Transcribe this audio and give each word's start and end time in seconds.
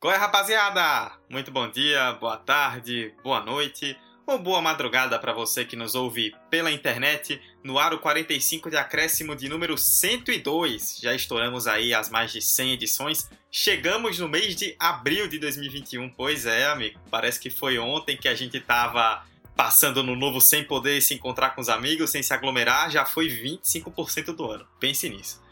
Qual 0.00 0.14
é, 0.14 0.16
rapaziada? 0.16 1.12
Muito 1.28 1.50
bom 1.50 1.70
dia, 1.70 2.14
boa 2.14 2.38
tarde, 2.38 3.12
boa 3.22 3.44
noite 3.44 3.94
ou 4.26 4.38
boa 4.38 4.62
madrugada 4.62 5.18
para 5.18 5.34
você 5.34 5.62
que 5.62 5.76
nos 5.76 5.94
ouve 5.94 6.34
pela 6.48 6.72
internet 6.72 7.38
no 7.62 7.78
Aro 7.78 7.98
45 7.98 8.70
de 8.70 8.78
acréscimo 8.78 9.36
de 9.36 9.46
número 9.46 9.76
102. 9.76 11.00
Já 11.02 11.14
estouramos 11.14 11.66
aí 11.66 11.92
as 11.92 12.08
mais 12.08 12.32
de 12.32 12.40
100 12.40 12.72
edições. 12.72 13.28
Chegamos 13.50 14.18
no 14.18 14.26
mês 14.26 14.56
de 14.56 14.74
abril 14.78 15.28
de 15.28 15.38
2021. 15.38 16.08
Pois 16.08 16.46
é, 16.46 16.68
amigo. 16.68 16.98
Parece 17.10 17.38
que 17.38 17.50
foi 17.50 17.78
ontem 17.78 18.16
que 18.16 18.28
a 18.28 18.34
gente 18.34 18.58
tava 18.58 19.22
passando 19.54 20.02
no 20.02 20.16
novo 20.16 20.40
sem 20.40 20.64
poder 20.64 21.02
se 21.02 21.12
encontrar 21.12 21.50
com 21.50 21.60
os 21.60 21.68
amigos, 21.68 22.08
sem 22.08 22.22
se 22.22 22.32
aglomerar. 22.32 22.90
Já 22.90 23.04
foi 23.04 23.28
25% 23.28 24.34
do 24.34 24.50
ano. 24.50 24.66
Pense 24.80 25.10
nisso. 25.10 25.42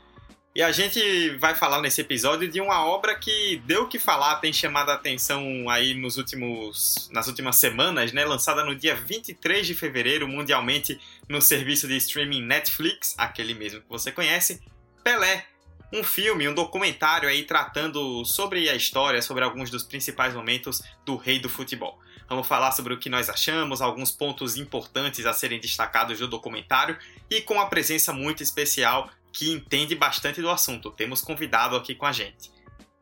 E 0.54 0.62
a 0.62 0.72
gente 0.72 1.30
vai 1.36 1.54
falar 1.54 1.80
nesse 1.80 2.00
episódio 2.00 2.48
de 2.48 2.60
uma 2.60 2.84
obra 2.84 3.14
que 3.14 3.62
deu 3.64 3.84
o 3.84 3.88
que 3.88 3.98
falar, 3.98 4.36
tem 4.36 4.52
chamado 4.52 4.90
a 4.90 4.94
atenção 4.94 5.68
aí 5.68 5.94
nos 5.94 6.16
últimos, 6.16 7.08
nas 7.12 7.28
últimas 7.28 7.56
semanas, 7.56 8.12
né? 8.12 8.24
Lançada 8.24 8.64
no 8.64 8.74
dia 8.74 8.94
23 8.94 9.66
de 9.66 9.74
fevereiro 9.74 10.26
mundialmente 10.26 10.98
no 11.28 11.40
serviço 11.40 11.86
de 11.86 11.96
streaming 11.98 12.42
Netflix, 12.42 13.14
aquele 13.18 13.54
mesmo 13.54 13.82
que 13.82 13.88
você 13.88 14.10
conhece, 14.10 14.60
Pelé. 15.04 15.46
Um 15.92 16.02
filme, 16.02 16.46
um 16.46 16.54
documentário 16.54 17.28
aí 17.28 17.44
tratando 17.44 18.22
sobre 18.24 18.68
a 18.68 18.74
história, 18.74 19.22
sobre 19.22 19.44
alguns 19.44 19.70
dos 19.70 19.84
principais 19.84 20.34
momentos 20.34 20.82
do 21.04 21.16
rei 21.16 21.38
do 21.38 21.48
futebol. 21.48 21.98
Vamos 22.28 22.46
falar 22.46 22.72
sobre 22.72 22.92
o 22.92 22.98
que 22.98 23.08
nós 23.08 23.30
achamos, 23.30 23.80
alguns 23.80 24.10
pontos 24.10 24.56
importantes 24.56 25.24
a 25.24 25.32
serem 25.32 25.58
destacados 25.58 26.18
do 26.18 26.28
documentário 26.28 26.98
e 27.30 27.40
com 27.40 27.58
a 27.58 27.66
presença 27.66 28.12
muito 28.12 28.42
especial 28.42 29.08
que 29.32 29.52
entende 29.52 29.94
bastante 29.94 30.40
do 30.40 30.50
assunto. 30.50 30.90
Temos 30.90 31.20
convidado 31.20 31.76
aqui 31.76 31.94
com 31.94 32.06
a 32.06 32.12
gente. 32.12 32.50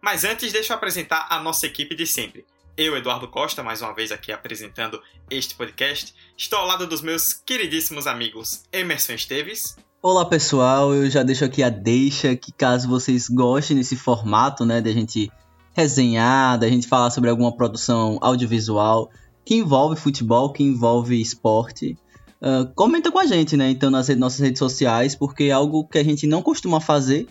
Mas 0.00 0.24
antes, 0.24 0.52
deixa 0.52 0.72
eu 0.72 0.76
apresentar 0.76 1.26
a 1.30 1.40
nossa 1.40 1.66
equipe 1.66 1.94
de 1.94 2.06
sempre. 2.06 2.44
Eu, 2.76 2.96
Eduardo 2.96 3.26
Costa, 3.28 3.62
mais 3.62 3.80
uma 3.80 3.94
vez 3.94 4.12
aqui 4.12 4.30
apresentando 4.30 5.00
este 5.30 5.54
podcast. 5.54 6.14
Estou 6.36 6.58
ao 6.58 6.66
lado 6.66 6.86
dos 6.86 7.00
meus 7.00 7.32
queridíssimos 7.32 8.06
amigos 8.06 8.64
Emerson 8.70 9.14
Esteves. 9.14 9.76
Olá 10.02 10.24
pessoal, 10.26 10.94
eu 10.94 11.08
já 11.08 11.22
deixo 11.22 11.44
aqui 11.44 11.62
a 11.62 11.70
deixa 11.70 12.36
que 12.36 12.52
caso 12.52 12.86
vocês 12.86 13.28
gostem 13.28 13.76
desse 13.76 13.96
formato, 13.96 14.64
né, 14.64 14.80
de 14.80 14.90
a 14.90 14.92
gente 14.92 15.32
resenhar, 15.72 16.58
da 16.58 16.68
gente 16.68 16.86
falar 16.86 17.10
sobre 17.10 17.30
alguma 17.30 17.56
produção 17.56 18.18
audiovisual 18.20 19.10
que 19.44 19.54
envolve 19.54 19.98
futebol, 19.98 20.52
que 20.52 20.62
envolve 20.62 21.20
esporte, 21.20 21.96
uh, 22.40 22.66
comenta 22.74 23.10
com 23.10 23.18
a 23.18 23.26
gente, 23.26 23.56
né? 23.56 23.70
Então, 23.70 23.90
nas 23.90 24.08
nossas 24.10 24.40
redes 24.40 24.58
sociais, 24.58 25.14
porque 25.14 25.44
é 25.44 25.50
algo 25.52 25.86
que 25.86 25.98
a 25.98 26.04
gente 26.04 26.26
não 26.26 26.42
costuma 26.42 26.80
fazer 26.80 27.26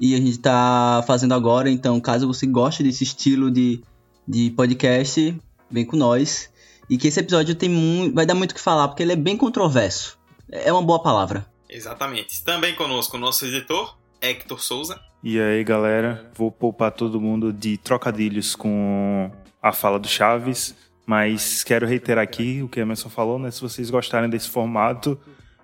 e 0.00 0.14
a 0.14 0.18
gente 0.18 0.30
está 0.30 1.02
fazendo 1.06 1.34
agora. 1.34 1.70
Então, 1.70 2.00
caso 2.00 2.26
você 2.26 2.46
goste 2.46 2.82
desse 2.82 3.04
estilo 3.04 3.50
de, 3.50 3.82
de 4.26 4.50
podcast, 4.50 5.36
vem 5.70 5.84
com 5.84 5.96
nós. 5.96 6.52
E 6.88 6.98
que 6.98 7.08
esse 7.08 7.20
episódio 7.20 7.54
tem 7.54 7.68
muito, 7.68 8.14
vai 8.14 8.26
dar 8.26 8.34
muito 8.34 8.52
o 8.52 8.54
que 8.54 8.60
falar, 8.60 8.88
porque 8.88 9.02
ele 9.02 9.12
é 9.12 9.16
bem 9.16 9.36
controverso. 9.36 10.18
É 10.50 10.72
uma 10.72 10.82
boa 10.82 11.02
palavra. 11.02 11.46
Exatamente. 11.68 12.44
Também 12.44 12.74
conosco 12.74 13.16
o 13.16 13.20
nosso 13.20 13.46
editor, 13.46 13.96
Hector 14.20 14.60
Souza. 14.60 15.00
E 15.22 15.40
aí, 15.40 15.64
galera, 15.64 16.30
vou 16.34 16.52
poupar 16.52 16.92
todo 16.92 17.20
mundo 17.20 17.52
de 17.52 17.78
trocadilhos 17.78 18.54
com 18.54 19.30
a 19.62 19.72
fala 19.72 19.98
do 19.98 20.06
Chaves. 20.06 20.74
Mas 21.06 21.62
quero 21.62 21.86
reiterar 21.86 22.22
aqui 22.22 22.62
o 22.62 22.68
que 22.68 22.80
a 22.80 22.82
Emerson 22.82 23.10
falou, 23.10 23.38
né? 23.38 23.50
Se 23.50 23.60
vocês 23.60 23.90
gostarem 23.90 24.30
desse 24.30 24.48
formato, 24.48 25.20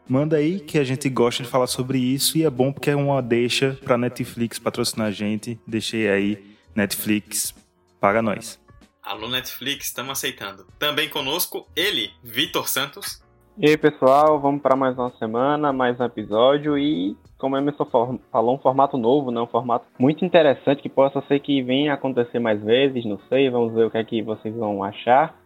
manda 0.09 0.37
aí 0.37 0.61
que 0.61 0.79
a 0.79 0.85
gente 0.85 1.09
gosta 1.09 1.43
de 1.43 1.49
falar 1.49 1.67
sobre 1.67 1.99
isso 1.99 2.37
e 2.37 2.45
é 2.45 2.51
bom 2.51 2.73
porque 2.73 2.91
é 2.91 2.97
uma 2.97 3.23
deixa 3.23 3.79
para 3.83 3.97
Netflix 3.97 4.59
patrocinar 4.59 5.09
a 5.09 5.11
gente. 5.11 5.59
Deixei 5.67 6.11
aí 6.11 6.57
Netflix 6.75 7.55
paga 8.01 8.23
nós. 8.23 8.59
Alô 9.03 9.29
Netflix, 9.29 9.87
estamos 9.87 10.13
aceitando. 10.13 10.67
Também 10.79 11.09
conosco 11.09 11.69
ele, 11.75 12.11
Vitor 12.23 12.69
Santos. 12.69 13.23
E 13.63 13.69
aí 13.69 13.77
pessoal, 13.77 14.41
vamos 14.41 14.63
para 14.63 14.75
mais 14.75 14.97
uma 14.97 15.11
semana, 15.19 15.71
mais 15.71 16.01
um 16.01 16.05
episódio 16.05 16.79
e 16.79 17.15
como 17.37 17.57
a 17.57 17.59
Emerson 17.59 17.85
falou, 17.85 18.55
um 18.55 18.59
formato 18.59 18.97
novo, 18.97 19.31
né? 19.31 19.39
um 19.39 19.47
formato 19.47 19.85
muito 19.99 20.25
interessante 20.25 20.81
que 20.81 20.89
possa 20.89 21.21
ser 21.29 21.41
que 21.41 21.61
venha 21.61 21.93
acontecer 21.93 22.39
mais 22.39 22.59
vezes, 22.65 23.05
não 23.05 23.19
sei, 23.29 23.51
vamos 23.51 23.75
ver 23.75 23.85
o 23.85 23.91
que 23.91 23.99
é 23.99 24.05
que 24.05 24.23
vocês 24.23 24.57
vão 24.57 24.83
achar. 24.83 25.39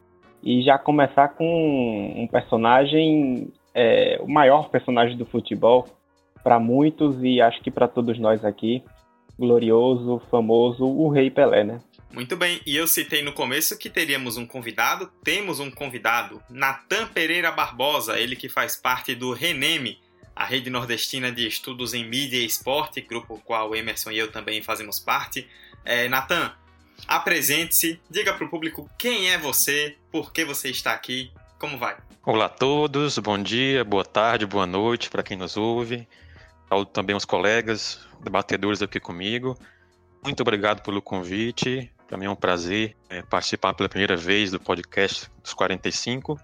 E 0.44 0.62
já 0.62 0.78
começar 0.78 1.30
com 1.30 2.14
um 2.16 2.28
personagem, 2.28 3.52
é, 3.74 4.20
o 4.22 4.30
maior 4.30 4.68
personagem 4.68 5.16
do 5.16 5.26
futebol 5.26 5.84
para 6.44 6.60
muitos 6.60 7.20
e 7.20 7.40
acho 7.40 7.60
que 7.62 7.70
para 7.70 7.88
todos 7.88 8.16
nós 8.20 8.44
aqui, 8.44 8.84
glorioso, 9.36 10.22
famoso, 10.30 10.86
o 10.86 11.08
Rei 11.08 11.30
Pelé, 11.30 11.64
né? 11.64 11.80
Muito 12.14 12.36
bem, 12.36 12.60
e 12.64 12.76
eu 12.76 12.86
citei 12.86 13.22
no 13.22 13.32
começo 13.32 13.76
que 13.76 13.90
teríamos 13.90 14.36
um 14.36 14.46
convidado, 14.46 15.10
temos 15.24 15.58
um 15.58 15.68
convidado, 15.68 16.40
Natan 16.48 17.08
Pereira 17.08 17.50
Barbosa, 17.50 18.16
ele 18.20 18.36
que 18.36 18.48
faz 18.48 18.76
parte 18.76 19.16
do 19.16 19.32
Reneme, 19.32 19.98
a 20.34 20.44
rede 20.44 20.70
nordestina 20.70 21.32
de 21.32 21.44
estudos 21.44 21.92
em 21.92 22.08
mídia 22.08 22.36
e 22.36 22.46
esporte, 22.46 23.00
grupo 23.00 23.42
qual 23.44 23.74
Emerson 23.74 24.12
e 24.12 24.18
eu 24.18 24.30
também 24.30 24.62
fazemos 24.62 25.00
parte. 25.00 25.44
É, 25.84 26.08
Natan, 26.08 26.54
apresente-se, 27.08 28.00
diga 28.08 28.32
para 28.32 28.46
o 28.46 28.48
público 28.48 28.88
quem 28.96 29.30
é 29.30 29.36
você, 29.36 29.96
por 30.12 30.32
que 30.32 30.44
você 30.44 30.70
está 30.70 30.92
aqui, 30.92 31.32
como 31.58 31.76
vai? 31.76 31.96
Olá 32.24 32.44
a 32.44 32.48
todos, 32.48 33.18
bom 33.18 33.42
dia, 33.42 33.82
boa 33.82 34.04
tarde, 34.04 34.46
boa 34.46 34.68
noite 34.68 35.10
para 35.10 35.24
quem 35.24 35.36
nos 35.36 35.56
ouve. 35.56 36.06
Saúdo 36.68 36.92
também 36.92 37.16
os 37.16 37.24
colegas, 37.24 38.06
debatedores 38.22 38.82
aqui 38.82 39.00
comigo. 39.00 39.58
Muito 40.22 40.40
obrigado 40.42 40.80
pelo 40.80 41.02
convite. 41.02 41.90
Para 42.14 42.20
mim 42.20 42.26
é 42.26 42.30
um 42.30 42.36
prazer 42.36 42.94
é, 43.08 43.22
participar 43.22 43.74
pela 43.74 43.88
primeira 43.88 44.16
vez 44.16 44.52
do 44.52 44.60
podcast 44.60 45.28
dos 45.42 45.52
45 45.52 46.38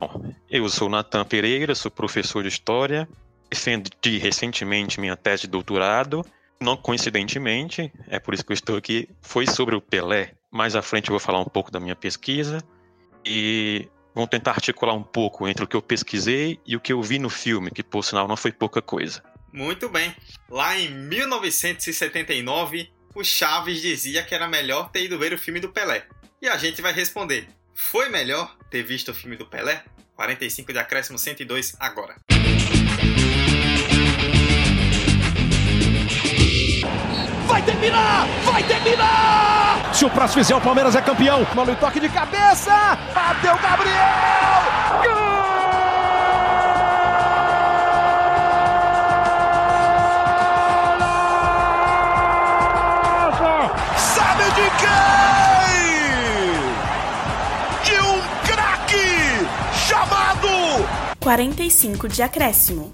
Bom, 0.00 0.32
eu 0.48 0.66
sou 0.70 0.88
Natan 0.88 1.26
Pereira, 1.26 1.74
sou 1.74 1.90
professor 1.90 2.42
de 2.42 2.48
História, 2.48 3.06
defendi 3.50 4.16
recentemente 4.16 4.98
minha 4.98 5.14
tese 5.14 5.42
de 5.42 5.48
doutorado. 5.48 6.24
Não 6.58 6.74
coincidentemente, 6.74 7.92
é 8.08 8.18
por 8.18 8.32
isso 8.32 8.46
que 8.46 8.52
eu 8.52 8.54
estou 8.54 8.78
aqui, 8.78 9.06
foi 9.20 9.46
sobre 9.46 9.76
o 9.76 9.80
Pelé. 9.82 10.32
Mais 10.50 10.74
à 10.74 10.80
frente 10.80 11.10
eu 11.10 11.12
vou 11.12 11.20
falar 11.20 11.40
um 11.40 11.50
pouco 11.50 11.70
da 11.70 11.78
minha 11.78 11.94
pesquisa 11.94 12.64
e 13.26 13.86
vamos 14.14 14.30
tentar 14.30 14.52
articular 14.52 14.94
um 14.94 15.02
pouco 15.02 15.46
entre 15.46 15.64
o 15.64 15.68
que 15.68 15.76
eu 15.76 15.82
pesquisei 15.82 16.58
e 16.66 16.76
o 16.76 16.80
que 16.80 16.94
eu 16.94 17.02
vi 17.02 17.18
no 17.18 17.28
filme, 17.28 17.70
que 17.70 17.82
por 17.82 18.02
sinal 18.02 18.26
não 18.26 18.38
foi 18.38 18.52
pouca 18.52 18.80
coisa. 18.80 19.22
Muito 19.52 19.86
bem. 19.90 20.16
Lá 20.48 20.78
em 20.78 20.88
1979, 20.88 22.90
o 23.14 23.22
Chaves 23.22 23.80
dizia 23.80 24.22
que 24.22 24.34
era 24.34 24.48
melhor 24.48 24.90
ter 24.90 25.04
ido 25.04 25.18
ver 25.18 25.32
o 25.32 25.38
filme 25.38 25.60
do 25.60 25.68
Pelé. 25.68 26.04
E 26.42 26.48
a 26.48 26.56
gente 26.56 26.82
vai 26.82 26.92
responder: 26.92 27.48
foi 27.72 28.08
melhor 28.08 28.56
ter 28.70 28.82
visto 28.82 29.10
o 29.10 29.14
filme 29.14 29.36
do 29.36 29.46
Pelé? 29.46 29.84
45 30.16 30.72
de 30.72 30.78
acréscimo 30.78 31.18
102 31.18 31.76
agora. 31.80 32.16
Vai 37.46 37.62
terminar! 37.62 38.26
Vai 38.44 38.62
terminar! 38.64 39.94
Se 39.94 40.04
o 40.04 40.10
próximo 40.10 40.42
fizer, 40.42 40.54
o 40.54 40.60
Palmeiras 40.60 40.96
é 40.96 41.02
campeão. 41.02 41.46
Mano, 41.54 41.74
toque 41.76 42.00
de 42.00 42.08
cabeça! 42.08 42.96
Bateu 43.14 43.56
Gabriel! 43.58 43.94
Gol! 45.04 45.33
Sabe 54.44 54.60
de 54.60 54.68
quem? 54.78 54.94
45 61.20 62.06
de 62.06 62.22
acréscimo. 62.22 62.92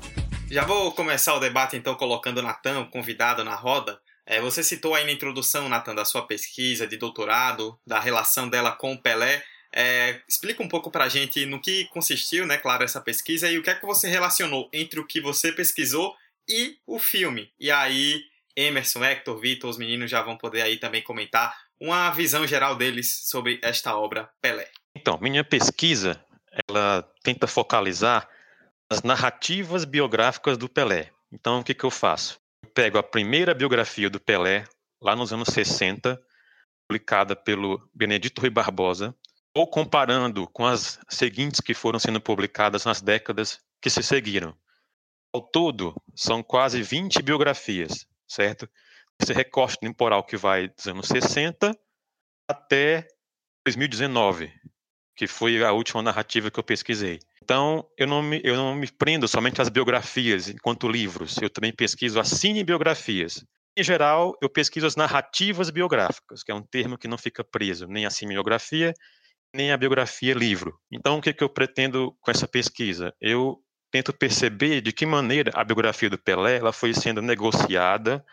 Já 0.49 0.65
vou 0.65 0.93
começar 0.93 1.35
o 1.35 1.41
debate 1.41 1.77
então 1.77 1.97
colocando 1.97 2.41
Natan, 2.41 2.79
o 2.79 2.89
convidado, 2.89 3.43
na 3.43 3.57
roda. 3.57 4.01
É, 4.25 4.41
você 4.41 4.63
citou 4.63 4.95
aí 4.95 5.05
na 5.05 5.11
introdução, 5.11 5.69
Natan, 5.69 5.97
da 5.97 6.05
sua 6.05 6.25
pesquisa 6.25 6.87
de 6.87 6.97
doutorado, 6.97 7.77
da 7.85 7.99
relação 7.99 8.49
dela 8.49 8.71
com 8.71 8.93
o 8.93 9.03
Pelé. 9.03 9.43
É, 9.73 10.21
explica 10.29 10.63
um 10.63 10.69
pouco 10.69 10.93
pra 10.93 11.09
gente 11.09 11.45
no 11.47 11.61
que 11.61 11.87
consistiu, 11.87 12.47
né, 12.47 12.57
claro, 12.57 12.85
essa 12.85 13.01
pesquisa 13.01 13.51
e 13.51 13.59
o 13.59 13.63
que 13.63 13.71
é 13.71 13.75
que 13.75 13.87
você 13.87 14.09
relacionou 14.09 14.69
entre 14.73 15.01
o 15.01 15.07
que 15.07 15.21
você 15.21 15.51
pesquisou 15.51 16.15
e 16.49 16.77
o 16.87 17.01
filme. 17.01 17.53
E 17.59 17.73
aí, 17.73 18.23
Emerson, 18.57 19.05
Hector, 19.05 19.39
Vitor, 19.39 19.71
os 19.71 19.79
meninos 19.79 20.11
já 20.11 20.23
vão 20.23 20.37
poder 20.37 20.63
aí 20.63 20.77
também 20.79 21.03
comentar 21.03 21.57
uma 21.81 22.11
visão 22.11 22.47
geral 22.47 22.77
deles 22.77 23.21
sobre 23.25 23.59
esta 23.63 23.97
obra 23.97 24.31
Pelé. 24.41 24.71
Então, 24.95 25.19
minha 25.21 25.45
pesquisa 25.45 26.23
ela 26.69 27.09
tenta 27.23 27.47
focalizar 27.47 28.29
as 28.91 29.03
narrativas 29.03 29.85
biográficas 29.85 30.59
do 30.59 30.69
Pelé. 30.69 31.11
Então, 31.33 31.61
o 31.61 31.65
que, 31.65 31.75
que 31.75 31.85
eu 31.85 31.91
faço? 31.91 32.41
Eu 32.63 32.71
pego 32.71 32.99
a 32.99 33.03
primeira 33.03 33.55
biografia 33.55 34.11
do 34.11 34.21
Pelé, 34.21 34.65
lá 35.01 35.15
nos 35.15 35.33
anos 35.33 35.49
60, 35.49 36.21
publicada 36.89 37.37
pelo 37.37 37.89
Benedito 37.95 38.41
Rui 38.41 38.51
Barbosa, 38.51 39.15
ou 39.55 39.67
comparando 39.67 40.47
com 40.49 40.67
as 40.67 40.99
seguintes 41.09 41.61
que 41.61 41.75
foram 41.75 41.99
sendo 41.99 42.21
publicadas 42.21 42.85
nas 42.85 43.01
décadas 43.01 43.61
que 43.81 43.89
se 43.89 44.03
seguiram. 44.03 44.57
Ao 45.33 45.41
todo, 45.41 45.95
são 46.15 46.43
quase 46.43 46.83
20 46.83 47.23
biografias, 47.23 48.07
certo? 48.31 48.69
Esse 49.21 49.33
recorte 49.33 49.79
temporal 49.79 50.25
que 50.25 50.37
vai 50.37 50.69
dos 50.69 50.87
anos 50.87 51.09
60 51.09 51.77
até 52.49 53.07
2019, 53.67 54.51
que 55.17 55.27
foi 55.27 55.63
a 55.63 55.73
última 55.73 56.03
narrativa 56.03 56.51
que 56.51 56.59
eu 56.59 56.65
pesquisei. 56.65 57.19
Então, 57.43 57.87
eu 57.99 58.07
não 58.07 58.23
me, 58.23 58.41
eu 58.43 58.57
não 58.57 58.75
me 58.75 58.91
prendo 58.91 59.29
somente 59.29 59.61
às 59.61 59.69
biografias 59.69 60.49
enquanto 60.49 60.89
livros, 60.89 61.37
eu 61.43 61.51
também 61.51 61.73
pesquiso 61.73 62.19
as 62.19 62.29
cinebiografias. 62.29 63.45
Em 63.77 63.85
geral, 63.85 64.37
eu 64.41 64.49
pesquiso 64.49 64.87
as 64.87 64.97
narrativas 64.97 65.71
biográficas, 65.71 66.43
que 66.43 66.51
é 66.51 66.55
um 66.55 66.63
termo 66.63 66.99
que 66.99 67.09
não 67.09 67.19
fica 67.19 67.45
preso 67.45 67.87
nem 67.87 68.07
à 68.07 68.11
cinebiografia, 68.11 68.95
nem 69.55 69.73
à 69.73 69.77
biografia 69.77 70.35
livro. 70.35 70.79
Então, 70.91 71.19
o 71.19 71.21
que, 71.23 71.33
que 71.33 71.43
eu 71.43 71.49
pretendo 71.49 72.17
com 72.21 72.31
essa 72.31 72.49
pesquisa? 72.49 73.15
Eu 73.21 73.63
tento 73.91 74.13
perceber 74.13 74.81
de 74.81 74.93
que 74.93 75.05
maneira 75.05 75.51
a 75.55 75.65
biografia 75.65 76.09
do 76.09 76.19
Pelé 76.19 76.59
ela 76.59 76.73
foi 76.73 76.95
sendo 76.95 77.21
negociada, 77.21 78.25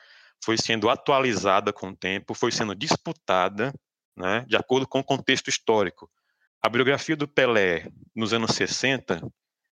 foi 0.44 0.58
sendo 0.58 0.90
atualizada 0.90 1.74
com 1.74 1.90
o 1.90 1.96
tempo, 1.96 2.34
foi 2.34 2.52
sendo 2.52 2.76
disputada, 2.76 3.74
né, 4.16 4.46
de 4.48 4.56
acordo 4.56 4.88
com 4.88 5.00
o 5.00 5.04
contexto 5.04 5.50
histórico. 5.50 6.10
A 6.62 6.70
biografia 6.70 7.16
do 7.16 7.28
Pelé 7.28 7.88
nos 8.16 8.34
anos 8.34 8.52
60, 8.52 9.22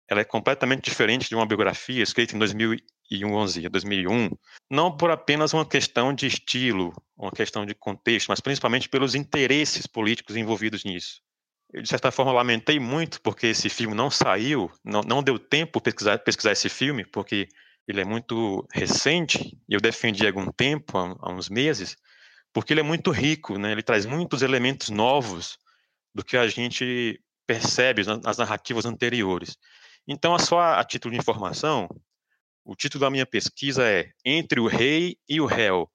ela 0.09 0.21
é 0.21 0.25
completamente 0.25 0.85
diferente 0.85 1.29
de 1.29 1.35
uma 1.35 1.47
biografia 1.47 2.03
escrita 2.03 2.35
em 2.35 2.39
2011, 2.39 3.69
2001, 3.69 4.31
não 4.71 4.95
por 4.95 5.11
apenas 5.11 5.53
uma 5.53 5.67
questão 5.67 6.13
de 6.13 6.27
estilo, 6.27 6.93
uma 7.17 7.31
questão 7.31 7.65
de 7.65 7.75
contexto, 7.75 8.29
mas 8.29 8.41
principalmente 8.41 8.89
pelos 8.89 9.15
interesses 9.15 9.87
políticos 9.87 10.37
envolvidos 10.37 10.85
nisso. 10.85 11.23
Eu, 11.73 11.83
de 11.83 11.89
certa 11.89 12.11
forma, 12.11 12.33
lamentei 12.33 12.79
muito 12.79 13.21
porque 13.23 13.49
esse 13.49 13.69
filme 13.69 13.95
não 13.95 14.11
saiu, 14.11 14.71
não, 14.85 15.01
não 15.03 15.23
deu 15.23 15.39
tempo 15.39 15.81
pesquisar 15.81 16.19
pesquisar 16.19 16.53
esse 16.53 16.69
filme, 16.69 17.05
porque 17.05 17.49
ele 17.89 18.01
é 18.01 18.05
muito 18.05 18.67
recente, 18.73 19.59
e 19.69 19.75
eu 19.75 19.81
defendi 19.81 20.25
há 20.25 20.29
algum 20.29 20.51
tempo, 20.53 20.99
há, 20.99 21.17
há 21.21 21.33
uns 21.33 21.49
meses, 21.49 21.97
porque 22.53 22.73
ele 22.73 22.81
é 22.81 22.85
muito 22.85 23.11
rico, 23.11 23.59
né? 23.59 23.73
ele 23.73 23.83
traz 23.83 24.07
muitos 24.07 24.43
elementos 24.43 24.91
novos 24.91 25.59
do 26.15 26.25
que 26.25 26.37
a 26.37 26.47
gente 26.47 27.21
percebe 27.47 28.03
nas 28.23 28.39
narrativas 28.39 28.85
anteriores. 28.85 29.57
Então, 30.07 30.39
só 30.39 30.61
a 30.61 30.85
título 30.85 31.13
de 31.13 31.21
informação, 31.21 31.89
o 32.65 32.77
título 32.77 33.01
da 33.01 33.11
minha 33.11 33.27
pesquisa 33.27 33.85
é 33.89 34.11
Entre 34.25 34.61
o 34.61 34.67
Rei 34.67 35.17
e 35.29 35.41
o 35.41 35.47
Réu: 35.47 35.91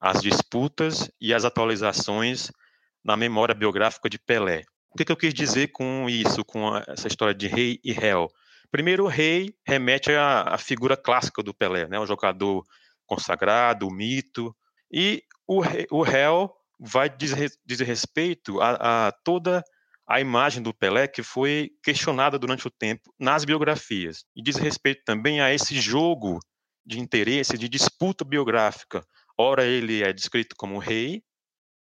As 0.00 0.22
disputas 0.22 1.10
e 1.20 1.34
as 1.34 1.44
atualizações 1.44 2.50
na 3.04 3.16
memória 3.16 3.54
biográfica 3.54 4.08
de 4.08 4.18
Pelé. 4.18 4.64
Que, 4.98 5.04
que 5.04 5.12
eu 5.12 5.16
quis 5.16 5.32
dizer 5.32 5.68
com 5.68 6.10
isso, 6.10 6.44
com 6.44 6.76
essa 6.88 7.06
história 7.06 7.32
de 7.32 7.46
rei 7.46 7.78
e 7.84 7.92
réu? 7.92 8.26
Primeiro, 8.68 9.04
o 9.04 9.08
rei 9.08 9.54
remete 9.64 10.10
à, 10.10 10.40
à 10.42 10.58
figura 10.58 10.96
clássica 10.96 11.40
do 11.40 11.54
Pelé, 11.54 11.86
né? 11.86 12.00
o 12.00 12.04
jogador 12.04 12.64
consagrado, 13.06 13.88
mito, 13.92 14.52
e 14.92 15.22
o, 15.46 15.60
o 15.92 16.02
réu 16.02 16.52
vai 16.80 17.08
dizer, 17.08 17.52
dizer 17.64 17.84
respeito 17.84 18.60
a, 18.60 19.06
a 19.06 19.12
toda 19.12 19.62
a 20.04 20.20
imagem 20.20 20.64
do 20.64 20.74
Pelé 20.74 21.06
que 21.06 21.22
foi 21.22 21.70
questionada 21.80 22.36
durante 22.36 22.66
o 22.66 22.70
tempo 22.70 23.14
nas 23.20 23.44
biografias. 23.44 24.24
E 24.34 24.42
diz 24.42 24.56
respeito 24.56 25.04
também 25.04 25.40
a 25.40 25.54
esse 25.54 25.80
jogo 25.80 26.40
de 26.84 26.98
interesse, 26.98 27.56
de 27.56 27.68
disputa 27.68 28.24
biográfica. 28.24 29.06
Ora 29.38 29.64
ele 29.64 30.02
é 30.02 30.12
descrito 30.12 30.56
como 30.58 30.76
rei, 30.76 31.22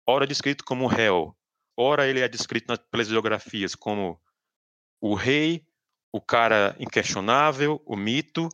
ora 0.07 0.27
descrito 0.27 0.63
como 0.67 0.87
réu. 0.87 1.35
Ora 1.77 2.07
ele 2.07 2.21
é 2.21 2.29
descrito 2.29 2.67
nas, 2.69 2.79
pelas 2.79 3.09
biografias 3.09 3.75
como 3.75 4.21
o 5.01 5.15
rei, 5.15 5.67
o 6.13 6.21
cara 6.21 6.75
inquestionável, 6.79 7.83
o 7.85 7.97
mito. 7.97 8.49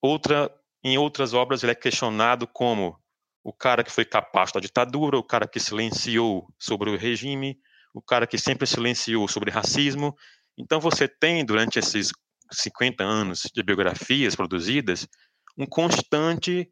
Outra, 0.00 0.50
em 0.84 0.96
outras 0.96 1.34
obras 1.34 1.62
ele 1.62 1.72
é 1.72 1.74
questionado 1.74 2.46
como 2.46 2.98
o 3.42 3.52
cara 3.52 3.82
que 3.82 3.90
foi 3.90 4.04
capaz 4.04 4.52
da 4.52 4.60
ditadura, 4.60 5.18
o 5.18 5.24
cara 5.24 5.48
que 5.48 5.58
silenciou 5.58 6.46
sobre 6.58 6.90
o 6.90 6.96
regime, 6.96 7.58
o 7.94 8.00
cara 8.00 8.26
que 8.26 8.38
sempre 8.38 8.66
silenciou 8.66 9.26
sobre 9.26 9.50
racismo. 9.50 10.16
Então 10.56 10.78
você 10.78 11.08
tem, 11.08 11.44
durante 11.44 11.78
esses 11.78 12.12
50 12.52 13.02
anos 13.02 13.42
de 13.52 13.62
biografias 13.62 14.36
produzidas, 14.36 15.08
um 15.56 15.66
constante 15.66 16.70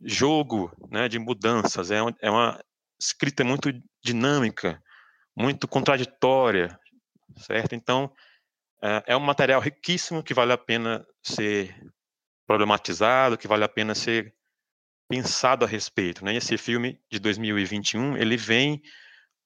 jogo 0.00 0.72
né, 0.90 1.08
de 1.08 1.18
mudanças. 1.18 1.90
É, 1.90 1.98
é 2.20 2.30
uma 2.30 2.60
escrita 3.00 3.44
muito 3.44 3.72
dinâmica, 4.02 4.82
muito 5.36 5.68
contraditória, 5.68 6.78
certo? 7.36 7.74
Então, 7.74 8.10
é, 8.82 9.04
é 9.08 9.16
um 9.16 9.20
material 9.20 9.60
riquíssimo 9.60 10.22
que 10.22 10.34
vale 10.34 10.52
a 10.52 10.58
pena 10.58 11.06
ser 11.22 11.74
problematizado, 12.46 13.36
que 13.36 13.48
vale 13.48 13.64
a 13.64 13.68
pena 13.68 13.94
ser 13.94 14.34
pensado 15.08 15.64
a 15.64 15.68
respeito, 15.68 16.24
né? 16.24 16.34
Esse 16.34 16.56
filme 16.56 16.98
de 17.10 17.18
2021, 17.18 18.16
ele 18.16 18.36
vem 18.36 18.82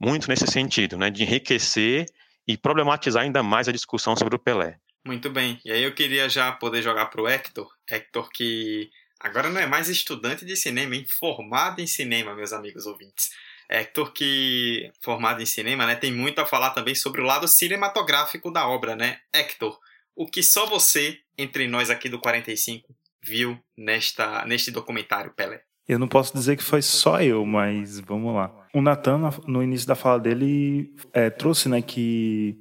muito 0.01 0.29
nesse 0.29 0.47
sentido, 0.47 0.97
né, 0.97 1.11
de 1.11 1.23
enriquecer 1.23 2.07
e 2.49 2.57
problematizar 2.57 3.23
ainda 3.23 3.43
mais 3.43 3.69
a 3.69 3.73
discussão 3.73 4.17
sobre 4.17 4.35
o 4.35 4.39
Pelé. 4.39 4.79
Muito 5.05 5.31
bem. 5.31 5.61
E 5.65 5.71
aí 5.71 5.83
eu 5.83 5.95
queria 5.95 6.29
já 6.29 6.51
poder 6.53 6.83
jogar 6.83 7.07
para 7.07 7.21
o 7.21 7.29
Hector, 7.29 7.71
Hector 7.89 8.31
que 8.31 8.91
agora 9.19 9.51
não 9.51 9.61
é 9.61 9.67
mais 9.67 9.89
estudante 9.89 10.45
de 10.45 10.57
cinema, 10.57 10.97
é 10.97 11.05
formado 11.07 11.81
em 11.81 11.87
cinema, 11.87 12.35
meus 12.35 12.53
amigos 12.53 12.87
ouvintes. 12.87 13.31
Hector 13.71 14.13
que 14.13 14.91
formado 15.01 15.41
em 15.41 15.47
cinema, 15.47 15.87
né, 15.87 15.95
tem 15.95 16.13
muito 16.13 16.41
a 16.41 16.47
falar 16.47 16.71
também 16.71 16.95
sobre 16.95 17.21
o 17.21 17.25
lado 17.25 17.47
cinematográfico 17.47 18.51
da 18.51 18.67
obra, 18.67 18.97
né? 18.97 19.19
Hector, 19.33 19.79
o 20.17 20.27
que 20.27 20.43
só 20.43 20.67
você 20.67 21.19
entre 21.39 21.69
nós 21.69 21.89
aqui 21.89 22.09
do 22.09 22.19
45 22.19 22.93
viu 23.23 23.59
nesta, 23.77 24.45
neste 24.45 24.71
documentário, 24.71 25.33
Pelé? 25.33 25.63
Eu 25.87 25.99
não 25.99 26.09
posso 26.09 26.33
dizer 26.33 26.57
que 26.57 26.63
foi 26.63 26.83
só 26.83 27.21
eu, 27.21 27.45
mas 27.45 28.01
vamos 28.01 28.35
lá. 28.35 28.53
O 28.73 28.81
Nathan, 28.81 29.31
no 29.47 29.63
início 29.63 29.87
da 29.87 29.95
fala 29.95 30.21
dele, 30.21 30.95
é, 31.13 31.31
trouxe 31.31 31.69
né, 31.69 31.83
que 31.83 32.57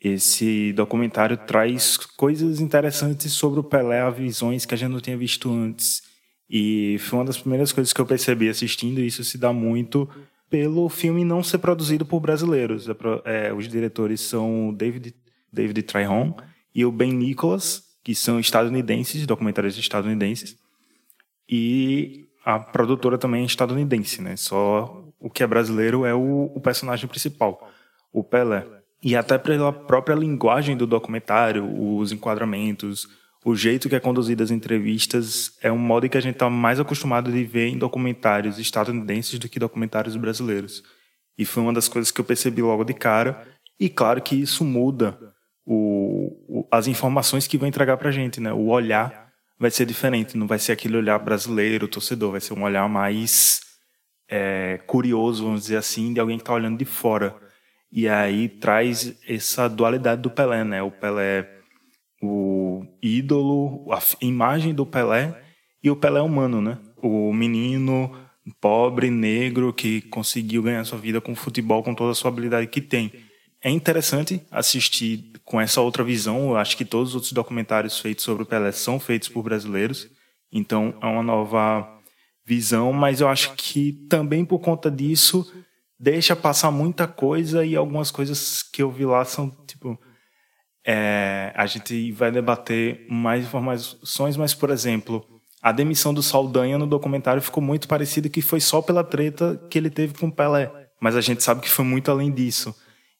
esse 0.00 0.72
documentário 0.74 1.36
traz 1.36 1.96
coisas 1.96 2.60
interessantes 2.60 3.32
sobre 3.32 3.60
o 3.60 3.64
Pelé, 3.64 4.10
visões 4.10 4.64
que 4.64 4.74
a 4.74 4.76
gente 4.76 4.90
não 4.90 5.00
tinha 5.00 5.16
visto 5.16 5.50
antes. 5.50 6.02
E 6.48 6.96
foi 7.00 7.18
uma 7.18 7.24
das 7.24 7.38
primeiras 7.38 7.72
coisas 7.72 7.92
que 7.92 8.00
eu 8.00 8.06
percebi 8.06 8.48
assistindo, 8.48 9.00
e 9.00 9.06
isso 9.06 9.24
se 9.24 9.36
dá 9.38 9.52
muito 9.52 10.08
pelo 10.50 10.88
filme 10.88 11.24
não 11.24 11.42
ser 11.42 11.58
produzido 11.58 12.04
por 12.04 12.20
brasileiros. 12.20 12.86
É, 13.24 13.52
os 13.52 13.68
diretores 13.68 14.20
são 14.20 14.72
David, 14.74 15.14
David 15.52 15.82
Tryon 15.82 16.32
e 16.74 16.84
o 16.84 16.92
Ben 16.92 17.12
Nicholas, 17.12 17.84
que 18.02 18.14
são 18.14 18.40
estadunidenses, 18.40 19.26
documentários 19.26 19.76
estadunidenses, 19.76 20.56
e 21.48 22.28
a 22.44 22.58
produtora 22.58 23.18
também 23.18 23.42
é 23.42 23.46
estadunidense, 23.46 24.22
né? 24.22 24.36
Só 24.36 25.04
o 25.18 25.28
que 25.28 25.42
é 25.42 25.46
brasileiro 25.46 26.04
é 26.04 26.14
o, 26.14 26.50
o 26.54 26.60
personagem 26.60 27.08
principal, 27.08 27.70
o 28.12 28.22
Pelé. 28.22 28.66
E 29.02 29.14
até 29.14 29.38
pela 29.38 29.72
própria 29.72 30.14
linguagem 30.14 30.76
do 30.76 30.86
documentário, 30.86 31.64
os 31.64 32.10
enquadramentos, 32.10 33.08
o 33.48 33.56
jeito 33.56 33.88
que 33.88 33.96
é 33.96 34.00
conduzido 34.00 34.42
as 34.42 34.50
entrevistas, 34.50 35.56
é 35.62 35.72
um 35.72 35.78
modo 35.78 36.06
que 36.06 36.18
a 36.18 36.20
gente 36.20 36.34
está 36.34 36.50
mais 36.50 36.78
acostumado 36.78 37.32
de 37.32 37.44
ver 37.44 37.68
em 37.68 37.78
documentários 37.78 38.58
estadunidenses 38.58 39.38
do 39.38 39.48
que 39.48 39.58
documentários 39.58 40.16
brasileiros. 40.16 40.82
E 41.38 41.46
foi 41.46 41.62
uma 41.62 41.72
das 41.72 41.88
coisas 41.88 42.10
que 42.10 42.20
eu 42.20 42.26
percebi 42.26 42.60
logo 42.60 42.84
de 42.84 42.92
cara. 42.92 43.48
E 43.80 43.88
claro 43.88 44.20
que 44.20 44.36
isso 44.36 44.66
muda 44.66 45.18
o, 45.64 46.60
o, 46.60 46.68
as 46.70 46.86
informações 46.88 47.46
que 47.46 47.56
vão 47.56 47.66
entregar 47.66 47.96
para 47.96 48.10
a 48.10 48.12
gente, 48.12 48.38
né? 48.38 48.52
O 48.52 48.66
olhar 48.66 49.30
vai 49.58 49.70
ser 49.70 49.86
diferente, 49.86 50.36
não 50.36 50.46
vai 50.46 50.58
ser 50.58 50.72
aquele 50.72 50.98
olhar 50.98 51.18
brasileiro, 51.18 51.88
torcedor, 51.88 52.32
vai 52.32 52.42
ser 52.42 52.52
um 52.52 52.64
olhar 52.64 52.86
mais 52.86 53.62
é, 54.28 54.78
curioso, 54.86 55.44
vamos 55.44 55.62
dizer 55.62 55.78
assim, 55.78 56.12
de 56.12 56.20
alguém 56.20 56.36
que 56.36 56.42
está 56.42 56.52
olhando 56.52 56.76
de 56.76 56.84
fora. 56.84 57.34
E 57.90 58.06
aí 58.06 58.46
traz 58.46 59.16
essa 59.26 59.68
dualidade 59.68 60.20
do 60.20 60.30
Pelé, 60.30 60.64
né? 60.64 60.82
O 60.82 60.90
Pelé, 60.90 61.57
o 62.22 62.84
ídolo, 63.02 63.86
a 63.92 64.00
imagem 64.20 64.74
do 64.74 64.84
Pelé 64.84 65.40
e 65.82 65.90
o 65.90 65.96
Pelé 65.96 66.20
humano, 66.20 66.60
né? 66.60 66.78
O 67.02 67.32
menino 67.32 68.10
pobre, 68.60 69.10
negro, 69.10 69.72
que 69.72 70.00
conseguiu 70.02 70.62
ganhar 70.62 70.84
sua 70.84 70.98
vida 70.98 71.20
com 71.20 71.34
futebol, 71.34 71.82
com 71.82 71.94
toda 71.94 72.12
a 72.12 72.14
sua 72.14 72.30
habilidade 72.30 72.66
que 72.66 72.80
tem 72.80 73.12
é 73.62 73.70
interessante 73.70 74.40
assistir 74.50 75.32
com 75.44 75.60
essa 75.60 75.80
outra 75.80 76.04
visão. 76.04 76.50
Eu 76.50 76.56
acho 76.56 76.76
que 76.76 76.84
todos 76.84 77.10
os 77.10 77.14
outros 77.16 77.32
documentários 77.32 77.98
feitos 77.98 78.24
sobre 78.24 78.42
o 78.42 78.46
Pelé 78.46 78.72
são 78.72 79.00
feitos 79.00 79.28
por 79.28 79.42
brasileiros, 79.42 80.08
então 80.52 80.94
é 81.02 81.06
uma 81.06 81.22
nova 81.22 81.86
visão, 82.44 82.92
mas 82.92 83.20
eu 83.20 83.28
acho 83.28 83.54
que 83.54 83.92
também 84.08 84.44
por 84.44 84.58
conta 84.58 84.90
disso 84.90 85.52
deixa 86.00 86.34
passar 86.34 86.70
muita 86.70 87.06
coisa 87.06 87.64
e 87.64 87.76
algumas 87.76 88.10
coisas 88.10 88.62
que 88.62 88.82
eu 88.82 88.90
vi 88.90 89.04
lá 89.04 89.24
são 89.24 89.50
tipo 89.66 90.00
é, 90.90 91.52
a 91.54 91.66
gente 91.66 92.10
vai 92.12 92.32
debater 92.32 93.04
mais 93.10 93.44
informações, 93.44 94.38
mas 94.38 94.54
por 94.54 94.70
exemplo 94.70 95.22
a 95.60 95.70
demissão 95.70 96.14
do 96.14 96.22
Saldanha 96.22 96.78
no 96.78 96.86
documentário 96.86 97.42
ficou 97.42 97.62
muito 97.62 97.86
parecido 97.86 98.30
que 98.30 98.40
foi 98.40 98.58
só 98.58 98.80
pela 98.80 99.04
treta 99.04 99.60
que 99.68 99.76
ele 99.76 99.90
teve 99.90 100.14
com 100.14 100.28
o 100.28 100.32
Pelé, 100.32 100.72
mas 100.98 101.14
a 101.14 101.20
gente 101.20 101.42
sabe 101.42 101.60
que 101.60 101.68
foi 101.68 101.84
muito 101.84 102.10
além 102.10 102.32
disso. 102.32 102.74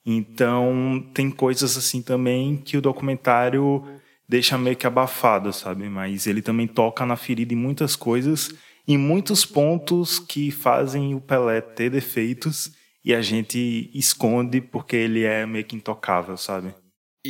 Então, 0.06 1.06
tem 1.12 1.30
coisas 1.30 1.76
assim 1.76 2.00
também 2.00 2.56
que 2.56 2.78
o 2.78 2.80
documentário 2.80 3.84
deixa 4.26 4.56
meio 4.56 4.76
que 4.76 4.86
abafado, 4.86 5.52
sabe? 5.52 5.90
Mas 5.90 6.26
ele 6.26 6.40
também 6.40 6.66
toca 6.66 7.04
na 7.04 7.16
ferida 7.16 7.52
em 7.52 7.56
muitas 7.56 7.94
coisas, 7.94 8.50
em 8.86 8.96
muitos 8.96 9.44
pontos 9.44 10.18
que 10.18 10.50
fazem 10.50 11.14
o 11.14 11.20
Pelé 11.20 11.60
ter 11.60 11.90
defeitos 11.90 12.72
e 13.04 13.14
a 13.14 13.20
gente 13.20 13.90
esconde 13.92 14.62
porque 14.62 14.96
ele 14.96 15.24
é 15.24 15.44
meio 15.44 15.66
que 15.66 15.76
intocável, 15.76 16.38
sabe? 16.38 16.72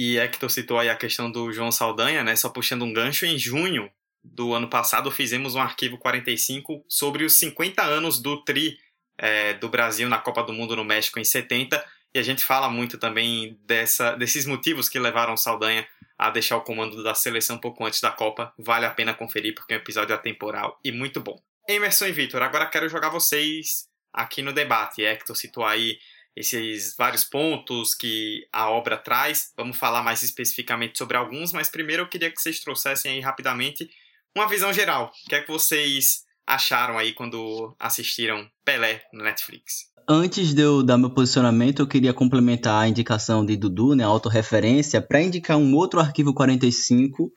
E 0.01 0.17
é 0.17 0.29
que 0.29 0.39
tu 0.39 0.49
citou 0.49 0.79
aí 0.79 0.89
a 0.89 0.95
questão 0.95 1.29
do 1.29 1.53
João 1.53 1.73
Saldanha, 1.73 2.23
né? 2.23 2.37
Só 2.37 2.49
puxando 2.49 2.85
um 2.85 2.93
gancho, 2.93 3.27
em 3.27 3.37
junho 3.37 3.91
do 4.23 4.55
ano 4.55 4.69
passado 4.69 5.11
fizemos 5.11 5.57
um 5.57 5.61
arquivo 5.61 5.99
45 5.99 6.85
sobre 6.87 7.25
os 7.25 7.33
50 7.33 7.83
anos 7.83 8.23
do 8.23 8.45
Tri 8.45 8.79
é, 9.19 9.55
do 9.55 9.69
Brasil 9.69 10.09
na 10.09 10.19
Copa 10.19 10.45
do 10.45 10.53
Mundo 10.53 10.77
no 10.77 10.85
México 10.85 11.19
em 11.19 11.25
70. 11.25 11.85
E 12.15 12.19
a 12.21 12.23
gente 12.23 12.45
fala 12.45 12.71
muito 12.71 12.97
também 12.97 13.59
dessa, 13.67 14.13
desses 14.13 14.47
motivos 14.47 14.89
que 14.89 15.01
levaram 15.01 15.37
Saldanha 15.37 15.85
a 16.17 16.31
deixar 16.31 16.59
o 16.59 16.63
comando 16.63 17.03
da 17.03 17.17
seleção 17.17 17.57
um 17.57 17.61
pouco 17.61 17.85
antes 17.85 18.01
da 18.01 18.13
Copa. 18.13 18.55
Vale 18.57 18.87
a 18.87 18.91
pena 18.91 19.13
conferir 19.13 19.53
porque 19.53 19.75
é 19.75 19.79
um 19.79 19.81
episódio 19.81 20.15
atemporal 20.15 20.79
e 20.85 20.93
muito 20.93 21.21
bom. 21.21 21.43
Emerson 21.69 22.07
e 22.07 22.13
Vitor, 22.13 22.41
agora 22.41 22.67
quero 22.67 22.89
jogar 22.89 23.09
vocês 23.09 23.89
aqui 24.13 24.43
no 24.43 24.53
debate. 24.53 25.05
Hector 25.05 25.35
citou 25.35 25.65
aí 25.65 25.99
esses 26.39 26.95
vários 26.97 27.25
pontos 27.25 27.95
que 27.95 28.47
a 28.53 28.71
obra 28.71 28.97
traz. 28.97 29.53
Vamos 29.57 29.77
falar 29.77 30.03
mais 30.03 30.23
especificamente 30.23 30.97
sobre 30.97 31.17
alguns, 31.17 31.53
mas 31.53 31.69
primeiro 31.69 32.05
eu 32.05 32.09
queria 32.09 32.31
que 32.31 32.41
vocês 32.41 32.61
trouxessem 32.61 33.13
aí 33.13 33.21
rapidamente 33.21 33.89
uma 34.37 34.49
visão 34.49 34.73
geral. 34.73 35.11
O 35.27 35.29
que 35.29 35.35
é 35.35 35.43
que 35.43 35.51
vocês 35.51 36.23
acharam 36.47 36.97
aí 36.97 37.13
quando 37.13 37.75
assistiram 37.79 38.49
Pelé 38.65 39.03
no 39.13 39.25
Netflix? 39.25 39.89
Antes 40.09 40.55
de 40.55 40.63
eu 40.63 40.83
dar 40.83 40.97
meu 40.97 41.11
posicionamento, 41.11 41.83
eu 41.83 41.87
queria 41.87 42.15
complementar 42.15 42.83
a 42.83 42.89
indicação 42.89 43.45
de 43.45 43.57
Dudu, 43.57 43.95
né, 43.95 44.05
a 44.05 44.07
autorreferência, 44.07 45.03
para 45.03 45.21
indicar 45.21 45.59
um 45.59 45.75
outro 45.75 46.01
arquivo 46.01 46.33
45, 46.33 47.31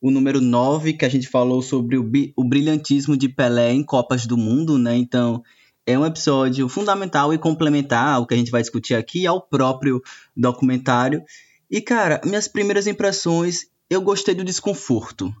o 0.00 0.10
número 0.10 0.40
9, 0.40 0.92
que 0.92 1.06
a 1.06 1.08
gente 1.08 1.26
falou 1.26 1.62
sobre 1.62 1.96
o, 1.96 2.10
o 2.36 2.44
brilhantismo 2.46 3.16
de 3.16 3.30
Pelé 3.30 3.72
em 3.72 3.82
Copas 3.82 4.26
do 4.26 4.36
Mundo, 4.36 4.76
né? 4.76 4.94
Então, 4.94 5.42
é 5.88 5.98
um 5.98 6.04
episódio 6.04 6.68
fundamental 6.68 7.32
e 7.32 7.38
complementar 7.38 8.16
ao 8.16 8.26
que 8.26 8.34
a 8.34 8.36
gente 8.36 8.50
vai 8.50 8.60
discutir 8.60 8.94
aqui 8.94 9.26
ao 9.26 9.40
próprio 9.40 10.02
documentário. 10.36 11.22
E, 11.70 11.80
cara, 11.80 12.20
minhas 12.26 12.46
primeiras 12.46 12.86
impressões, 12.86 13.60
eu 13.88 14.02
gostei 14.02 14.34
do 14.34 14.44
desconforto. 14.44 15.34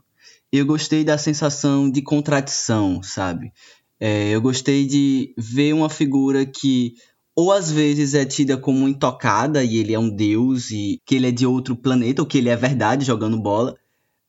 Eu 0.50 0.64
gostei 0.64 1.04
da 1.04 1.18
sensação 1.18 1.90
de 1.90 2.00
contradição, 2.00 3.02
sabe? 3.02 3.52
É, 4.00 4.30
eu 4.30 4.40
gostei 4.40 4.86
de 4.86 5.34
ver 5.36 5.74
uma 5.74 5.90
figura 5.90 6.46
que 6.46 6.94
ou 7.36 7.52
às 7.52 7.70
vezes 7.70 8.14
é 8.14 8.24
tida 8.24 8.56
como 8.56 8.88
intocada 8.88 9.62
e 9.62 9.76
ele 9.76 9.92
é 9.92 9.98
um 9.98 10.08
deus 10.08 10.70
e 10.70 10.98
que 11.04 11.14
ele 11.14 11.28
é 11.28 11.30
de 11.30 11.46
outro 11.46 11.76
planeta, 11.76 12.22
ou 12.22 12.26
que 12.26 12.38
ele 12.38 12.48
é 12.48 12.56
verdade 12.56 13.04
jogando 13.04 13.38
bola, 13.38 13.76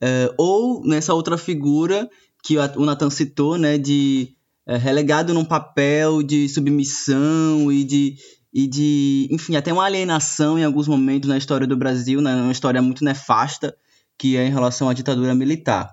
é, 0.01 0.29
ou 0.37 0.83
nessa 0.85 1.13
outra 1.13 1.37
figura 1.37 2.09
que 2.43 2.57
o 2.57 2.85
Nathan 2.85 3.09
citou, 3.09 3.57
né, 3.57 3.77
de 3.77 4.35
é, 4.69 4.77
relegado 4.77 5.33
num 5.33 5.43
papel 5.43 6.21
de 6.21 6.47
submissão 6.47 7.71
e 7.71 7.83
de, 7.83 8.17
e 8.53 8.67
de, 8.67 9.27
enfim, 9.31 9.55
até 9.55 9.73
uma 9.73 9.83
alienação 9.83 10.59
em 10.59 10.63
alguns 10.63 10.87
momentos 10.87 11.27
na 11.27 11.39
história 11.39 11.65
do 11.65 11.75
Brasil, 11.75 12.21
né, 12.21 12.35
uma 12.35 12.51
história 12.51 12.79
muito 12.79 13.03
nefasta 13.03 13.75
que 14.15 14.37
é 14.37 14.45
em 14.45 14.51
relação 14.51 14.87
à 14.87 14.93
ditadura 14.93 15.33
militar. 15.33 15.91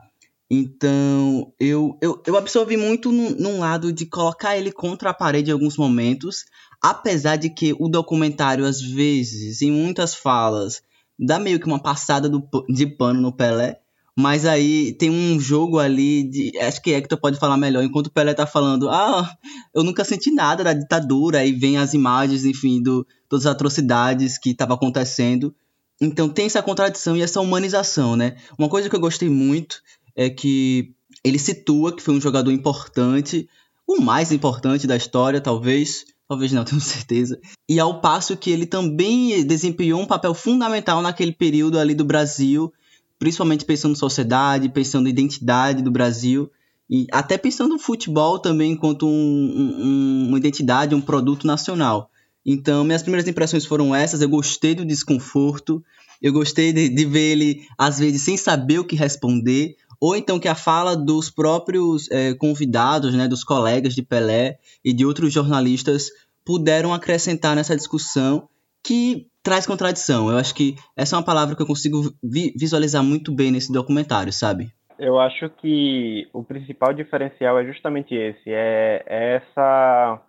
Então, 0.50 1.54
eu, 1.58 1.96
eu, 2.02 2.22
eu 2.26 2.36
absorvi 2.36 2.76
muito 2.76 3.10
num, 3.10 3.30
num, 3.30 3.60
lado 3.60 3.90
de 3.90 4.04
colocar 4.04 4.58
ele 4.58 4.70
contra 4.70 5.08
a 5.08 5.14
parede 5.14 5.50
em 5.50 5.54
alguns 5.54 5.78
momentos, 5.78 6.44
apesar 6.82 7.36
de 7.36 7.48
que 7.48 7.74
o 7.78 7.88
documentário, 7.88 8.66
às 8.66 8.82
vezes, 8.82 9.62
em 9.62 9.70
muitas 9.70 10.14
falas, 10.14 10.82
dá 11.18 11.38
meio 11.38 11.58
que 11.58 11.66
uma 11.66 11.82
passada 11.82 12.28
do, 12.28 12.46
de 12.68 12.86
pano 12.86 13.22
no 13.22 13.32
Pelé, 13.32 13.80
mas 14.18 14.46
aí 14.46 14.94
tem 14.94 15.10
um 15.10 15.38
jogo 15.38 15.78
ali 15.78 16.22
de. 16.22 16.58
Acho 16.58 16.80
que 16.80 16.94
Hector 16.94 17.20
pode 17.20 17.38
falar 17.38 17.58
melhor. 17.58 17.84
Enquanto 17.84 18.06
o 18.06 18.10
Pelé 18.10 18.32
tá 18.32 18.46
falando, 18.46 18.88
ah, 18.88 19.30
eu 19.74 19.84
nunca 19.84 20.04
senti 20.04 20.30
nada 20.30 20.64
da 20.64 20.72
ditadura. 20.72 21.40
Aí 21.40 21.52
vem 21.52 21.76
as 21.76 21.92
imagens, 21.92 22.46
enfim, 22.46 22.82
do, 22.82 23.06
todas 23.28 23.44
as 23.44 23.52
atrocidades 23.52 24.38
que 24.38 24.50
estavam 24.50 24.74
acontecendo. 24.74 25.54
Então 26.00 26.30
tem 26.30 26.46
essa 26.46 26.62
contradição 26.62 27.14
e 27.14 27.20
essa 27.20 27.42
humanização, 27.42 28.16
né? 28.16 28.36
Uma 28.58 28.70
coisa 28.70 28.88
que 28.88 28.96
eu 28.96 29.00
gostei 29.00 29.28
muito 29.28 29.82
é 30.14 30.30
que 30.30 30.94
ele 31.22 31.38
situa 31.38 31.94
que 31.94 32.02
foi 32.02 32.14
um 32.14 32.20
jogador 32.20 32.50
importante, 32.50 33.46
o 33.86 34.00
mais 34.00 34.32
importante 34.32 34.86
da 34.86 34.96
história, 34.96 35.42
talvez. 35.42 36.06
Talvez 36.26 36.52
não, 36.52 36.64
tenho 36.64 36.80
certeza. 36.80 37.38
E 37.68 37.78
ao 37.78 38.00
passo 38.00 38.34
que 38.34 38.50
ele 38.50 38.64
também 38.64 39.46
desempenhou 39.46 40.00
um 40.00 40.06
papel 40.06 40.32
fundamental 40.32 41.02
naquele 41.02 41.32
período 41.32 41.78
ali 41.78 41.94
do 41.94 42.04
Brasil 42.04 42.72
principalmente 43.18 43.64
pensando 43.64 43.92
em 43.92 43.98
sociedade, 43.98 44.68
pensando 44.68 45.08
em 45.08 45.10
identidade 45.10 45.82
do 45.82 45.90
Brasil 45.90 46.50
e 46.88 47.06
até 47.10 47.36
pensando 47.36 47.74
no 47.74 47.78
futebol 47.78 48.38
também 48.38 48.72
enquanto 48.72 49.06
um, 49.06 49.10
um, 49.10 50.26
uma 50.28 50.38
identidade, 50.38 50.94
um 50.94 51.00
produto 51.00 51.46
nacional. 51.46 52.10
Então, 52.44 52.84
minhas 52.84 53.02
primeiras 53.02 53.28
impressões 53.28 53.66
foram 53.66 53.94
essas. 53.94 54.20
Eu 54.20 54.28
gostei 54.28 54.74
do 54.74 54.84
desconforto, 54.84 55.82
eu 56.22 56.32
gostei 56.32 56.72
de, 56.72 56.88
de 56.88 57.04
ver 57.04 57.32
ele, 57.32 57.66
às 57.76 57.98
vezes, 57.98 58.22
sem 58.22 58.36
saber 58.36 58.78
o 58.78 58.84
que 58.84 58.94
responder, 58.94 59.76
ou 60.00 60.14
então 60.14 60.38
que 60.38 60.46
a 60.46 60.54
fala 60.54 60.96
dos 60.96 61.28
próprios 61.28 62.08
é, 62.10 62.34
convidados, 62.34 63.14
né, 63.14 63.26
dos 63.26 63.42
colegas 63.42 63.94
de 63.94 64.02
Pelé 64.02 64.58
e 64.84 64.92
de 64.92 65.04
outros 65.04 65.32
jornalistas 65.32 66.10
puderam 66.44 66.94
acrescentar 66.94 67.56
nessa 67.56 67.74
discussão 67.74 68.48
que 68.82 69.26
traz 69.46 69.64
contradição. 69.64 70.28
Eu 70.28 70.36
acho 70.36 70.52
que 70.52 70.74
essa 70.96 71.14
é 71.14 71.18
uma 71.18 71.24
palavra 71.24 71.54
que 71.54 71.62
eu 71.62 71.66
consigo 71.66 72.00
vi 72.20 72.52
visualizar 72.58 73.04
muito 73.04 73.32
bem 73.32 73.52
nesse 73.52 73.72
documentário, 73.72 74.32
sabe? 74.32 74.72
Eu 74.98 75.20
acho 75.20 75.48
que 75.50 76.28
o 76.32 76.42
principal 76.42 76.92
diferencial 76.92 77.56
é 77.60 77.64
justamente 77.64 78.12
esse, 78.12 78.50
é, 78.50 79.04
é 79.06 79.36
essa 79.36 80.20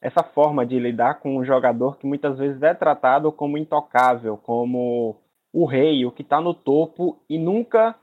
essa 0.00 0.22
forma 0.22 0.64
de 0.64 0.78
lidar 0.78 1.14
com 1.14 1.38
um 1.38 1.44
jogador 1.44 1.96
que 1.96 2.06
muitas 2.06 2.38
vezes 2.38 2.62
é 2.62 2.72
tratado 2.72 3.32
como 3.32 3.58
intocável, 3.58 4.36
como 4.36 5.16
o 5.52 5.64
rei, 5.64 6.04
o 6.04 6.12
que 6.12 6.22
está 6.22 6.40
no 6.40 6.54
topo 6.54 7.18
e 7.28 7.36
nunca 7.36 7.96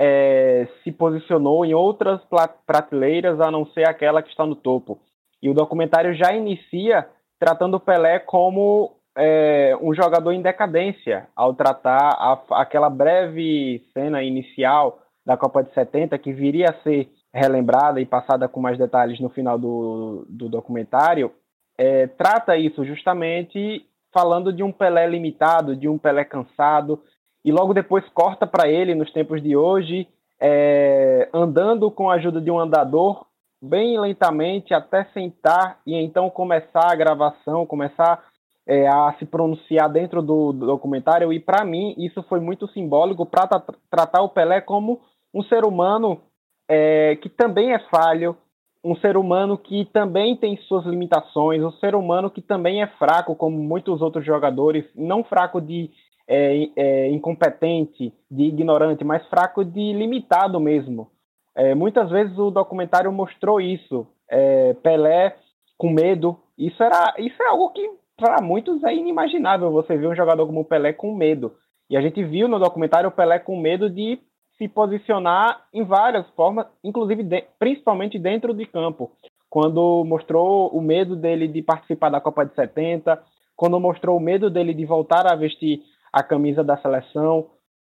é, 0.00 0.66
se 0.82 0.90
posicionou 0.90 1.64
em 1.64 1.74
outras 1.74 2.20
prateleiras 2.66 3.38
a 3.40 3.50
não 3.50 3.64
ser 3.66 3.86
aquela 3.86 4.22
que 4.22 4.30
está 4.30 4.44
no 4.44 4.56
topo. 4.56 4.98
E 5.42 5.48
o 5.48 5.54
documentário 5.54 6.14
já 6.14 6.32
inicia 6.32 7.06
tratando 7.38 7.74
o 7.74 7.80
Pelé 7.80 8.18
como 8.18 8.99
é, 9.20 9.76
um 9.82 9.94
jogador 9.94 10.32
em 10.32 10.40
decadência 10.40 11.28
ao 11.36 11.52
tratar 11.52 12.08
a, 12.12 12.40
aquela 12.62 12.88
breve 12.88 13.84
cena 13.92 14.22
inicial 14.22 14.98
da 15.26 15.36
Copa 15.36 15.62
de 15.62 15.72
70 15.74 16.16
que 16.18 16.32
viria 16.32 16.70
a 16.70 16.82
ser 16.82 17.10
relembrada 17.32 18.00
e 18.00 18.06
passada 18.06 18.48
com 18.48 18.60
mais 18.60 18.78
detalhes 18.78 19.20
no 19.20 19.28
final 19.28 19.58
do, 19.58 20.24
do 20.26 20.48
documentário, 20.48 21.30
é, 21.76 22.06
trata 22.06 22.56
isso 22.56 22.84
justamente 22.84 23.84
falando 24.12 24.52
de 24.52 24.62
um 24.62 24.72
Pelé 24.72 25.06
limitado, 25.06 25.76
de 25.76 25.86
um 25.86 25.98
Pelé 25.98 26.24
cansado, 26.24 27.00
e 27.44 27.52
logo 27.52 27.74
depois 27.74 28.08
corta 28.08 28.46
para 28.46 28.68
ele 28.68 28.94
nos 28.94 29.12
tempos 29.12 29.42
de 29.42 29.54
hoje, 29.54 30.08
é, 30.40 31.28
andando 31.32 31.90
com 31.90 32.10
a 32.10 32.14
ajuda 32.14 32.40
de 32.40 32.50
um 32.50 32.58
andador 32.58 33.26
bem 33.62 34.00
lentamente 34.00 34.72
até 34.72 35.04
sentar 35.12 35.78
e 35.86 35.94
então 35.94 36.30
começar 36.30 36.90
a 36.90 36.96
gravação, 36.96 37.66
começar 37.66 38.29
é, 38.70 38.86
a 38.86 39.12
se 39.18 39.26
pronunciar 39.26 39.90
dentro 39.90 40.22
do, 40.22 40.52
do 40.52 40.64
documentário, 40.66 41.32
e 41.32 41.40
para 41.40 41.64
mim 41.64 41.92
isso 41.98 42.22
foi 42.22 42.38
muito 42.38 42.68
simbólico 42.68 43.26
para 43.26 43.48
tra 43.48 43.62
tratar 43.90 44.22
o 44.22 44.28
Pelé 44.28 44.60
como 44.60 45.00
um 45.34 45.42
ser 45.42 45.64
humano 45.64 46.20
é, 46.68 47.16
que 47.16 47.28
também 47.28 47.72
é 47.72 47.80
falho, 47.90 48.36
um 48.84 48.94
ser 48.94 49.16
humano 49.16 49.58
que 49.58 49.86
também 49.86 50.36
tem 50.36 50.56
suas 50.68 50.86
limitações, 50.86 51.64
um 51.64 51.72
ser 51.72 51.96
humano 51.96 52.30
que 52.30 52.40
também 52.40 52.80
é 52.80 52.86
fraco, 52.86 53.34
como 53.34 53.58
muitos 53.58 54.00
outros 54.00 54.24
jogadores, 54.24 54.84
não 54.94 55.24
fraco 55.24 55.60
de 55.60 55.90
é, 56.28 56.68
é, 56.76 57.10
incompetente, 57.10 58.14
de 58.30 58.44
ignorante, 58.44 59.02
mas 59.02 59.26
fraco 59.26 59.64
de 59.64 59.92
limitado 59.92 60.60
mesmo. 60.60 61.10
É, 61.56 61.74
muitas 61.74 62.08
vezes 62.08 62.38
o 62.38 62.52
documentário 62.52 63.10
mostrou 63.10 63.60
isso. 63.60 64.06
É, 64.30 64.74
Pelé 64.74 65.36
com 65.76 65.90
medo. 65.90 66.38
Isso 66.56 66.80
era, 66.80 67.14
isso 67.18 67.42
é 67.42 67.48
algo 67.48 67.70
que 67.70 67.99
para 68.20 68.42
muitos 68.42 68.84
é 68.84 68.94
inimaginável 68.94 69.72
você 69.72 69.96
ver 69.96 70.06
um 70.06 70.14
jogador 70.14 70.46
como 70.46 70.60
o 70.60 70.64
Pelé 70.64 70.92
com 70.92 71.14
medo. 71.14 71.54
E 71.88 71.96
a 71.96 72.00
gente 72.00 72.22
viu 72.22 72.46
no 72.46 72.58
documentário 72.58 73.08
o 73.08 73.12
Pelé 73.12 73.38
com 73.38 73.58
medo 73.58 73.90
de 73.90 74.20
se 74.56 74.68
posicionar 74.68 75.66
em 75.72 75.82
várias 75.82 76.28
formas, 76.30 76.66
inclusive 76.84 77.22
de, 77.22 77.44
principalmente 77.58 78.18
dentro 78.18 78.52
de 78.52 78.66
campo. 78.66 79.10
Quando 79.48 80.04
mostrou 80.04 80.68
o 80.68 80.80
medo 80.80 81.16
dele 81.16 81.48
de 81.48 81.62
participar 81.62 82.10
da 82.10 82.20
Copa 82.20 82.44
de 82.44 82.54
70, 82.54 83.20
quando 83.56 83.80
mostrou 83.80 84.16
o 84.16 84.20
medo 84.20 84.48
dele 84.48 84.74
de 84.74 84.84
voltar 84.84 85.26
a 85.26 85.34
vestir 85.34 85.82
a 86.12 86.22
camisa 86.22 86.62
da 86.62 86.76
seleção. 86.76 87.48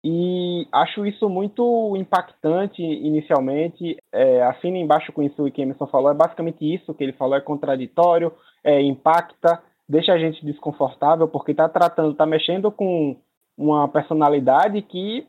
E 0.03 0.67
acho 0.73 1.05
isso 1.05 1.29
muito 1.29 1.95
impactante 1.97 2.83
inicialmente. 2.83 3.97
É, 4.13 4.43
assina 4.43 4.79
embaixo 4.79 5.13
com 5.13 5.23
isso 5.23 5.51
que 5.51 5.61
Emerson 5.61 5.87
falou. 5.87 6.11
É 6.11 6.15
basicamente 6.15 6.63
isso 6.63 6.95
que 6.95 7.05
ele 7.05 7.13
falou, 7.13 7.37
é 7.37 7.41
contraditório, 7.41 8.33
é, 8.65 8.81
impacta, 8.81 9.63
deixa 9.91 10.13
a 10.13 10.19
gente 10.19 10.45
desconfortável 10.47 11.27
porque 11.27 11.51
está 11.51 11.69
tratando, 11.69 12.13
está 12.13 12.25
mexendo 12.25 12.71
com 12.71 13.17
uma 13.59 13.89
personalidade 13.89 14.81
que 14.83 15.27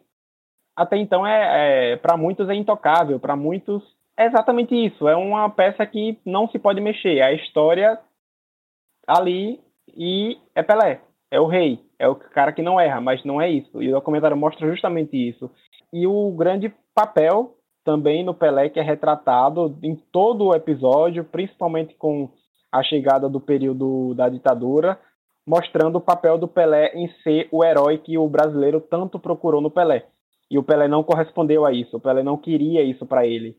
até 0.76 0.98
então 0.98 1.26
é, 1.26 1.94
é 1.94 1.98
para 1.98 2.16
muitos 2.16 2.48
é 2.48 2.54
intocável, 2.54 3.20
para 3.20 3.36
muitos 3.36 3.84
é 4.16 4.28
exatamente 4.28 4.76
isso, 4.76 5.08
é 5.08 5.16
uma 5.16 5.50
peça 5.50 5.84
que 5.86 6.20
não 6.24 6.48
se 6.48 6.60
pode 6.60 6.80
mexer. 6.80 7.22
A 7.22 7.34
história 7.34 8.00
ali 9.08 9.60
e 9.98 10.38
é 10.54 10.62
Pelé, 10.62 11.02
é 11.32 11.40
o 11.40 11.48
rei, 11.48 11.84
é 11.98 12.08
o 12.08 12.16
cara 12.16 12.54
que 12.54 12.62
não 12.62 12.80
erra, 12.80 13.02
mas 13.02 13.24
não 13.24 13.42
é 13.42 13.50
isso. 13.50 13.82
E 13.82 13.90
o 13.90 13.94
documentário 13.94 14.38
mostra 14.38 14.70
justamente 14.70 15.18
isso. 15.18 15.50
E 15.92 16.06
o 16.06 16.32
grande 16.32 16.72
papel 16.94 17.58
também 17.84 18.24
no 18.24 18.36
Pelé 18.36 18.70
que 18.70 18.80
é 18.80 18.84
retratado 18.84 19.76
em 19.82 19.96
todo 19.96 20.46
o 20.46 20.56
episódio, 20.56 21.24
principalmente 21.24 21.96
com 21.96 22.30
a 22.72 22.82
chegada 22.84 23.28
do 23.28 23.40
período 23.40 24.14
da 24.14 24.30
ditadura, 24.30 24.98
mostrando 25.46 25.98
o 25.98 26.02
papel 26.02 26.38
do 26.38 26.48
Pelé 26.48 26.94
em 26.96 27.10
ser 27.24 27.48
o 27.52 27.64
herói 27.64 27.98
que 27.98 28.18
o 28.18 28.28
brasileiro 28.28 28.80
tanto 28.80 29.20
procurou 29.20 29.60
no 29.60 29.72
Pelé. 29.72 30.06
E 30.50 30.58
o 30.58 30.64
Pelé 30.64 30.88
não 30.88 31.04
correspondeu 31.04 31.66
a 31.66 31.72
isso, 31.72 31.98
o 31.98 32.00
Pelé 32.00 32.24
não 32.24 32.38
queria 32.38 32.84
isso 32.84 33.06
para 33.06 33.26
ele. 33.26 33.58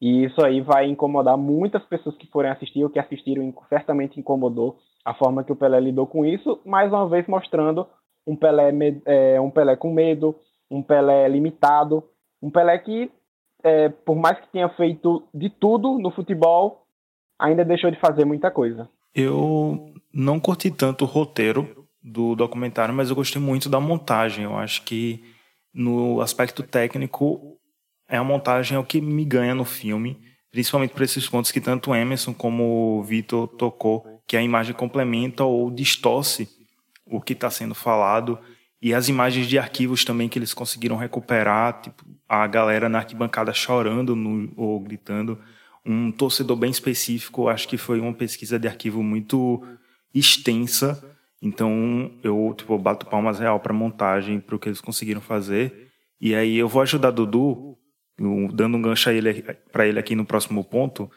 E 0.00 0.24
isso 0.24 0.44
aí 0.44 0.60
vai 0.60 0.86
incomodar 0.86 1.36
muitas 1.36 1.82
pessoas 1.84 2.16
que 2.16 2.26
forem 2.26 2.50
assistir 2.50 2.84
ou 2.84 2.90
que 2.90 2.98
assistiram, 2.98 3.52
certamente 3.68 4.18
incomodou 4.18 4.78
a 5.04 5.14
forma 5.14 5.44
que 5.44 5.52
o 5.52 5.56
Pelé 5.56 5.80
lidou 5.80 6.06
com 6.06 6.24
isso, 6.24 6.60
mais 6.64 6.92
uma 6.92 7.08
vez 7.08 7.26
mostrando 7.26 7.86
um 8.26 8.36
Pelé, 8.36 8.70
é, 9.04 9.40
um 9.40 9.50
Pelé 9.50 9.76
com 9.76 9.92
medo, 9.92 10.34
um 10.70 10.82
Pelé 10.82 11.28
limitado, 11.28 12.04
um 12.42 12.50
Pelé 12.50 12.78
que, 12.78 13.10
é, 13.62 13.88
por 13.88 14.16
mais 14.16 14.38
que 14.40 14.48
tenha 14.48 14.68
feito 14.70 15.22
de 15.32 15.50
tudo 15.50 15.98
no 15.98 16.10
futebol, 16.10 16.83
ainda 17.44 17.64
deixou 17.64 17.90
de 17.90 17.98
fazer 17.98 18.24
muita 18.24 18.50
coisa. 18.50 18.88
Eu 19.14 19.92
não 20.12 20.40
curti 20.40 20.70
tanto 20.70 21.04
o 21.04 21.08
roteiro 21.08 21.86
do 22.02 22.34
documentário, 22.34 22.94
mas 22.94 23.10
eu 23.10 23.16
gostei 23.16 23.40
muito 23.40 23.68
da 23.68 23.80
montagem. 23.80 24.44
Eu 24.44 24.56
acho 24.56 24.82
que 24.82 25.22
no 25.72 26.20
aspecto 26.20 26.62
técnico 26.62 27.58
é 28.08 28.16
a 28.16 28.24
montagem 28.24 28.76
é 28.76 28.78
o 28.78 28.84
que 28.84 29.00
me 29.00 29.24
ganha 29.24 29.54
no 29.54 29.64
filme, 29.64 30.18
principalmente 30.50 30.92
por 30.92 31.02
esses 31.02 31.28
pontos 31.28 31.50
que 31.50 31.60
tanto 31.60 31.94
Emerson 31.94 32.34
como 32.34 32.98
o 32.98 33.02
Vitor 33.02 33.48
tocou, 33.48 34.04
que 34.26 34.36
a 34.36 34.42
imagem 34.42 34.74
complementa 34.74 35.44
ou 35.44 35.70
distorce 35.70 36.48
o 37.06 37.20
que 37.20 37.32
está 37.32 37.50
sendo 37.50 37.74
falado 37.74 38.38
e 38.80 38.92
as 38.92 39.08
imagens 39.08 39.46
de 39.46 39.58
arquivos 39.58 40.04
também 40.04 40.28
que 40.28 40.38
eles 40.38 40.52
conseguiram 40.52 40.96
recuperar, 40.96 41.80
tipo 41.80 42.04
a 42.28 42.46
galera 42.46 42.88
na 42.88 42.98
arquibancada 42.98 43.52
chorando 43.52 44.14
no, 44.14 44.52
ou 44.56 44.80
gritando, 44.80 45.38
um 45.84 46.10
torcedor 46.10 46.56
bem 46.56 46.70
específico, 46.70 47.48
acho 47.48 47.68
que 47.68 47.76
foi 47.76 48.00
uma 48.00 48.12
pesquisa 48.12 48.58
de 48.58 48.66
arquivo 48.66 49.02
muito 49.02 49.62
extensa, 50.14 51.02
então 51.42 52.10
eu 52.22 52.54
tipo 52.56 52.78
bato 52.78 53.06
palmas 53.06 53.38
real 53.38 53.60
para 53.60 53.72
montagem, 53.72 54.40
para 54.40 54.56
o 54.56 54.58
que 54.58 54.68
eles 54.68 54.80
conseguiram 54.80 55.20
fazer. 55.20 55.90
E 56.20 56.34
aí 56.34 56.56
eu 56.56 56.68
vou 56.68 56.80
ajudar 56.82 57.10
Dudu 57.10 57.76
dando 58.52 58.78
um 58.78 58.82
gancho 58.82 59.10
para 59.72 59.86
ele 59.86 59.98
aqui 59.98 60.14
no 60.14 60.24
próximo 60.24 60.64
ponto, 60.64 61.10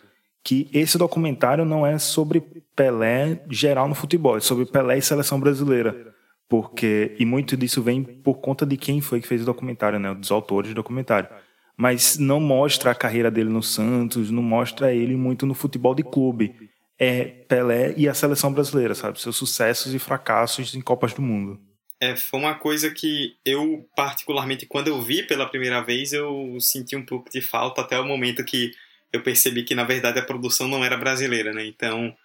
que 0.44 0.70
esse 0.74 0.98
documentário 0.98 1.64
não 1.64 1.86
é 1.86 1.98
sobre 1.98 2.42
Pelé 2.76 3.44
geral 3.50 3.88
no 3.88 3.96
futebol, 3.96 4.38
é 4.38 4.40
sobre 4.40 4.66
Pelé 4.66 4.98
e 4.98 5.02
seleção 5.02 5.40
brasileira. 5.40 6.14
Porque, 6.50 7.16
e 7.20 7.26
muito 7.26 7.58
disso 7.58 7.82
vem 7.82 8.02
por 8.02 8.36
conta 8.36 8.66
de 8.66 8.78
quem 8.78 9.02
foi 9.02 9.20
que 9.20 9.28
fez 9.28 9.42
o 9.42 9.46
documentário, 9.46 10.00
né, 10.00 10.14
dos 10.14 10.32
autores 10.32 10.72
do 10.72 10.76
documentário. 10.76 11.30
Mas 11.78 12.18
não 12.18 12.40
mostra 12.40 12.92
a 12.92 12.96
carreira 12.96 13.30
dele 13.30 13.50
no 13.50 13.62
Santos, 13.62 14.32
não 14.32 14.42
mostra 14.42 14.94
ele 14.94 15.16
muito 15.16 15.46
no 15.46 15.54
futebol 15.54 15.94
de 15.94 16.04
clube. 16.04 16.72
É 17.00 17.24
Pelé 17.24 17.94
e 17.96 18.10
a 18.10 18.14
seleção 18.14 18.52
brasileira, 18.52 18.96
sabe? 18.96 19.22
Seus 19.22 19.38
sucessos 19.38 19.94
e 19.94 20.00
fracassos 20.00 20.74
em 20.74 20.82
Copas 20.82 21.14
do 21.14 21.22
Mundo. 21.22 21.60
É, 22.00 22.16
foi 22.16 22.40
uma 22.40 22.56
coisa 22.56 22.92
que 22.92 23.36
eu, 23.44 23.88
particularmente, 23.96 24.66
quando 24.66 24.88
eu 24.88 25.02
vi 25.02 25.24
pela 25.24 25.48
primeira 25.48 25.82
vez, 25.82 26.14
eu 26.14 26.58
senti 26.60 26.96
um 26.96 27.06
pouco 27.06 27.30
de 27.30 27.42
falta 27.42 27.82
até 27.82 28.00
o 28.00 28.06
momento 28.06 28.44
que 28.44 28.72
eu 29.12 29.24
percebi 29.24 29.64
que, 29.64 29.74
na 29.74 29.84
verdade, 29.84 30.20
a 30.20 30.26
produção 30.26 30.68
não 30.68 30.84
era 30.84 30.98
brasileira, 30.98 31.54
né? 31.54 31.66
Então, 31.66 32.16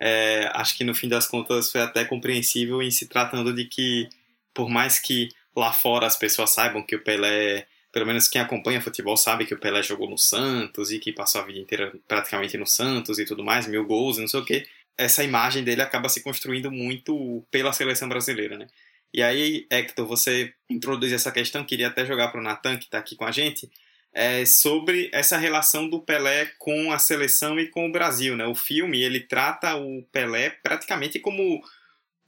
é, 0.00 0.50
acho 0.54 0.76
que 0.76 0.84
no 0.84 0.94
fim 0.94 1.08
das 1.08 1.26
contas 1.26 1.70
foi 1.70 1.80
até 1.80 2.04
compreensível 2.04 2.82
em 2.82 2.90
se 2.90 3.08
tratando 3.08 3.52
de 3.54 3.64
que, 3.64 4.08
por 4.52 4.68
mais 4.68 4.98
que 4.98 5.28
lá 5.56 5.72
fora 5.72 6.06
as 6.06 6.16
pessoas 6.16 6.50
saibam 6.50 6.82
que 6.82 6.96
o 6.96 7.02
Pelé, 7.02 7.66
pelo 7.94 8.06
menos 8.06 8.26
quem 8.26 8.40
acompanha 8.40 8.82
futebol 8.82 9.16
sabe 9.16 9.46
que 9.46 9.54
o 9.54 9.58
Pelé 9.58 9.80
jogou 9.80 10.10
no 10.10 10.18
Santos 10.18 10.90
e 10.90 10.98
que 10.98 11.12
passou 11.12 11.40
a 11.40 11.44
vida 11.44 11.60
inteira 11.60 11.92
praticamente 12.08 12.58
no 12.58 12.66
Santos 12.66 13.20
e 13.20 13.24
tudo 13.24 13.44
mais, 13.44 13.68
mil 13.68 13.86
gols 13.86 14.18
e 14.18 14.20
não 14.20 14.26
sei 14.26 14.40
o 14.40 14.44
que, 14.44 14.66
essa 14.98 15.22
imagem 15.22 15.62
dele 15.62 15.80
acaba 15.80 16.08
se 16.08 16.20
construindo 16.20 16.72
muito 16.72 17.46
pela 17.52 17.72
seleção 17.72 18.08
brasileira, 18.08 18.58
né? 18.58 18.66
E 19.12 19.22
aí, 19.22 19.64
Hector, 19.70 20.04
você 20.04 20.52
introduz 20.68 21.12
essa 21.12 21.30
questão, 21.30 21.64
queria 21.64 21.86
até 21.86 22.04
jogar 22.04 22.28
para 22.28 22.40
o 22.40 22.42
Natan, 22.42 22.76
que 22.78 22.86
está 22.86 22.98
aqui 22.98 23.14
com 23.14 23.24
a 23.24 23.30
gente, 23.30 23.70
é, 24.12 24.44
sobre 24.44 25.08
essa 25.12 25.36
relação 25.36 25.88
do 25.88 26.00
Pelé 26.00 26.50
com 26.58 26.90
a 26.90 26.98
seleção 26.98 27.60
e 27.60 27.68
com 27.68 27.86
o 27.86 27.92
Brasil. 27.92 28.36
Né? 28.36 28.44
O 28.44 28.56
filme 28.56 29.00
ele 29.00 29.20
trata 29.20 29.76
o 29.76 30.02
Pelé 30.10 30.50
praticamente 30.50 31.20
como 31.20 31.62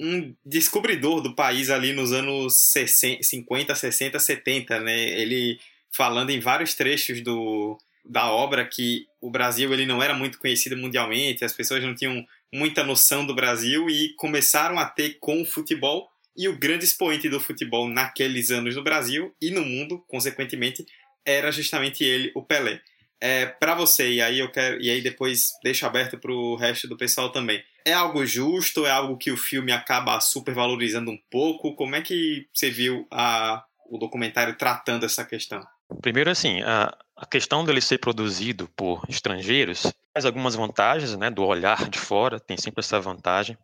um 0.01 0.35
descobridor 0.45 1.21
do 1.21 1.35
país 1.35 1.71
ali 1.71 1.93
nos 1.93 2.13
anos 2.13 2.55
60, 2.55 3.23
50, 3.23 3.75
60, 3.75 4.19
70. 4.19 4.81
Né? 4.81 5.09
Ele 5.21 5.59
falando 5.91 6.31
em 6.31 6.41
vários 6.41 6.75
trechos 6.75 7.21
do, 7.23 7.79
da 8.05 8.31
obra 8.31 8.67
que 8.67 9.07
o 9.21 9.31
Brasil 9.31 9.73
ele 9.73 9.87
não 9.87 10.03
era 10.03 10.15
muito 10.15 10.39
conhecido 10.39 10.77
mundialmente, 10.77 11.45
as 11.45 11.53
pessoas 11.53 11.83
não 11.83 11.95
tinham 11.95 12.25
muita 12.53 12.85
noção 12.85 13.27
do 13.27 13.35
Brasil 13.35 13.89
e 13.89 14.15
começaram 14.17 14.79
a 14.79 14.87
ter 14.87 15.19
com 15.19 15.43
o 15.43 15.47
futebol 15.47 16.09
e 16.37 16.49
o 16.49 16.59
grande 16.59 16.85
expoente 16.85 17.29
do 17.29 17.41
futebol 17.41 17.89
naqueles 17.89 18.51
anos 18.51 18.77
no 18.77 18.85
Brasil 18.85 19.35
e 19.41 19.51
no 19.51 19.65
mundo, 19.65 20.05
consequentemente, 20.07 20.85
era 21.25 21.51
justamente 21.51 22.05
ele, 22.05 22.31
o 22.35 22.43
Pelé. 22.43 22.81
É, 23.21 23.47
para 23.47 23.75
você, 23.75 24.13
e 24.13 24.23
aí 24.23 24.39
eu 24.39 24.51
quero, 24.51 24.81
e 24.81 24.91
aí 24.91 25.01
depois 25.01 25.53
deixo 25.63 25.87
aberto 25.87 26.19
para 26.19 26.33
o 26.33 26.57
resto 26.57 26.87
do 26.87 26.97
pessoal 26.97 27.31
também. 27.31 27.63
É 27.85 27.93
algo 27.93 28.27
justo? 28.27 28.85
É 28.85 28.91
algo 28.91 29.17
que 29.17 29.31
o 29.31 29.37
filme 29.37 29.73
acaba 29.73 30.21
supervalorizando 30.21 31.11
um 31.11 31.19
pouco? 31.31 31.75
Como 31.75 31.95
é 31.95 32.03
que 32.03 32.47
você 32.53 32.71
viu 32.71 33.07
a, 33.11 33.65
o 33.89 33.99
documentário 33.99 34.57
tratando 34.57 35.07
essa 35.07 35.25
questão? 35.25 35.67
Primeiro, 36.03 36.31
assim, 36.31 36.63
a, 36.63 36.93
a 37.17 37.27
questão 37.27 37.65
dele 37.65 37.81
ser 37.81 37.99
produzido 37.99 38.69
por 38.77 39.03
estrangeiros 39.09 39.93
faz 40.13 40.27
algumas 40.27 40.55
vantagens, 40.55 41.17
né, 41.17 41.31
do 41.31 41.45
olhar 41.45 41.89
de 41.89 41.99
fora, 41.99 42.41
tem 42.41 42.57
sempre 42.57 42.81
essa 42.81 43.01
vantagem. 43.01 43.57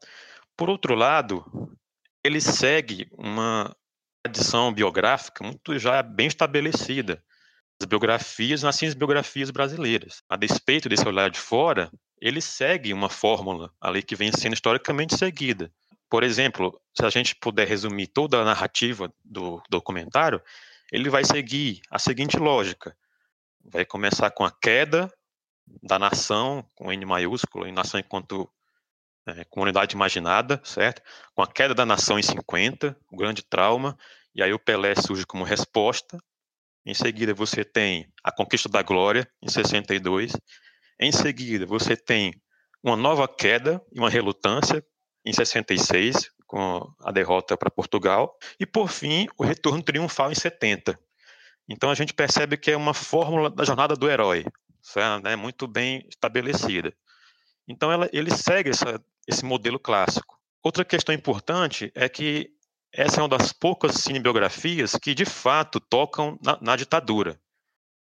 Por 0.57 0.71
outro 0.71 0.95
lado, 0.95 1.45
ele 2.23 2.41
segue 2.41 3.09
uma 3.13 3.75
tradição 4.23 4.73
biográfica 4.73 5.43
muito 5.43 5.79
já 5.79 6.03
bem 6.03 6.29
estabelecida. 6.29 7.23
As 7.81 7.87
biografias, 7.87 8.65
assim 8.65 8.87
as 8.87 8.95
biografias 8.95 9.51
brasileiras. 9.51 10.23
A 10.29 10.37
despeito 10.37 10.89
desse 10.89 11.07
olhar 11.07 11.31
de 11.31 11.39
fora, 11.39 11.91
ele 12.21 12.41
segue 12.41 12.93
uma 12.93 13.09
fórmula 13.09 13.73
ali 13.81 14.03
que 14.03 14.15
vem 14.15 14.31
sendo 14.33 14.55
historicamente 14.55 15.17
seguida. 15.17 15.73
Por 16.09 16.23
exemplo, 16.23 16.79
se 16.95 17.05
a 17.05 17.11
gente 17.11 17.35
puder 17.35 17.67
resumir 17.67 18.07
toda 18.07 18.39
a 18.39 18.45
narrativa 18.45 19.13
do 19.25 19.63
documentário, 19.71 20.43
ele 20.93 21.09
vai 21.09 21.25
seguir 21.25 21.81
a 21.91 21.99
seguinte 21.99 22.37
lógica. 22.37 22.95
Vai 23.65 23.85
começar 23.85 24.31
com 24.31 24.45
a 24.45 24.51
queda 24.51 25.11
da 25.83 25.99
nação, 25.99 26.65
com 26.75 26.93
N 26.93 27.05
maiúsculo, 27.07 27.67
em 27.67 27.73
nação 27.73 27.99
enquanto 27.99 28.49
é, 29.27 29.45
comunidade 29.45 29.95
imaginada, 29.95 30.61
certo? 30.65 31.01
Com 31.35 31.43
a 31.43 31.47
queda 31.47 31.75
da 31.75 31.87
nação 31.87 32.19
em 32.19 32.23
50, 32.23 32.97
o 33.11 33.17
grande 33.17 33.43
trauma, 33.43 33.97
e 34.35 34.43
aí 34.43 34.53
o 34.53 34.59
Pelé 34.59 34.95
surge 34.95 35.25
como 35.25 35.45
resposta. 35.45 36.19
Em 36.85 36.95
seguida, 36.95 37.33
você 37.33 37.65
tem 37.65 38.07
a 38.23 38.33
conquista 38.33 38.69
da 38.69 38.83
glória, 38.83 39.29
em 39.41 39.49
62. 39.49 40.33
Em 41.01 41.13
seguida, 41.13 41.65
você 41.67 41.97
tem 41.97 42.35
uma 42.83 42.97
nova 42.97 43.29
queda 43.29 43.81
e 43.93 43.99
uma 43.99 44.11
relutância, 44.11 44.85
em 45.25 45.33
66, 45.33 46.31
com 46.47 46.93
a 47.01 47.13
derrota 47.13 47.57
para 47.57 47.71
Portugal. 47.71 48.37
E, 48.59 48.67
por 48.67 48.89
fim, 48.89 49.29
o 49.39 49.45
retorno 49.45 49.83
triunfal 49.83 50.33
em 50.33 50.35
70. 50.35 50.99
Então, 51.69 51.91
a 51.91 51.95
gente 51.95 52.13
percebe 52.13 52.57
que 52.57 52.71
é 52.71 52.77
uma 52.77 52.93
fórmula 52.93 53.49
da 53.49 53.65
jornada 53.65 53.95
do 53.95 54.11
herói? 54.11 54.45
Né? 55.23 55.37
muito 55.37 55.69
bem 55.69 56.05
estabelecida. 56.09 56.93
Então, 57.69 57.93
ela, 57.93 58.11
ele 58.13 58.31
segue 58.37 58.71
essa 58.71 59.01
esse 59.27 59.45
modelo 59.45 59.79
clássico. 59.79 60.39
Outra 60.63 60.85
questão 60.85 61.15
importante 61.15 61.91
é 61.95 62.09
que 62.09 62.51
essa 62.93 63.21
é 63.21 63.23
uma 63.23 63.29
das 63.29 63.53
poucas 63.53 63.97
cinebiografias 63.97 64.95
que, 64.97 65.15
de 65.15 65.25
fato, 65.25 65.81
tocam 65.81 66.39
na, 66.43 66.59
na 66.61 66.77
ditadura. 66.77 67.41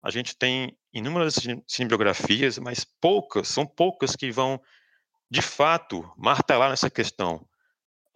A 0.03 0.09
gente 0.09 0.35
tem 0.35 0.75
inúmeras 0.91 1.35
cinebiografias, 1.67 2.57
mas 2.57 2.83
poucas, 2.99 3.47
são 3.47 3.65
poucas 3.65 4.15
que 4.15 4.31
vão, 4.31 4.59
de 5.29 5.41
fato, 5.41 6.11
martelar 6.17 6.71
nessa 6.71 6.89
questão. 6.89 7.47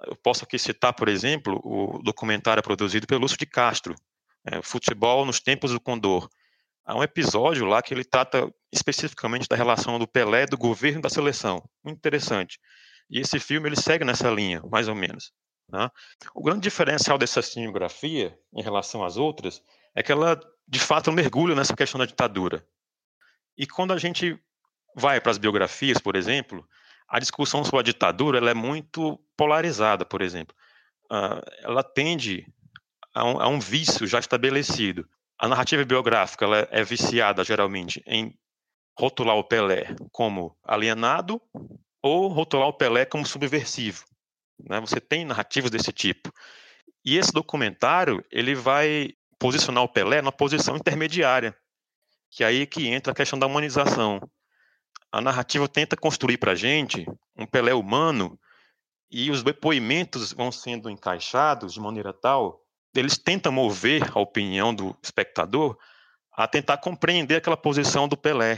Eu 0.08 0.16
posso 0.16 0.44
aqui 0.44 0.58
citar, 0.58 0.94
por 0.94 1.08
exemplo, 1.08 1.62
o 1.64 2.02
documentário 2.02 2.64
produzido 2.64 3.06
pelo 3.06 3.22
Lúcio 3.22 3.38
de 3.38 3.46
Castro, 3.46 3.96
é, 4.46 4.62
Futebol 4.62 5.24
nos 5.26 5.40
Tempos 5.40 5.72
do 5.72 5.80
Condor. 5.80 6.28
Há 6.84 6.96
um 6.96 7.04
episódio 7.04 7.66
lá 7.66 7.82
que 7.82 7.94
ele 7.94 8.04
trata 8.04 8.52
especificamente 8.72 9.48
da 9.48 9.56
relação 9.56 9.98
do 10.00 10.08
Pelé, 10.08 10.46
do 10.46 10.58
governo 10.58 11.02
da 11.02 11.10
seleção. 11.10 11.64
Muito 11.84 11.98
interessante. 11.98 12.60
E 13.10 13.20
esse 13.20 13.40
filme 13.40 13.70
ele 13.70 13.76
segue 13.76 14.04
nessa 14.04 14.30
linha, 14.30 14.62
mais 14.70 14.88
ou 14.88 14.96
menos. 14.96 15.32
Né? 15.70 15.90
O 16.34 16.44
grande 16.44 16.62
diferencial 16.62 17.18
dessa 17.18 17.42
cinematografia 17.42 18.38
em 18.54 18.62
relação 18.62 19.04
às 19.04 19.18
outras 19.18 19.62
é 19.96 20.04
que 20.04 20.12
ela, 20.12 20.40
de 20.68 20.80
fato, 20.80 21.12
mergulha 21.12 21.56
nessa 21.56 21.76
questão 21.76 22.00
da 22.00 22.06
ditadura. 22.06 22.66
E 23.58 23.66
quando 23.66 23.94
a 23.94 23.98
gente 23.98 24.40
vai 24.96 25.20
para 25.20 25.32
as 25.32 25.38
biografias, 25.38 25.98
por 25.98 26.16
exemplo, 26.16 26.68
a 27.08 27.20
discussão 27.20 27.64
sobre 27.64 27.80
a 27.80 27.84
ditadura 27.84 28.38
ela 28.38 28.52
é 28.52 28.54
muito 28.54 29.20
polarizada, 29.38 30.06
por 30.06 30.22
exemplo. 30.22 30.56
Uh, 31.12 31.42
ela 31.62 31.84
tende 31.84 32.48
a 33.14 33.24
um, 33.24 33.40
a 33.40 33.48
um, 33.48 33.60
vício 33.60 34.08
já 34.08 34.20
estabelecido. 34.20 35.08
A 35.38 35.48
narrativa 35.48 35.84
biográfica 35.86 36.46
ela 36.46 36.68
é 36.72 36.84
viciada, 36.84 37.44
geralmente, 37.44 38.02
em 38.08 38.38
rotular 38.98 39.36
o 39.36 39.44
Pelé 39.44 39.96
como 40.12 40.58
alienado 40.64 41.42
ou 42.02 42.28
rotular 42.30 42.68
o 42.68 42.74
Pelé 42.74 43.06
como 43.06 43.26
subversivo. 43.26 44.04
Né? 44.60 44.80
Você 44.80 45.00
tem 45.00 45.26
narrativas 45.26 45.72
desse 45.72 45.92
tipo. 45.92 46.32
E 47.04 47.18
esse 47.18 47.32
documentário 47.32 48.24
ele 48.32 48.56
vai 48.56 49.10
posicionar 49.38 49.84
o 49.84 49.90
Pelé 49.90 50.22
numa 50.22 50.32
posição 50.32 50.76
intermediária, 50.76 51.56
que 52.32 52.44
é 52.44 52.48
aí 52.48 52.66
que 52.66 52.88
entra 52.88 53.12
a 53.12 53.16
questão 53.16 53.38
da 53.38 53.46
humanização. 53.46 54.20
A 55.12 55.22
narrativa 55.22 55.68
tenta 55.68 55.96
construir 55.96 56.38
para 56.38 56.54
a 56.54 56.56
gente 56.56 57.06
um 57.38 57.46
Pelé 57.46 57.74
humano 57.74 58.40
e 59.10 59.30
os 59.30 59.44
depoimentos 59.44 60.34
vão 60.34 60.52
sendo 60.52 60.90
encaixados 60.90 61.74
de 61.74 61.80
maneira 61.80 62.12
tal, 62.12 62.62
eles 62.94 63.18
tentam 63.18 63.52
mover 63.52 64.10
a 64.14 64.20
opinião 64.20 64.74
do 64.74 64.98
espectador 65.02 65.78
a 66.32 66.48
tentar 66.48 66.78
compreender 66.78 67.36
aquela 67.36 67.58
posição 67.58 68.08
do 68.08 68.18
Pelé. 68.18 68.58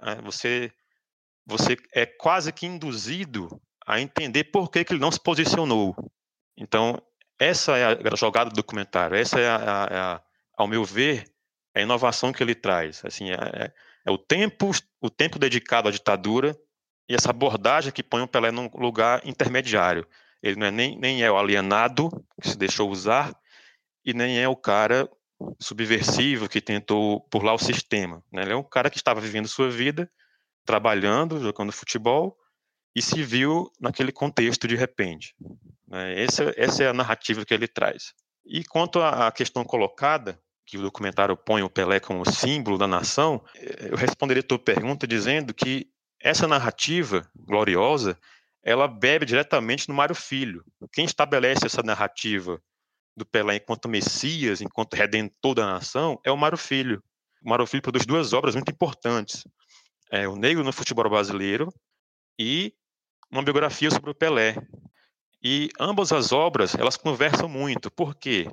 É, 0.00 0.20
você, 0.22 0.72
você 1.44 1.76
é 1.92 2.06
quase 2.06 2.52
que 2.52 2.66
induzido 2.66 3.48
a 3.86 4.00
entender 4.00 4.44
por 4.44 4.70
que, 4.70 4.84
que 4.84 4.92
ele 4.92 5.00
não 5.00 5.10
se 5.10 5.20
posicionou. 5.20 5.94
Então, 6.56 7.00
essa 7.38 7.76
é 7.76 7.84
a 7.86 8.16
jogada 8.16 8.50
do 8.50 8.56
documentário, 8.56 9.16
essa 9.16 9.40
é, 9.40 9.48
a, 9.48 9.56
a, 9.56 10.14
a 10.14 10.22
ao 10.56 10.68
meu 10.68 10.84
ver, 10.84 11.24
a 11.74 11.80
inovação 11.80 12.32
que 12.32 12.42
ele 12.42 12.54
traz. 12.54 13.02
Assim, 13.04 13.30
é, 13.30 13.34
é, 13.34 13.72
é, 14.06 14.10
o 14.10 14.18
tempo, 14.18 14.70
o 15.00 15.10
tempo 15.10 15.38
dedicado 15.38 15.88
à 15.88 15.90
ditadura 15.90 16.56
e 17.08 17.14
essa 17.14 17.30
abordagem 17.30 17.92
que 17.92 18.02
põe 18.02 18.22
o 18.22 18.28
Pelé 18.28 18.50
num 18.50 18.70
lugar 18.74 19.26
intermediário. 19.26 20.06
Ele 20.42 20.56
não 20.56 20.66
é 20.66 20.70
nem, 20.70 20.98
nem 20.98 21.22
é 21.22 21.30
o 21.30 21.38
alienado 21.38 22.10
que 22.40 22.50
se 22.50 22.56
deixou 22.56 22.90
usar 22.90 23.34
e 24.04 24.12
nem 24.12 24.40
é 24.40 24.48
o 24.48 24.56
cara 24.56 25.08
subversivo 25.60 26.48
que 26.48 26.60
tentou 26.60 27.26
burlar 27.30 27.54
o 27.54 27.58
sistema. 27.58 28.22
Né? 28.30 28.42
Ele 28.42 28.52
é 28.52 28.56
um 28.56 28.62
cara 28.62 28.90
que 28.90 28.96
estava 28.96 29.20
vivendo 29.20 29.48
sua 29.48 29.70
vida, 29.70 30.10
trabalhando, 30.64 31.40
jogando 31.40 31.72
futebol 31.72 32.36
e 32.94 33.00
se 33.00 33.22
viu 33.22 33.70
naquele 33.80 34.12
contexto 34.12 34.68
de 34.68 34.76
repente. 34.76 35.34
Né? 35.88 36.22
Essa, 36.22 36.52
essa 36.56 36.84
é 36.84 36.88
a 36.88 36.92
narrativa 36.92 37.44
que 37.44 37.54
ele 37.54 37.68
traz. 37.68 38.14
E 38.44 38.64
quanto 38.64 39.00
à 39.00 39.30
questão 39.30 39.64
colocada, 39.64 40.38
que 40.66 40.78
o 40.78 40.82
documentário 40.82 41.36
põe 41.36 41.62
o 41.62 41.70
Pelé 41.70 42.00
como 42.00 42.30
símbolo 42.30 42.78
da 42.78 42.86
nação, 42.86 43.42
eh, 43.56 43.88
eu 43.90 43.96
responderia 43.96 44.40
a 44.40 44.46
tua 44.46 44.58
pergunta 44.58 45.06
dizendo 45.06 45.52
que 45.52 45.90
essa 46.20 46.46
narrativa 46.46 47.28
gloriosa, 47.36 48.18
ela 48.62 48.86
bebe 48.86 49.26
diretamente 49.26 49.88
no 49.88 49.94
Mário 49.94 50.14
Filho. 50.14 50.64
Quem 50.92 51.04
estabelece 51.04 51.66
essa 51.66 51.82
narrativa 51.82 52.62
do 53.16 53.26
Pelé 53.26 53.56
enquanto 53.56 53.88
Messias, 53.88 54.60
enquanto 54.60 54.94
redentor 54.94 55.54
da 55.54 55.66
nação, 55.66 56.20
é 56.24 56.30
o 56.30 56.36
Mário 56.36 56.56
Filho. 56.56 57.02
O 57.44 57.50
Mário 57.50 57.66
Filho 57.66 57.82
produz 57.82 58.06
duas 58.06 58.32
obras 58.32 58.54
muito 58.54 58.70
importantes. 58.70 59.44
É 60.10 60.28
O 60.28 60.36
Negro 60.36 60.62
no 60.62 60.72
Futebol 60.72 61.10
Brasileiro 61.10 61.72
e 62.38 62.72
uma 63.32 63.42
biografia 63.42 63.90
sobre 63.90 64.10
o 64.10 64.14
Pelé. 64.14 64.56
E 65.42 65.70
ambas 65.80 66.12
as 66.12 66.30
obras, 66.30 66.74
elas 66.74 66.96
conversam 66.96 67.48
muito. 67.48 67.90
Por 67.90 68.14
quê? 68.14 68.48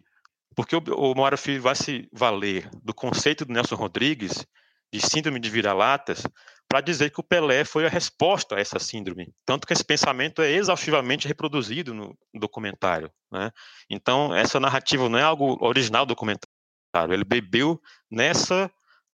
Porque 0.55 0.75
o, 0.75 0.81
o 0.81 1.37
Filho 1.37 1.61
vai 1.61 1.75
se 1.75 2.09
valer 2.11 2.69
do 2.81 2.93
conceito 2.93 3.45
do 3.45 3.53
Nelson 3.53 3.75
Rodrigues 3.75 4.45
de 4.91 4.99
síndrome 4.99 5.39
de 5.39 5.49
vira-latas 5.49 6.23
para 6.67 6.81
dizer 6.81 7.11
que 7.11 7.19
o 7.19 7.23
Pelé 7.23 7.63
foi 7.63 7.85
a 7.85 7.89
resposta 7.89 8.55
a 8.55 8.59
essa 8.59 8.79
síndrome. 8.79 9.31
Tanto 9.45 9.67
que 9.67 9.73
esse 9.73 9.83
pensamento 9.83 10.41
é 10.41 10.51
exaustivamente 10.51 11.27
reproduzido 11.27 11.93
no 11.93 12.17
documentário. 12.33 13.11
Né? 13.31 13.51
Então, 13.89 14.33
essa 14.33 14.59
narrativa 14.59 15.09
não 15.09 15.19
é 15.19 15.23
algo 15.23 15.57
original 15.61 16.05
do 16.05 16.09
documentário. 16.09 17.13
Ele 17.13 17.23
bebeu 17.23 17.79
nessa 18.09 18.71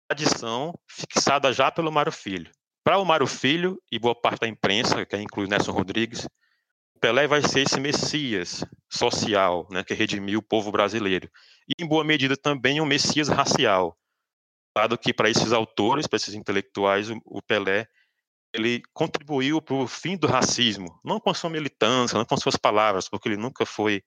tradição 0.09 0.77
fixada 0.87 1.53
já 1.53 1.71
pelo 1.71 1.91
Mário 1.91 2.11
Filho. 2.11 2.51
Para 2.83 2.97
o 2.97 3.05
Mário 3.05 3.27
Filho 3.27 3.81
e 3.91 3.99
boa 3.99 4.15
parte 4.15 4.41
da 4.41 4.47
imprensa, 4.47 5.05
que 5.05 5.17
inclui 5.17 5.47
Nelson 5.47 5.71
Rodrigues, 5.71 6.27
Pelé 6.99 7.27
vai 7.27 7.41
ser 7.41 7.61
esse 7.61 7.79
messias 7.79 8.63
social, 8.87 9.67
né, 9.71 9.83
que 9.83 9.93
redimiu 9.95 10.39
o 10.39 10.43
povo 10.43 10.71
brasileiro. 10.71 11.29
E, 11.67 11.83
em 11.83 11.87
boa 11.87 12.03
medida, 12.03 12.37
também 12.37 12.79
um 12.79 12.85
messias 12.85 13.27
racial. 13.27 13.97
Dado 14.75 14.97
que, 14.97 15.11
para 15.11 15.29
esses 15.29 15.51
autores, 15.51 16.05
para 16.05 16.17
esses 16.17 16.35
intelectuais, 16.35 17.09
o 17.25 17.41
Pelé 17.41 17.87
ele 18.53 18.81
contribuiu 18.93 19.61
para 19.61 19.75
o 19.75 19.87
fim 19.87 20.17
do 20.17 20.27
racismo, 20.27 20.99
não 21.03 21.19
com 21.19 21.29
a 21.29 21.33
sua 21.33 21.49
militância, 21.49 22.17
não 22.17 22.25
com 22.25 22.37
suas 22.37 22.57
palavras, 22.57 23.07
porque 23.07 23.29
ele 23.29 23.37
nunca 23.37 23.65
foi 23.65 24.03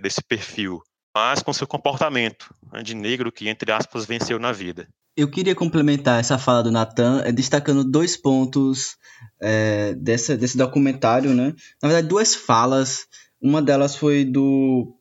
desse 0.00 0.22
perfil, 0.22 0.82
mas 1.14 1.42
com 1.42 1.52
seu 1.52 1.66
comportamento 1.66 2.54
né, 2.72 2.82
de 2.82 2.94
negro 2.94 3.30
que, 3.30 3.48
entre 3.48 3.70
aspas, 3.70 4.06
venceu 4.06 4.38
na 4.38 4.50
vida. 4.50 4.88
Eu 5.16 5.30
queria 5.30 5.54
complementar 5.54 6.20
essa 6.20 6.38
fala 6.38 6.62
do 6.62 6.70
Natan 6.70 7.22
é, 7.24 7.32
destacando 7.32 7.84
dois 7.84 8.16
pontos 8.16 8.96
é, 9.40 9.94
dessa, 9.94 10.36
desse 10.36 10.56
documentário, 10.56 11.34
né? 11.34 11.54
Na 11.82 11.88
verdade, 11.88 12.08
duas 12.08 12.34
falas. 12.34 13.06
Uma 13.42 13.60
delas 13.60 13.96
foi 13.96 14.24
do, 14.24 14.94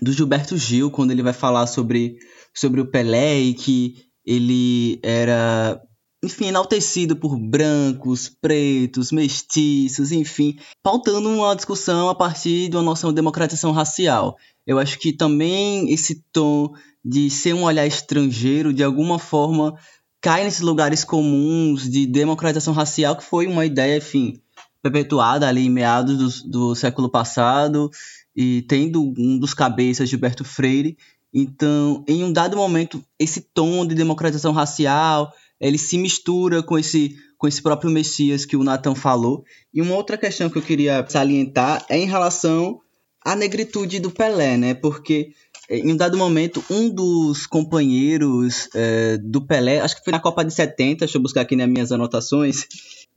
do 0.00 0.12
Gilberto 0.12 0.56
Gil, 0.56 0.90
quando 0.90 1.10
ele 1.10 1.22
vai 1.22 1.32
falar 1.32 1.66
sobre, 1.66 2.16
sobre 2.54 2.80
o 2.80 2.90
Pelé 2.90 3.40
e 3.40 3.54
que 3.54 3.94
ele 4.24 4.98
era, 5.02 5.80
enfim, 6.24 6.46
enaltecido 6.46 7.16
por 7.16 7.38
brancos, 7.38 8.28
pretos, 8.28 9.12
mestiços, 9.12 10.12
enfim, 10.12 10.58
pautando 10.82 11.28
uma 11.28 11.54
discussão 11.54 12.08
a 12.08 12.14
partir 12.14 12.68
de 12.68 12.76
uma 12.76 12.82
noção 12.82 13.10
de 13.10 13.16
democratização 13.16 13.70
racial. 13.70 14.36
Eu 14.66 14.78
acho 14.78 14.98
que 14.98 15.12
também 15.12 15.92
esse 15.92 16.24
tom 16.32 16.72
de 17.08 17.30
ser 17.30 17.54
um 17.54 17.62
olhar 17.62 17.86
estrangeiro, 17.86 18.72
de 18.72 18.82
alguma 18.82 19.16
forma, 19.16 19.78
cai 20.20 20.42
nesses 20.42 20.60
lugares 20.60 21.04
comuns 21.04 21.88
de 21.88 22.04
democratização 22.04 22.74
racial, 22.74 23.14
que 23.14 23.22
foi 23.22 23.46
uma 23.46 23.64
ideia, 23.64 23.98
enfim, 23.98 24.40
perpetuada 24.82 25.46
ali 25.46 25.66
em 25.66 25.70
meados 25.70 26.42
do, 26.42 26.50
do 26.50 26.74
século 26.74 27.08
passado, 27.08 27.88
e 28.34 28.62
tendo 28.62 29.14
um 29.16 29.38
dos 29.38 29.54
cabeças, 29.54 30.08
Gilberto 30.08 30.44
Freire. 30.44 30.98
Então, 31.32 32.04
em 32.08 32.24
um 32.24 32.32
dado 32.32 32.56
momento, 32.56 33.00
esse 33.20 33.40
tom 33.40 33.86
de 33.86 33.94
democratização 33.94 34.50
racial, 34.50 35.32
ele 35.60 35.78
se 35.78 35.96
mistura 35.96 36.60
com 36.60 36.76
esse 36.76 37.16
com 37.38 37.46
esse 37.46 37.60
próprio 37.60 37.90
Messias 37.90 38.46
que 38.46 38.56
o 38.56 38.64
Nathan 38.64 38.94
falou. 38.94 39.44
E 39.72 39.82
uma 39.82 39.94
outra 39.94 40.16
questão 40.16 40.48
que 40.48 40.56
eu 40.56 40.62
queria 40.62 41.04
salientar 41.06 41.84
é 41.88 41.98
em 41.98 42.06
relação 42.06 42.80
à 43.22 43.36
negritude 43.36 44.00
do 44.00 44.10
Pelé, 44.10 44.56
né? 44.56 44.72
Porque 44.72 45.32
em 45.68 45.92
um 45.92 45.96
dado 45.96 46.16
momento, 46.16 46.64
um 46.70 46.88
dos 46.88 47.46
companheiros 47.46 48.68
é, 48.74 49.18
do 49.18 49.44
Pelé, 49.44 49.80
acho 49.80 49.96
que 49.96 50.04
foi 50.04 50.12
na 50.12 50.20
Copa 50.20 50.44
de 50.44 50.52
70, 50.52 51.00
deixa 51.00 51.18
eu 51.18 51.22
buscar 51.22 51.40
aqui 51.40 51.56
nas 51.56 51.68
minhas 51.68 51.90
anotações. 51.90 52.66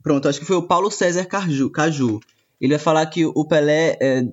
Pronto, 0.02 0.28
acho 0.28 0.40
que 0.40 0.46
foi 0.46 0.56
o 0.56 0.66
Paulo 0.66 0.90
César 0.90 1.24
Caju. 1.26 1.70
Caju. 1.70 2.20
Ele 2.60 2.74
vai 2.74 2.82
falar 2.82 3.06
que 3.06 3.24
o 3.24 3.44
Pelé, 3.44 3.96
é, 4.00 4.24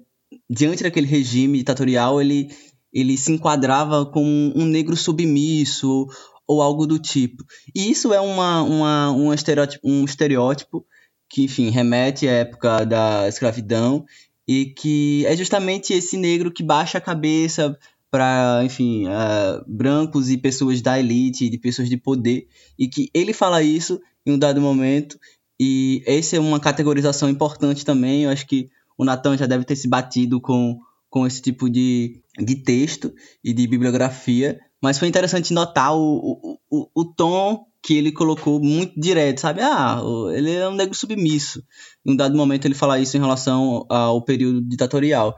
diante 0.49 0.83
daquele 0.83 1.05
regime 1.05 1.59
ditatorial, 1.59 2.19
ele, 2.19 2.49
ele 2.91 3.17
se 3.17 3.31
enquadrava 3.31 4.05
como 4.05 4.51
um 4.55 4.65
negro 4.65 4.95
submisso 4.95 6.07
ou, 6.47 6.61
algo 6.61 6.87
do 6.87 6.97
tipo. 6.97 7.43
E 7.75 7.91
isso 7.91 8.13
é 8.13 8.19
uma, 8.19 8.63
uma, 8.63 9.11
um, 9.11 9.33
estereótipo, 9.33 9.87
um 9.87 10.03
estereótipo 10.03 10.85
que, 11.29 11.43
enfim, 11.43 11.69
remete 11.69 12.27
à 12.27 12.31
época 12.31 12.85
da 12.85 13.27
escravidão 13.27 14.05
e 14.47 14.67
que 14.67 15.25
é 15.25 15.35
justamente 15.35 15.93
esse 15.93 16.17
negro 16.17 16.51
que 16.51 16.63
baixa 16.63 16.97
a 16.97 17.01
cabeça 17.01 17.77
para, 18.09 18.61
enfim, 18.63 19.05
uh, 19.07 19.63
brancos 19.67 20.29
e 20.29 20.37
pessoas 20.37 20.81
da 20.81 20.99
elite, 20.99 21.49
de 21.49 21.57
pessoas 21.57 21.89
de 21.89 21.97
poder, 21.97 22.47
e 22.77 22.87
que 22.87 23.09
ele 23.13 23.33
fala 23.33 23.61
isso 23.61 23.99
em 24.25 24.31
um 24.31 24.39
dado 24.39 24.61
momento, 24.61 25.19
e 25.59 26.03
essa 26.05 26.35
é 26.35 26.39
uma 26.39 26.59
categorização 26.59 27.29
importante 27.29 27.83
também, 27.83 28.23
eu 28.23 28.29
acho 28.29 28.45
que 28.47 28.69
o 28.97 29.05
Natan 29.05 29.37
já 29.37 29.45
deve 29.45 29.65
ter 29.65 29.75
se 29.75 29.87
batido 29.87 30.39
com, 30.39 30.79
com 31.09 31.25
esse 31.25 31.41
tipo 31.41 31.69
de, 31.69 32.21
de 32.37 32.55
texto 32.55 33.13
e 33.43 33.53
de 33.53 33.67
bibliografia, 33.67 34.59
mas 34.81 34.99
foi 34.99 35.07
interessante 35.07 35.53
notar 35.53 35.95
o, 35.95 36.57
o, 36.69 36.89
o, 36.93 37.05
tom 37.05 37.65
que 37.81 37.95
ele 37.95 38.11
colocou 38.11 38.59
muito 38.59 38.99
direto, 38.99 39.41
sabe? 39.41 39.61
Ah, 39.61 39.99
ele 40.33 40.51
é 40.51 40.67
um 40.67 40.75
negro 40.75 40.93
submisso. 40.93 41.63
Em 42.05 42.13
um 42.13 42.15
dado 42.15 42.37
momento 42.37 42.65
ele 42.65 42.75
fala 42.75 42.99
isso 42.99 43.17
em 43.17 43.19
relação 43.19 43.85
ao 43.89 44.21
período 44.21 44.61
ditatorial. 44.61 45.35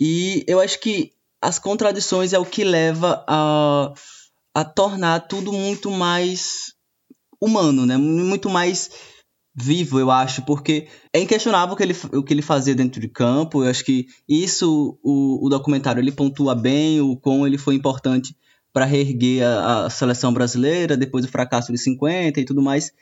E 0.00 0.44
eu 0.46 0.60
acho 0.60 0.80
que 0.80 1.12
as 1.42 1.58
contradições 1.58 2.32
é 2.32 2.38
o 2.38 2.46
que 2.46 2.62
leva 2.62 3.24
a, 3.28 3.92
a 4.54 4.64
tornar 4.64 5.20
tudo 5.26 5.52
muito 5.52 5.90
mais 5.90 6.72
humano, 7.40 7.84
né? 7.84 7.96
Muito 7.96 8.48
mais 8.48 8.90
vivo, 9.54 9.98
eu 9.98 10.10
acho, 10.10 10.42
porque 10.42 10.88
é 11.12 11.20
inquestionável 11.20 11.74
o 11.74 11.76
que 11.76 11.82
ele, 11.82 11.96
o 12.14 12.22
que 12.22 12.32
ele 12.32 12.42
fazia 12.42 12.74
dentro 12.74 13.00
de 13.00 13.08
campo. 13.08 13.64
Eu 13.64 13.70
acho 13.70 13.84
que 13.84 14.06
isso 14.28 14.98
o, 15.02 15.44
o 15.44 15.48
documentário 15.48 16.00
ele 16.00 16.12
pontua 16.12 16.54
bem, 16.54 17.00
o 17.00 17.16
quão 17.16 17.44
ele 17.46 17.58
foi 17.58 17.74
importante 17.74 18.36
para 18.72 18.84
reerguer 18.84 19.44
a, 19.44 19.86
a, 19.86 19.90
seleção 19.90 20.32
brasileira 20.32 20.96
depois 20.96 21.26
do 21.26 21.30
fracasso 21.30 21.72
de 21.72 21.78
50 21.78 22.40
e 22.40 22.44
tudo 22.44 22.62
mais. 22.62 22.92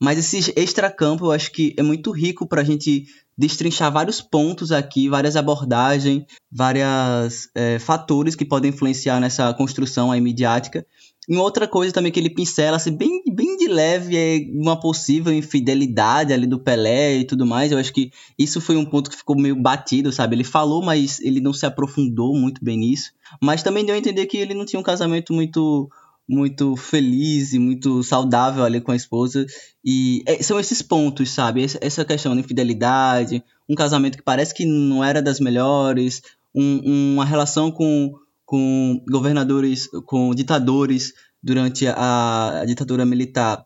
Mas 0.00 0.18
esse 0.18 0.52
extracampo 0.56 1.26
eu 1.26 1.32
acho 1.32 1.50
que 1.50 1.74
é 1.76 1.82
muito 1.82 2.10
rico 2.10 2.46
para 2.46 2.60
a 2.60 2.64
gente 2.64 3.06
destrinchar 3.36 3.92
vários 3.92 4.20
pontos 4.20 4.72
aqui, 4.72 5.08
várias 5.08 5.36
abordagens, 5.36 6.24
vários 6.50 7.48
é, 7.54 7.78
fatores 7.78 8.34
que 8.34 8.44
podem 8.44 8.70
influenciar 8.70 9.20
nessa 9.20 9.52
construção 9.54 10.10
aí 10.10 10.20
midiática. 10.20 10.86
E 11.28 11.36
outra 11.36 11.66
coisa 11.66 11.92
também 11.92 12.12
que 12.12 12.20
ele 12.20 12.30
pincela, 12.30 12.76
assim, 12.76 12.96
bem, 12.96 13.20
bem 13.34 13.56
de 13.56 13.66
leve, 13.66 14.16
é 14.16 14.46
uma 14.52 14.78
possível 14.78 15.32
infidelidade 15.32 16.32
ali 16.32 16.46
do 16.46 16.60
Pelé 16.60 17.16
e 17.16 17.24
tudo 17.24 17.44
mais. 17.44 17.72
Eu 17.72 17.78
acho 17.78 17.92
que 17.92 18.12
isso 18.38 18.60
foi 18.60 18.76
um 18.76 18.84
ponto 18.84 19.10
que 19.10 19.16
ficou 19.16 19.36
meio 19.36 19.60
batido, 19.60 20.12
sabe? 20.12 20.36
Ele 20.36 20.44
falou, 20.44 20.84
mas 20.84 21.18
ele 21.20 21.40
não 21.40 21.52
se 21.52 21.66
aprofundou 21.66 22.32
muito 22.36 22.64
bem 22.64 22.78
nisso. 22.78 23.10
Mas 23.42 23.62
também 23.62 23.84
deu 23.84 23.96
a 23.96 23.98
entender 23.98 24.26
que 24.26 24.36
ele 24.36 24.54
não 24.54 24.64
tinha 24.64 24.78
um 24.78 24.84
casamento 24.84 25.32
muito 25.32 25.90
muito 26.28 26.74
feliz 26.76 27.52
e 27.52 27.58
muito 27.58 28.02
saudável 28.02 28.64
ali 28.64 28.80
com 28.80 28.92
a 28.92 28.96
esposa. 28.96 29.46
E 29.84 30.22
é, 30.26 30.42
são 30.42 30.58
esses 30.58 30.82
pontos, 30.82 31.30
sabe? 31.30 31.64
Essa 31.80 32.04
questão 32.04 32.34
da 32.34 32.40
infidelidade, 32.40 33.42
um 33.68 33.74
casamento 33.74 34.16
que 34.16 34.24
parece 34.24 34.54
que 34.54 34.64
não 34.64 35.04
era 35.04 35.22
das 35.22 35.38
melhores, 35.38 36.22
um, 36.54 37.14
uma 37.14 37.24
relação 37.24 37.70
com, 37.70 38.12
com 38.44 39.02
governadores, 39.08 39.88
com 40.06 40.34
ditadores 40.34 41.12
durante 41.42 41.86
a, 41.86 42.60
a 42.60 42.64
ditadura 42.64 43.04
militar 43.04 43.64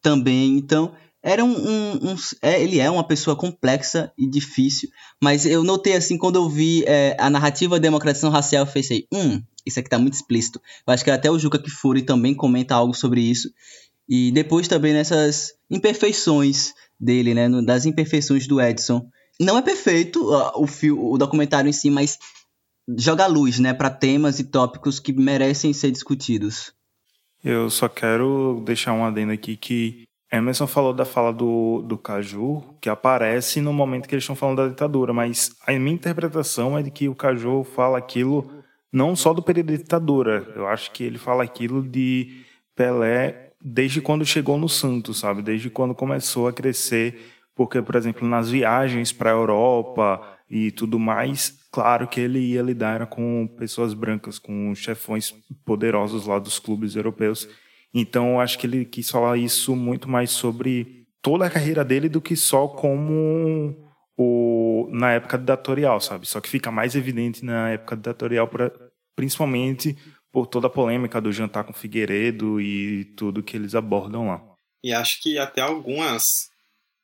também. 0.00 0.56
Então, 0.56 0.92
era 1.26 1.44
um, 1.44 1.50
um, 1.50 2.12
um 2.12 2.16
é, 2.40 2.62
ele 2.62 2.78
é 2.78 2.88
uma 2.88 3.02
pessoa 3.02 3.34
complexa 3.34 4.12
e 4.16 4.30
difícil, 4.30 4.88
mas 5.20 5.44
eu 5.44 5.64
notei 5.64 5.96
assim 5.96 6.16
quando 6.16 6.36
eu 6.36 6.48
vi 6.48 6.84
é, 6.86 7.16
a 7.18 7.28
narrativa 7.28 7.80
da 7.80 7.82
democratização 7.82 8.30
racial, 8.30 8.64
eu 8.64 8.72
pensei, 8.72 9.08
hum, 9.12 9.42
isso 9.66 9.80
aqui 9.80 9.90
tá 9.90 9.98
muito 9.98 10.14
explícito. 10.14 10.60
Eu 10.86 10.94
acho 10.94 11.02
que 11.02 11.10
até 11.10 11.28
o 11.28 11.36
Juca 11.36 11.58
Kifuri 11.58 12.02
também 12.02 12.32
comenta 12.32 12.76
algo 12.76 12.94
sobre 12.94 13.20
isso. 13.20 13.50
E 14.08 14.30
depois 14.30 14.68
também 14.68 14.92
nessas 14.92 15.54
imperfeições 15.68 16.72
dele, 16.98 17.34
né? 17.34 17.48
Das 17.62 17.84
imperfeições 17.84 18.46
do 18.46 18.60
Edson. 18.60 19.04
Não 19.40 19.58
é 19.58 19.62
perfeito 19.62 20.32
uh, 20.32 20.52
o, 20.54 20.66
fio, 20.68 21.04
o 21.04 21.18
documentário 21.18 21.68
em 21.68 21.72
si, 21.72 21.90
mas 21.90 22.16
joga 22.96 23.26
luz, 23.26 23.58
né, 23.58 23.74
para 23.74 23.90
temas 23.90 24.38
e 24.38 24.44
tópicos 24.44 25.00
que 25.00 25.12
merecem 25.12 25.72
ser 25.72 25.90
discutidos. 25.90 26.72
Eu 27.42 27.68
só 27.68 27.88
quero 27.88 28.62
deixar 28.64 28.92
um 28.92 29.04
adendo 29.04 29.32
aqui 29.32 29.56
que 29.56 30.06
Emerson 30.30 30.66
falou 30.66 30.92
da 30.92 31.04
fala 31.04 31.32
do, 31.32 31.82
do 31.82 31.96
Caju, 31.96 32.62
que 32.80 32.88
aparece 32.88 33.60
no 33.60 33.72
momento 33.72 34.08
que 34.08 34.14
eles 34.14 34.24
estão 34.24 34.34
falando 34.34 34.58
da 34.58 34.68
ditadura, 34.68 35.12
mas 35.12 35.50
a 35.66 35.72
minha 35.72 35.94
interpretação 35.94 36.76
é 36.76 36.82
de 36.82 36.90
que 36.90 37.08
o 37.08 37.14
Caju 37.14 37.62
fala 37.62 37.98
aquilo 37.98 38.50
não 38.92 39.14
só 39.14 39.32
do 39.32 39.42
período 39.42 39.72
da 39.72 39.76
ditadura. 39.76 40.52
Eu 40.56 40.66
acho 40.66 40.90
que 40.90 41.04
ele 41.04 41.18
fala 41.18 41.44
aquilo 41.44 41.82
de 41.82 42.44
Pelé 42.74 43.52
desde 43.60 44.00
quando 44.00 44.24
chegou 44.24 44.58
no 44.58 44.68
Santos, 44.68 45.18
sabe? 45.18 45.42
Desde 45.42 45.70
quando 45.70 45.94
começou 45.94 46.48
a 46.48 46.52
crescer, 46.52 47.32
porque, 47.54 47.80
por 47.80 47.94
exemplo, 47.94 48.26
nas 48.26 48.50
viagens 48.50 49.12
para 49.12 49.30
a 49.30 49.34
Europa 49.34 50.38
e 50.48 50.70
tudo 50.70 50.98
mais, 50.98 51.58
claro 51.70 52.06
que 52.06 52.20
ele 52.20 52.38
ia 52.38 52.62
lidar 52.62 53.06
com 53.06 53.48
pessoas 53.58 53.94
brancas, 53.94 54.38
com 54.38 54.74
chefões 54.74 55.34
poderosos 55.64 56.26
lá 56.26 56.38
dos 56.38 56.58
clubes 56.58 56.96
europeus. 56.96 57.48
Então, 57.98 58.32
eu 58.32 58.40
acho 58.40 58.58
que 58.58 58.66
ele 58.66 58.84
quis 58.84 59.08
falar 59.08 59.38
isso 59.38 59.74
muito 59.74 60.06
mais 60.06 60.30
sobre 60.30 61.06
toda 61.22 61.46
a 61.46 61.50
carreira 61.50 61.82
dele 61.82 62.10
do 62.10 62.20
que 62.20 62.36
só 62.36 62.68
como 62.68 63.74
o, 64.18 64.86
na 64.92 65.12
época 65.12 65.38
ditatorial, 65.38 65.98
sabe? 65.98 66.26
Só 66.28 66.38
que 66.38 66.48
fica 66.50 66.70
mais 66.70 66.94
evidente 66.94 67.42
na 67.42 67.70
época 67.70 67.96
ditatorial 67.96 68.50
principalmente 69.16 69.96
por 70.30 70.46
toda 70.46 70.66
a 70.66 70.70
polêmica 70.70 71.22
do 71.22 71.32
jantar 71.32 71.64
com 71.64 71.72
Figueiredo 71.72 72.60
e 72.60 73.06
tudo 73.16 73.42
que 73.42 73.56
eles 73.56 73.74
abordam 73.74 74.28
lá. 74.28 74.44
E 74.84 74.92
acho 74.92 75.22
que 75.22 75.38
até 75.38 75.62
algumas 75.62 76.50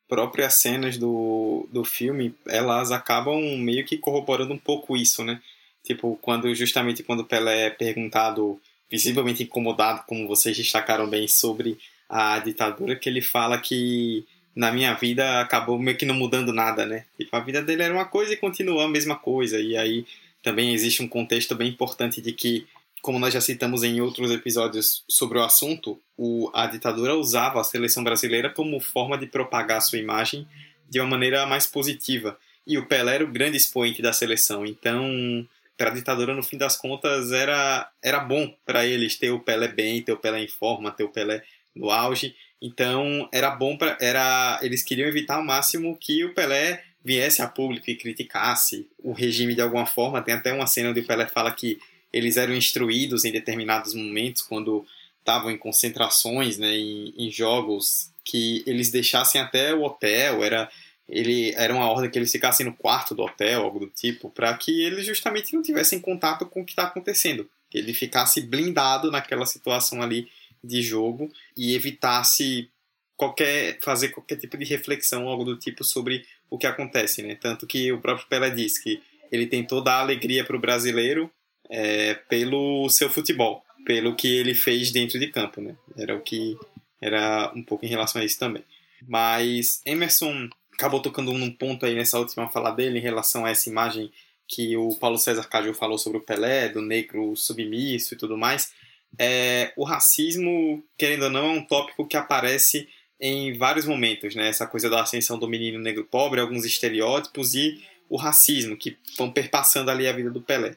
próprias 0.07 0.57
cenas 0.57 0.99
do, 0.99 1.67
do 1.73 1.85
filme, 1.85 2.35
elas 2.47 2.93
acabam 2.93 3.41
meio 3.57 3.87
que 3.87 3.97
corroborando 3.97 4.53
um 4.53 4.59
pouco 4.59 4.95
isso, 4.95 5.25
né? 5.25 5.41
Tipo, 5.83 6.19
quando 6.21 6.55
justamente 6.55 7.03
quando 7.03 7.25
Pelé 7.25 7.63
é 7.63 7.71
perguntado, 7.71 8.61
visivelmente 8.93 9.43
incomodado, 9.43 10.05
como 10.07 10.29
vocês 10.29 10.55
destacaram 10.55 11.09
bem, 11.09 11.27
sobre 11.27 11.79
a 12.07 12.39
ditadura, 12.41 12.95
que 12.95 13.09
ele 13.09 13.23
fala 13.23 13.57
que 13.57 14.23
na 14.55 14.71
minha 14.71 14.93
vida 14.93 15.41
acabou 15.41 15.79
meio 15.79 15.97
que 15.97 16.05
não 16.05 16.15
mudando 16.15 16.53
nada, 16.53 16.85
né? 16.85 17.07
Tipo, 17.17 17.35
a 17.35 17.41
vida 17.41 17.63
dele 17.63 17.85
era 17.85 17.95
uma 17.95 18.05
coisa 18.05 18.35
e 18.35 18.37
continuou 18.37 18.83
a 18.83 18.89
mesma 18.89 19.17
coisa. 19.17 19.59
E 19.59 19.75
aí 19.79 20.05
também 20.43 20.75
existe 20.75 21.03
um 21.03 21.09
contexto 21.09 21.55
bem 21.55 21.71
importante 21.71 22.21
de 22.21 22.33
que, 22.33 22.67
como 23.01 23.19
nós 23.19 23.33
já 23.33 23.41
citamos 23.41 23.83
em 23.83 23.99
outros 24.03 24.31
episódios 24.31 25.03
sobre 25.09 25.39
o 25.39 25.43
assunto, 25.43 25.99
o, 26.15 26.51
a 26.53 26.67
ditadura 26.67 27.17
usava 27.17 27.63
a 27.63 27.65
seleção 27.65 28.05
brasileira 28.05 28.51
como 28.51 28.79
forma 28.79 29.17
de 29.17 29.27
propagar 29.27 29.81
sua 29.81 29.99
imagem 29.99 30.47
de 30.87 31.01
uma 31.01 31.09
maneira 31.09 31.47
mais 31.47 31.67
positiva. 31.67 32.39
E 32.67 32.77
o 32.77 32.85
Pelé 32.85 33.15
era 33.15 33.25
o 33.25 33.33
grande 33.33 33.57
expoente 33.57 34.03
da 34.03 34.13
seleção. 34.13 34.67
Então, 34.67 35.49
para 35.83 35.91
a 35.91 35.95
ditadura, 35.95 36.33
no 36.33 36.45
fim 36.45 36.57
das 36.57 36.77
contas, 36.77 37.33
era, 37.33 37.91
era 38.01 38.21
bom 38.21 38.55
para 38.65 38.87
eles 38.87 39.17
ter 39.17 39.33
o 39.33 39.41
Pelé 39.41 39.67
bem, 39.67 40.01
ter 40.01 40.13
o 40.13 40.17
Pelé 40.17 40.45
em 40.45 40.47
forma, 40.47 40.93
ter 40.93 41.03
o 41.03 41.09
Pelé 41.09 41.43
no 41.75 41.91
auge. 41.91 42.37
Então, 42.61 43.29
era 43.33 43.51
bom 43.51 43.77
para. 43.77 43.99
Era, 44.01 44.61
eles 44.63 44.85
queriam 44.85 45.09
evitar 45.09 45.39
ao 45.39 45.45
máximo 45.45 45.99
que 45.99 46.25
o 46.25 46.33
Pelé 46.35 46.85
viesse 47.05 47.43
a 47.43 47.49
público 47.49 47.91
e 47.91 47.97
criticasse 47.97 48.87
o 48.97 49.11
regime 49.11 49.57
de 49.57 49.61
alguma 49.61 49.85
forma. 49.85 50.23
Tem 50.23 50.35
até 50.35 50.53
uma 50.53 50.69
cena 50.69 50.91
onde 50.91 51.01
o 51.01 51.05
Pelé 51.05 51.27
fala 51.27 51.51
que 51.51 51.81
eles 52.13 52.37
eram 52.37 52.55
instruídos 52.55 53.25
em 53.25 53.33
determinados 53.33 53.93
momentos, 53.93 54.43
quando 54.43 54.87
estavam 55.19 55.51
em 55.51 55.59
concentrações, 55.59 56.59
né, 56.59 56.77
em, 56.77 57.13
em, 57.19 57.29
jogos, 57.29 58.09
que 58.25 58.63
eles 58.69 58.93
deixassem 58.93 59.41
até 59.41 59.75
o 59.75 59.83
hotel, 59.83 60.45
era, 60.45 60.71
ele, 61.09 61.53
era 61.57 61.75
uma 61.75 61.89
ordem 61.91 62.11
que 62.11 62.19
eles 62.19 62.31
ficassem 62.31 62.65
no 62.65 62.75
quarto 62.75 63.15
do 63.15 63.23
hotel, 63.23 63.63
algo 63.63 63.81
do 63.81 63.89
tipo, 63.89 64.31
para 64.31 64.57
que 64.57 64.83
eles 64.83 65.05
justamente 65.05 65.55
não 65.55 65.63
tivessem 65.63 66.01
contato 66.01 66.47
com 66.47 66.63
o 66.63 66.65
que 66.65 66.73
está 66.73 66.85
acontecendo, 66.85 67.49
que 67.71 67.79
ele 67.79 67.93
ficasse 67.93 68.41
blindado 68.41 69.11
naquela 69.11 69.47
situação 69.47 70.03
ali 70.03 70.29
de 70.63 70.81
jogo 70.83 71.31
e 71.57 71.75
evitasse 71.75 72.71
qualquer 73.17 73.79
fazer 73.81 74.09
qualquer 74.09 74.37
tipo 74.37 74.57
de 74.57 74.65
reflexão, 74.65 75.29
algo 75.29 75.45
do 75.45 75.59
tipo 75.59 75.85
sobre 75.85 76.25
o 76.49 76.59
que 76.59 76.67
acontece, 76.67 77.23
né? 77.23 77.35
Tanto 77.35 77.67
que 77.67 77.93
o 77.93 78.01
próprio 78.01 78.27
Pelé 78.29 78.51
diz 78.51 78.79
que 78.79 79.03
ele 79.31 79.47
tentou 79.47 79.83
dar 79.83 80.01
alegria 80.01 80.45
para 80.45 80.57
o 80.57 80.61
brasileiro 80.61 81.31
é, 81.69 82.15
pelo 82.15 82.89
seu 82.91 83.09
futebol, 83.09 83.65
pelo 83.85 84.15
que 84.15 84.29
ele 84.29 84.55
fez 84.55 84.93
dentro 84.93 85.19
de 85.19 85.29
campo, 85.29 85.61
né? 85.61 85.75
Era 85.97 86.15
o 86.15 86.21
que 86.21 86.57
era 87.01 87.53
um 87.55 87.63
pouco 87.63 87.85
em 87.85 87.89
relação 87.89 88.21
a 88.21 88.25
isso 88.25 88.39
também. 88.39 88.65
Mas 89.09 89.81
Emerson 89.85 90.49
acabou 90.73 91.01
tocando 91.01 91.33
num 91.33 91.51
ponto 91.51 91.87
aí 91.87 91.95
nessa 91.95 92.19
última 92.19 92.49
fala 92.49 92.71
dele 92.71 92.99
em 92.99 93.03
relação 93.03 93.45
a 93.45 93.51
essa 93.51 93.69
imagem 93.69 94.11
que 94.49 94.77
o 94.77 94.95
Paulo 94.97 95.19
César 95.19 95.45
Caju 95.45 95.73
falou 95.73 95.99
sobre 95.99 96.19
o 96.19 96.23
Pelé, 96.23 96.69
do 96.69 96.83
negro 96.83 97.35
submisso 97.37 98.15
e 98.15 98.17
tudo 98.17 98.37
mais. 98.37 98.73
É, 99.19 99.73
o 99.77 99.85
racismo, 99.85 100.83
querendo 100.97 101.25
ou 101.25 101.31
não, 101.31 101.47
é 101.47 101.51
um 101.51 101.65
tópico 101.65 102.07
que 102.07 102.17
aparece 102.17 102.89
em 103.21 103.57
vários 103.57 103.87
momentos, 103.87 104.35
né? 104.35 104.49
Essa 104.49 104.67
coisa 104.67 104.91
da 104.91 105.03
ascensão 105.03 105.39
do 105.39 105.49
menino 105.49 105.79
negro 105.79 106.05
pobre, 106.05 106.41
alguns 106.41 106.65
estereótipos 106.65 107.55
e 107.55 107.83
o 108.09 108.17
racismo 108.17 108.77
que 108.77 108.97
vão 109.17 109.31
perpassando 109.31 109.91
ali 109.91 110.07
a 110.07 110.13
vida 110.13 110.31
do 110.31 110.43
Pelé. 110.43 110.77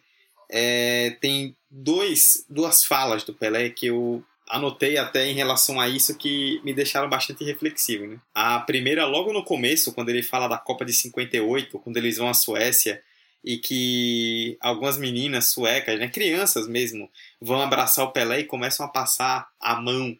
É, 0.50 1.18
tem 1.20 1.56
dois, 1.70 2.46
duas 2.50 2.84
falas 2.84 3.24
do 3.24 3.34
Pelé 3.34 3.70
que 3.70 3.88
eu 3.88 4.24
anotei 4.48 4.98
até 4.98 5.28
em 5.28 5.34
relação 5.34 5.80
a 5.80 5.88
isso 5.88 6.18
que 6.18 6.62
me 6.64 6.74
deixaram 6.74 7.10
bastante 7.10 7.44
reflexivo. 7.44 8.06
Né? 8.06 8.20
A 8.34 8.60
primeira, 8.60 9.06
logo 9.06 9.34
no 9.34 9.44
começo, 9.44 9.94
quando 9.94 10.10
ele 10.10 10.22
fala 10.22 10.48
da 10.48 10.58
Copa 10.58 10.86
de 10.86 10.94
58, 10.94 11.80
quando 11.80 11.98
eles 11.98 12.18
vão 12.18 12.30
à 12.30 12.34
Suécia 12.34 13.02
e 13.44 13.58
que 13.58 14.58
algumas 14.60 14.98
meninas 14.98 15.50
suecas, 15.50 16.00
né, 16.00 16.08
crianças 16.08 16.68
mesmo, 16.68 17.10
vão 17.40 17.62
abraçar 17.62 18.06
o 18.06 18.12
Pelé 18.12 18.40
e 18.40 18.46
começam 18.46 18.86
a 18.86 18.90
passar 18.90 19.48
a 19.60 19.80
mão 19.80 20.18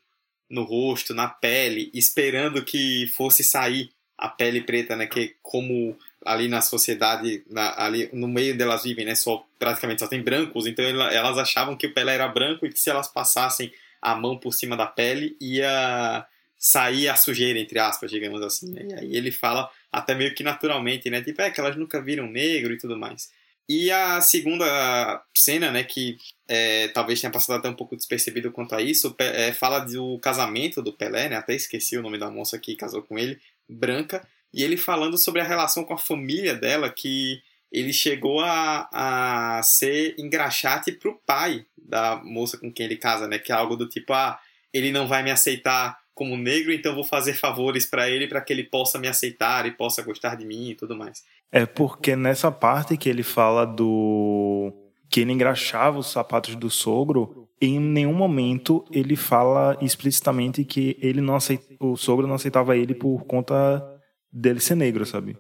no 0.50 0.64
rosto, 0.64 1.14
na 1.14 1.28
pele, 1.28 1.90
esperando 1.94 2.64
que 2.64 3.08
fosse 3.08 3.44
sair 3.44 3.90
a 4.18 4.30
pele 4.30 4.62
preta, 4.62 4.96
né? 4.96 5.08
Que 5.08 5.36
como 5.42 5.98
ali 6.24 6.48
na 6.48 6.62
sociedade, 6.62 7.44
na, 7.50 7.84
ali 7.84 8.10
no 8.14 8.28
meio 8.28 8.58
delas 8.58 8.84
vivem, 8.84 9.06
né? 9.06 9.16
Só 9.16 9.46
praticamente 9.60 10.02
só 10.02 10.08
tem 10.08 10.22
brancos, 10.22 10.66
então 10.68 10.86
elas 10.86 11.38
achavam 11.38 11.76
que 11.76 11.88
o 11.88 11.94
Pelé 11.94 12.14
era 12.14 12.28
branco 12.28 12.66
e 12.66 12.72
que 12.72 12.80
se 12.80 12.90
elas 12.90 13.08
passassem 13.08 13.72
a 14.06 14.16
mão 14.16 14.38
por 14.38 14.54
cima 14.54 14.78
da 14.78 14.86
pele 14.86 15.36
ia 15.42 16.26
sair 16.58 17.10
a 17.10 17.16
sujeira 17.16 17.60
entre 17.60 17.80
aspas, 17.80 18.12
digamos 18.12 18.42
assim. 18.42 18.72
Né? 18.72 18.88
E 18.90 18.94
aí 18.94 19.16
ele 19.16 19.32
fala 19.32 19.70
até 19.92 20.14
meio 20.14 20.34
que 20.36 20.44
naturalmente, 20.44 21.10
né? 21.10 21.22
Tipo, 21.22 21.42
é 21.42 21.50
que 21.50 21.60
elas 21.60 21.76
nunca 21.76 22.02
viram 22.02 22.28
negro 22.28 22.74
e 22.74 22.78
tudo 22.78 22.98
mais. 22.98 23.30
E 23.68 23.90
a 23.90 24.22
segunda 24.22 25.24
cena, 25.36 25.72
né, 25.72 25.84
que 25.84 26.18
é, 26.48 26.88
talvez 26.90 27.20
tenha 27.20 27.32
passado 27.32 27.58
até 27.58 27.68
um 27.68 27.74
pouco 27.74 27.96
despercebido 27.96 28.52
quanto 28.52 28.76
a 28.76 28.82
isso, 28.82 29.16
é, 29.18 29.52
fala 29.54 29.80
do 29.80 30.20
casamento 30.20 30.84
do 30.84 30.94
Pelé, 30.94 31.30
né, 31.30 31.36
até 31.36 31.56
esqueci 31.56 31.98
o 31.98 32.02
nome 32.04 32.20
da 32.20 32.30
moça 32.30 32.60
que 32.60 32.76
casou 32.76 33.02
com 33.02 33.18
ele, 33.18 33.40
Branca, 33.68 34.28
e 34.54 34.64
ele 34.64 34.78
falando 34.78 35.18
sobre 35.18 35.42
a 35.42 35.44
relação 35.44 35.84
com 35.84 35.96
a 35.96 35.98
família 35.98 36.54
dela, 36.54 36.92
que 36.92 37.42
ele 37.72 37.92
chegou 37.92 38.40
a, 38.40 38.88
a 38.92 39.64
ser 39.64 40.14
engraxate 40.20 40.92
pro 40.92 41.20
pai 41.26 41.66
da 41.88 42.22
moça 42.24 42.58
com 42.58 42.72
quem 42.72 42.86
ele 42.86 42.98
casa, 42.98 43.28
né, 43.28 43.40
que 43.40 43.52
é 43.52 43.56
algo 43.56 43.76
do 43.76 43.88
tipo, 43.88 44.14
ah, 44.14 44.40
ele 44.74 44.92
não 44.92 45.08
vai 45.08 45.24
me 45.24 45.32
aceitar 45.32 45.98
como 46.14 46.38
negro, 46.38 46.72
então 46.72 46.96
vou 46.96 47.04
fazer 47.04 47.34
favores 47.34 47.86
para 47.86 48.10
ele 48.10 48.28
para 48.28 48.42
que 48.42 48.54
ele 48.54 48.64
possa 48.64 48.98
me 48.98 49.08
aceitar 49.08 49.66
e 49.66 49.72
possa 49.72 50.02
gostar 50.02 50.36
de 50.36 50.46
mim 50.46 50.70
e 50.70 50.76
tudo 50.76 50.96
mais. 50.96 51.24
É 51.52 51.66
porque 51.66 52.16
nessa 52.16 52.52
parte 52.52 52.98
que 52.98 53.10
ele 53.10 53.24
fala 53.24 53.66
do 53.66 54.74
que 55.10 55.22
ele 55.22 55.32
engraxava 55.32 56.00
os 56.00 56.12
sapatos 56.12 56.56
do 56.56 56.70
sogro, 56.70 57.48
em 57.62 57.80
nenhum 57.80 58.14
momento 58.14 58.86
ele 58.92 59.16
fala 59.16 59.78
explicitamente 59.82 60.64
que 60.64 60.98
ele 61.02 61.22
não 61.22 61.36
aceita, 61.36 61.66
o 61.80 61.96
sogro 61.96 62.28
não 62.28 62.36
aceitava 62.36 62.76
ele 62.76 62.94
por 62.94 63.24
conta 63.26 63.84
dele 64.32 64.60
ser 64.60 64.76
negro, 64.76 65.06
sabe? 65.06 65.38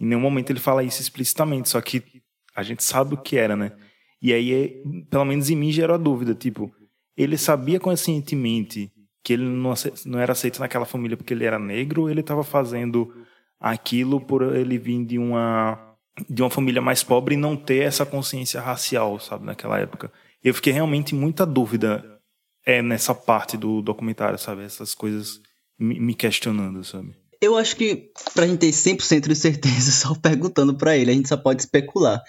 Em 0.00 0.06
nenhum 0.06 0.20
momento 0.20 0.50
ele 0.50 0.60
fala 0.60 0.82
isso 0.82 1.00
explicitamente, 1.00 1.68
só 1.68 1.80
que 1.80 2.02
a 2.54 2.62
gente 2.62 2.82
sabe 2.82 3.14
o 3.14 3.18
que 3.18 3.36
era, 3.36 3.56
né? 3.56 3.72
E 4.24 4.32
aí, 4.32 4.82
pelo 5.10 5.26
menos 5.26 5.50
em 5.50 5.54
mim 5.54 5.70
gerou 5.70 5.96
a 5.96 5.98
dúvida, 5.98 6.34
tipo, 6.34 6.74
ele 7.14 7.36
sabia 7.36 7.78
conscientemente 7.78 8.90
que 9.22 9.34
ele 9.34 9.44
não, 9.44 9.74
não 10.06 10.18
era 10.18 10.32
aceito 10.32 10.60
naquela 10.60 10.86
família 10.86 11.14
porque 11.14 11.34
ele 11.34 11.44
era 11.44 11.58
negro, 11.58 12.02
ou 12.02 12.10
ele 12.10 12.20
estava 12.20 12.42
fazendo 12.42 13.14
aquilo 13.60 14.18
por 14.18 14.56
ele 14.56 14.78
vir 14.78 15.04
de 15.04 15.18
uma 15.18 15.94
de 16.26 16.40
uma 16.42 16.48
família 16.48 16.80
mais 16.80 17.02
pobre 17.02 17.34
e 17.34 17.36
não 17.36 17.54
ter 17.54 17.82
essa 17.82 18.06
consciência 18.06 18.62
racial, 18.62 19.20
sabe, 19.20 19.44
naquela 19.44 19.78
época. 19.78 20.10
Eu 20.42 20.54
fiquei 20.54 20.72
realmente 20.72 21.14
muita 21.14 21.44
dúvida 21.44 22.02
é 22.64 22.80
nessa 22.80 23.14
parte 23.14 23.58
do 23.58 23.82
documentário, 23.82 24.38
sabe, 24.38 24.62
essas 24.62 24.94
coisas 24.94 25.38
me 25.78 26.14
questionando, 26.14 26.82
sabe. 26.82 27.14
Eu 27.42 27.58
acho 27.58 27.76
que 27.76 28.10
pra 28.32 28.46
gente 28.46 28.60
ter 28.60 28.70
100% 28.70 29.28
de 29.28 29.36
certeza 29.36 29.92
só 29.92 30.14
perguntando 30.14 30.74
para 30.74 30.96
ele, 30.96 31.10
a 31.10 31.14
gente 31.14 31.28
só 31.28 31.36
pode 31.36 31.60
especular. 31.60 32.22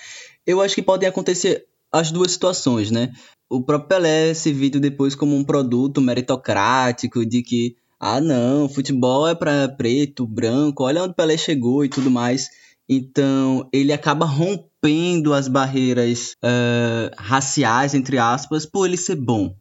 Eu 0.46 0.60
acho 0.60 0.76
que 0.76 0.82
podem 0.82 1.08
acontecer 1.08 1.66
as 2.00 2.12
duas 2.12 2.32
situações, 2.32 2.92
né? 2.92 3.12
O 3.50 3.64
próprio 3.64 3.88
Pelé 3.88 4.34
se 4.34 4.52
viu 4.52 4.70
depois 4.72 5.16
como 5.16 5.36
um 5.36 5.44
produto 5.44 6.02
meritocrático 6.02 7.26
de 7.26 7.42
que, 7.42 7.76
ah, 8.00 8.20
não, 8.20 8.68
futebol 8.68 9.28
é 9.28 9.36
para 9.36 9.70
preto, 9.70 10.28
branco, 10.28 10.84
olha 10.84 11.04
onde 11.04 11.14
Pelé 11.14 11.38
chegou 11.38 11.86
e 11.86 11.90
tudo 11.90 12.12
mais. 12.12 12.50
Então, 12.88 13.68
ele 13.72 13.94
acaba 13.94 14.26
rompendo 14.26 15.34
as 15.34 15.48
barreiras 15.48 16.36
uh, 16.44 17.16
raciais, 17.18 17.94
entre 17.94 18.18
aspas, 18.18 18.66
por 18.66 18.86
ele 18.86 18.98
ser 18.98 19.16
bom. 19.16 19.56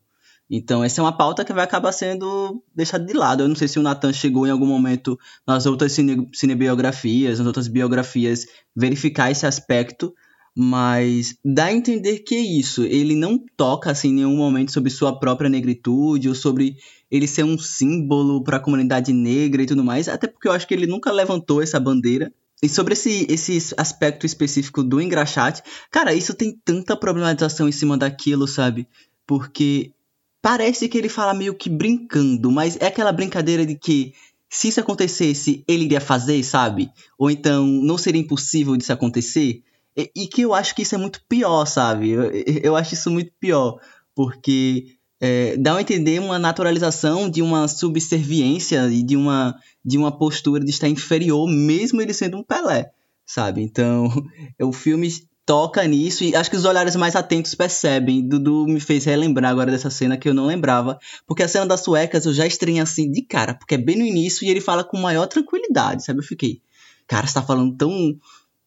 Então, 0.50 0.84
essa 0.84 1.00
é 1.00 1.04
uma 1.04 1.16
pauta 1.16 1.44
que 1.44 1.52
vai 1.52 1.64
acabar 1.64 1.92
sendo 1.92 2.62
deixada 2.74 3.04
de 3.04 3.14
lado. 3.14 3.42
Eu 3.42 3.48
não 3.48 3.56
sei 3.56 3.66
se 3.66 3.78
o 3.78 3.82
Nathan 3.82 4.12
chegou 4.12 4.46
em 4.46 4.50
algum 4.50 4.66
momento 4.66 5.18
nas 5.46 5.64
outras 5.64 5.92
cine 5.92 6.28
cinebiografias, 6.34 7.38
nas 7.38 7.46
outras 7.46 7.66
biografias, 7.66 8.46
verificar 8.76 9.30
esse 9.30 9.46
aspecto, 9.46 10.14
mas 10.56 11.36
dá 11.44 11.66
a 11.66 11.72
entender 11.72 12.20
que 12.20 12.34
é 12.34 12.40
isso. 12.40 12.84
Ele 12.84 13.16
não 13.16 13.38
toca 13.56 13.90
assim, 13.90 14.08
em 14.08 14.14
nenhum 14.14 14.36
momento 14.36 14.72
sobre 14.72 14.90
sua 14.90 15.18
própria 15.18 15.50
negritude 15.50 16.28
ou 16.28 16.34
sobre 16.34 16.76
ele 17.10 17.26
ser 17.26 17.44
um 17.44 17.58
símbolo 17.58 18.42
para 18.42 18.58
a 18.58 18.60
comunidade 18.60 19.12
negra 19.12 19.62
e 19.62 19.66
tudo 19.66 19.82
mais, 19.82 20.08
até 20.08 20.26
porque 20.28 20.46
eu 20.46 20.52
acho 20.52 20.66
que 20.66 20.74
ele 20.74 20.86
nunca 20.86 21.10
levantou 21.10 21.60
essa 21.60 21.80
bandeira. 21.80 22.32
E 22.62 22.68
sobre 22.68 22.94
esse, 22.94 23.26
esse 23.28 23.74
aspecto 23.76 24.24
específico 24.24 24.82
do 24.82 25.00
engraxate, 25.00 25.62
cara, 25.90 26.14
isso 26.14 26.32
tem 26.32 26.56
tanta 26.64 26.96
problematização 26.96 27.68
em 27.68 27.72
cima 27.72 27.98
daquilo, 27.98 28.46
sabe? 28.46 28.86
Porque 29.26 29.92
parece 30.40 30.88
que 30.88 30.96
ele 30.96 31.08
fala 31.08 31.34
meio 31.34 31.54
que 31.54 31.68
brincando, 31.68 32.50
mas 32.50 32.76
é 32.80 32.86
aquela 32.86 33.12
brincadeira 33.12 33.66
de 33.66 33.74
que 33.74 34.14
se 34.48 34.68
isso 34.68 34.78
acontecesse, 34.78 35.64
ele 35.66 35.84
iria 35.84 36.00
fazer, 36.00 36.42
sabe? 36.44 36.90
Ou 37.18 37.30
então 37.30 37.66
não 37.66 37.98
seria 37.98 38.20
impossível 38.20 38.76
disso 38.76 38.92
acontecer. 38.92 39.62
E, 39.96 40.10
e, 40.14 40.26
que 40.26 40.42
eu 40.42 40.54
acho 40.54 40.74
que 40.74 40.82
isso 40.82 40.94
é 40.94 40.98
muito 40.98 41.20
pior, 41.28 41.64
sabe? 41.66 42.10
Eu, 42.10 42.30
eu 42.62 42.76
acho 42.76 42.94
isso 42.94 43.10
muito 43.10 43.32
pior, 43.38 43.78
porque 44.14 44.96
é, 45.20 45.56
dá 45.56 45.76
a 45.76 45.80
entender 45.80 46.20
uma 46.20 46.38
naturalização 46.38 47.30
de 47.30 47.40
uma 47.40 47.68
subserviência 47.68 48.88
e 48.88 49.02
de 49.02 49.16
uma, 49.16 49.54
de 49.84 49.96
uma 49.96 50.16
postura 50.16 50.64
de 50.64 50.70
estar 50.70 50.88
inferior, 50.88 51.48
mesmo 51.48 52.02
ele 52.02 52.12
sendo 52.12 52.36
um 52.36 52.42
Pelé, 52.42 52.90
sabe? 53.24 53.62
Então, 53.62 54.10
o 54.60 54.72
filme 54.72 55.08
toca 55.46 55.86
nisso 55.86 56.24
e 56.24 56.34
acho 56.34 56.50
que 56.50 56.56
os 56.56 56.64
olhares 56.64 56.96
mais 56.96 57.14
atentos 57.14 57.54
percebem. 57.54 58.26
Dudu 58.26 58.66
me 58.66 58.80
fez 58.80 59.04
relembrar 59.04 59.50
agora 59.50 59.70
dessa 59.70 59.90
cena 59.90 60.16
que 60.16 60.28
eu 60.28 60.34
não 60.34 60.46
lembrava, 60.46 60.98
porque 61.26 61.42
a 61.42 61.48
cena 61.48 61.66
das 61.66 61.80
suecas 61.80 62.26
eu 62.26 62.32
já 62.32 62.46
estranhei 62.46 62.80
assim 62.80 63.10
de 63.10 63.22
cara, 63.22 63.54
porque 63.54 63.74
é 63.74 63.78
bem 63.78 63.96
no 63.96 64.04
início 64.04 64.44
e 64.44 64.50
ele 64.50 64.60
fala 64.60 64.84
com 64.84 64.98
maior 64.98 65.26
tranquilidade, 65.26 66.04
sabe? 66.04 66.20
Eu 66.20 66.24
fiquei, 66.24 66.60
cara, 67.06 67.26
você 67.26 67.34
tá 67.34 67.42
falando 67.42 67.76
tão 67.76 68.16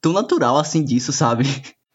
tão 0.02 0.14
natural 0.14 0.58
assim 0.58 0.84
disso, 0.84 1.12
sabe? 1.12 1.44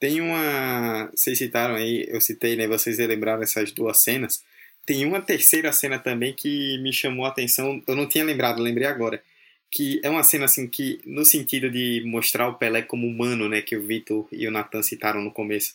Tem 0.02 0.20
uma. 0.20 1.08
Vocês 1.14 1.38
citaram 1.38 1.76
aí, 1.76 2.04
eu 2.08 2.20
citei, 2.20 2.56
né? 2.56 2.66
Vocês 2.66 2.98
lembraram 2.98 3.40
essas 3.40 3.70
duas 3.70 3.98
cenas. 4.02 4.42
Tem 4.84 5.06
uma 5.06 5.22
terceira 5.22 5.72
cena 5.72 5.96
também 5.96 6.34
que 6.34 6.76
me 6.78 6.92
chamou 6.92 7.24
a 7.24 7.28
atenção. 7.28 7.80
Eu 7.86 7.94
não 7.94 8.08
tinha 8.08 8.24
lembrado, 8.24 8.60
lembrei 8.60 8.88
agora. 8.88 9.22
Que 9.70 10.00
é 10.02 10.10
uma 10.10 10.24
cena 10.24 10.46
assim 10.46 10.66
que, 10.66 11.00
no 11.06 11.24
sentido 11.24 11.70
de 11.70 12.02
mostrar 12.04 12.48
o 12.48 12.54
Pelé 12.54 12.82
como 12.82 13.06
humano, 13.06 13.48
né? 13.48 13.62
Que 13.62 13.76
o 13.76 13.86
Vitor 13.86 14.26
e 14.32 14.48
o 14.48 14.50
Nathan 14.50 14.82
citaram 14.82 15.22
no 15.22 15.30
começo. 15.30 15.72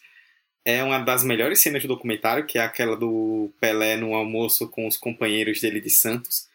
É 0.65 0.83
uma 0.83 0.99
das 0.99 1.23
melhores 1.23 1.61
cenas 1.61 1.81
do 1.81 1.87
documentário, 1.87 2.45
que 2.45 2.59
é 2.59 2.61
aquela 2.61 2.97
do 2.97 3.49
Pelé 3.61 3.95
no 3.95 4.13
almoço 4.13 4.67
com 4.67 4.85
os 4.85 4.97
companheiros 4.97 5.61
dele 5.61 5.79
de 5.79 5.89
Santos. 5.89 6.49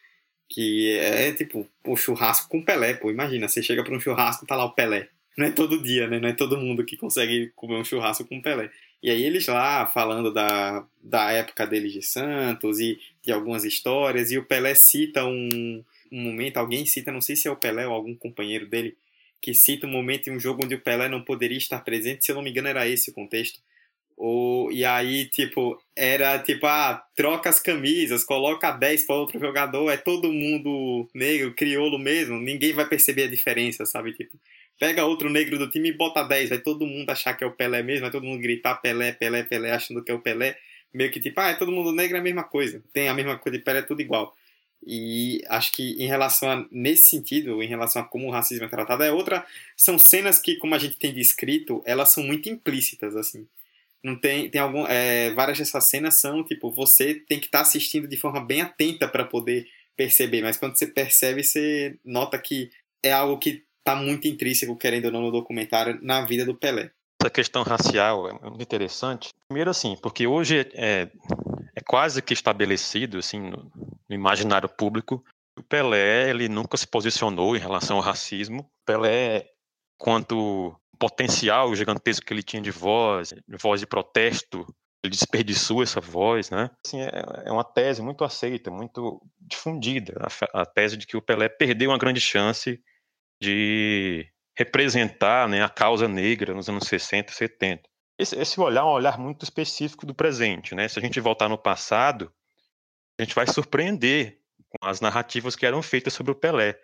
Que 0.46 0.98
é 0.98 1.32
tipo, 1.32 1.66
o 1.86 1.96
churrasco 1.96 2.50
com 2.50 2.62
Pelé, 2.62 2.92
pô. 2.92 3.10
Imagina, 3.10 3.48
você 3.48 3.62
chega 3.62 3.82
para 3.82 3.96
um 3.96 4.00
churrasco, 4.00 4.46
tá 4.46 4.54
lá 4.54 4.66
o 4.66 4.72
Pelé 4.72 5.08
não 5.36 5.46
é 5.46 5.50
todo 5.50 5.82
dia, 5.82 6.06
né? 6.08 6.18
Não 6.20 6.28
é 6.28 6.32
todo 6.32 6.58
mundo 6.58 6.84
que 6.84 6.96
consegue 6.96 7.52
comer 7.56 7.76
um 7.76 7.84
churrasco 7.84 8.24
com 8.24 8.40
Pelé. 8.40 8.70
E 9.02 9.10
aí 9.10 9.24
eles 9.24 9.46
lá 9.46 9.86
falando 9.86 10.32
da, 10.32 10.86
da 11.02 11.32
época 11.32 11.66
deles 11.66 11.92
de 11.92 12.02
Santos 12.02 12.78
e 12.78 13.00
de 13.24 13.32
algumas 13.32 13.64
histórias, 13.64 14.30
e 14.30 14.38
o 14.38 14.44
Pelé 14.44 14.74
cita 14.74 15.24
um, 15.24 15.82
um 16.10 16.20
momento, 16.22 16.58
alguém 16.58 16.86
cita, 16.86 17.10
não 17.10 17.20
sei 17.20 17.34
se 17.34 17.48
é 17.48 17.50
o 17.50 17.56
Pelé 17.56 17.86
ou 17.86 17.94
algum 17.94 18.14
companheiro 18.14 18.66
dele, 18.66 18.96
que 19.40 19.54
cita 19.54 19.86
um 19.86 19.90
momento 19.90 20.28
em 20.28 20.36
um 20.36 20.40
jogo 20.40 20.64
onde 20.64 20.76
o 20.76 20.80
Pelé 20.80 21.08
não 21.08 21.22
poderia 21.22 21.58
estar 21.58 21.80
presente, 21.80 22.24
se 22.24 22.30
eu 22.30 22.36
não 22.36 22.42
me 22.42 22.50
engano 22.50 22.68
era 22.68 22.86
esse 22.86 23.10
o 23.10 23.14
contexto. 23.14 23.60
Ou, 24.16 24.70
e 24.70 24.84
aí, 24.84 25.24
tipo, 25.24 25.82
era 25.96 26.38
tipo, 26.38 26.66
ah, 26.66 27.02
troca 27.16 27.50
as 27.50 27.58
camisas, 27.58 28.22
coloca 28.22 28.70
10 28.70 29.04
para 29.04 29.16
outro 29.16 29.40
jogador, 29.40 29.90
é 29.90 29.96
todo 29.96 30.32
mundo 30.32 31.08
negro, 31.12 31.54
crioulo 31.54 31.98
mesmo, 31.98 32.38
ninguém 32.38 32.72
vai 32.72 32.86
perceber 32.88 33.24
a 33.24 33.30
diferença, 33.30 33.84
sabe? 33.84 34.12
Tipo, 34.12 34.38
Pega 34.82 35.04
outro 35.04 35.30
negro 35.30 35.56
do 35.60 35.70
time 35.70 35.90
e 35.90 35.92
bota 35.92 36.24
10. 36.24 36.48
Vai 36.48 36.58
todo 36.58 36.84
mundo 36.84 37.08
achar 37.08 37.34
que 37.34 37.44
é 37.44 37.46
o 37.46 37.52
Pelé 37.52 37.84
mesmo, 37.84 38.00
vai 38.00 38.10
todo 38.10 38.26
mundo 38.26 38.42
gritar 38.42 38.74
Pelé, 38.82 39.12
Pelé, 39.12 39.44
Pelé, 39.44 39.70
achando 39.70 40.02
que 40.02 40.10
é 40.10 40.14
o 40.14 40.18
Pelé. 40.18 40.58
Meio 40.92 41.08
que 41.08 41.20
tipo, 41.20 41.40
ah, 41.40 41.50
é 41.50 41.54
todo 41.54 41.70
mundo 41.70 41.92
negro 41.92 42.16
é 42.16 42.18
a 42.18 42.22
mesma 42.22 42.42
coisa. 42.42 42.82
Tem 42.92 43.08
a 43.08 43.14
mesma 43.14 43.38
coisa 43.38 43.56
de 43.56 43.62
Pelé, 43.62 43.78
é 43.78 43.82
tudo 43.82 44.02
igual. 44.02 44.36
E 44.84 45.40
acho 45.46 45.70
que 45.70 45.92
em 46.02 46.08
relação 46.08 46.50
a, 46.50 46.66
nesse 46.72 47.06
sentido, 47.10 47.62
em 47.62 47.68
relação 47.68 48.02
a 48.02 48.04
como 48.04 48.26
o 48.26 48.32
racismo 48.32 48.64
é 48.64 48.68
tratado, 48.68 49.04
é 49.04 49.12
outra. 49.12 49.46
São 49.76 49.96
cenas 50.00 50.40
que, 50.40 50.56
como 50.56 50.74
a 50.74 50.78
gente 50.78 50.96
tem 50.96 51.14
descrito, 51.14 51.80
elas 51.86 52.10
são 52.10 52.24
muito 52.24 52.48
implícitas, 52.48 53.14
assim. 53.14 53.46
Não 54.02 54.16
tem, 54.16 54.50
tem 54.50 54.60
algum, 54.60 54.84
é, 54.88 55.30
várias 55.30 55.58
dessas 55.58 55.88
cenas 55.88 56.20
são 56.20 56.42
tipo, 56.42 56.72
você 56.72 57.14
tem 57.14 57.38
que 57.38 57.46
estar 57.46 57.58
tá 57.58 57.62
assistindo 57.62 58.08
de 58.08 58.16
forma 58.16 58.44
bem 58.44 58.62
atenta 58.62 59.06
para 59.06 59.24
poder 59.24 59.68
perceber, 59.96 60.42
mas 60.42 60.56
quando 60.56 60.76
você 60.76 60.88
percebe, 60.88 61.44
você 61.44 61.96
nota 62.04 62.36
que 62.36 62.68
é 63.00 63.12
algo 63.12 63.38
que 63.38 63.62
tá 63.84 63.94
muito 63.94 64.28
intrínseco, 64.28 64.76
querendo 64.76 65.06
ou 65.06 65.12
não, 65.12 65.22
no 65.22 65.30
documentário, 65.30 65.98
na 66.02 66.24
vida 66.24 66.44
do 66.44 66.54
Pelé. 66.54 66.90
Essa 67.20 67.30
questão 67.30 67.62
racial 67.62 68.28
é 68.28 68.32
muito 68.32 68.62
interessante. 68.62 69.30
Primeiro, 69.48 69.70
assim, 69.70 69.96
porque 70.02 70.26
hoje 70.26 70.68
é, 70.74 71.08
é 71.74 71.80
quase 71.86 72.20
que 72.20 72.34
estabelecido, 72.34 73.18
assim, 73.18 73.40
no, 73.40 73.70
no 74.08 74.14
imaginário 74.14 74.68
público, 74.68 75.24
o 75.58 75.62
Pelé, 75.62 76.30
ele 76.30 76.48
nunca 76.48 76.76
se 76.76 76.86
posicionou 76.86 77.54
em 77.56 77.60
relação 77.60 77.96
ao 77.96 78.02
racismo. 78.02 78.68
Pelé, 78.86 79.46
quanto 79.98 80.74
potencial 80.98 81.74
gigantesco 81.74 82.24
que 82.24 82.32
ele 82.32 82.42
tinha 82.42 82.62
de 82.62 82.70
voz, 82.70 83.34
voz 83.60 83.80
de 83.80 83.86
protesto, 83.86 84.66
ele 85.04 85.12
desperdiçou 85.12 85.82
essa 85.82 86.00
voz, 86.00 86.50
né? 86.50 86.70
Assim, 86.86 87.00
é, 87.00 87.10
é 87.44 87.52
uma 87.52 87.64
tese 87.64 88.00
muito 88.00 88.24
aceita, 88.24 88.70
muito 88.70 89.20
difundida, 89.40 90.14
a, 90.52 90.64
tese 90.64 90.96
de 90.96 91.06
que 91.06 91.16
o 91.16 91.22
Pelé 91.22 91.48
perdeu 91.48 91.90
uma 91.90 91.98
grande 91.98 92.20
chance 92.20 92.80
de 93.42 94.24
representar 94.56 95.48
né, 95.48 95.64
a 95.64 95.68
causa 95.68 96.06
negra 96.06 96.54
nos 96.54 96.68
anos 96.68 96.86
60, 96.86 97.32
70. 97.32 97.82
Esse, 98.16 98.36
esse 98.38 98.60
olhar 98.60 98.82
é 98.82 98.84
um 98.84 98.88
olhar 98.88 99.18
muito 99.18 99.42
específico 99.42 100.06
do 100.06 100.14
presente. 100.14 100.76
Né? 100.76 100.86
Se 100.86 101.00
a 101.00 101.02
gente 101.02 101.18
voltar 101.18 101.48
no 101.48 101.58
passado, 101.58 102.32
a 103.18 103.24
gente 103.24 103.34
vai 103.34 103.44
surpreender 103.48 104.38
com 104.68 104.86
as 104.86 105.00
narrativas 105.00 105.56
que 105.56 105.66
eram 105.66 105.82
feitas 105.82 106.12
sobre 106.12 106.30
o 106.30 106.36
Pelé. 106.36 106.78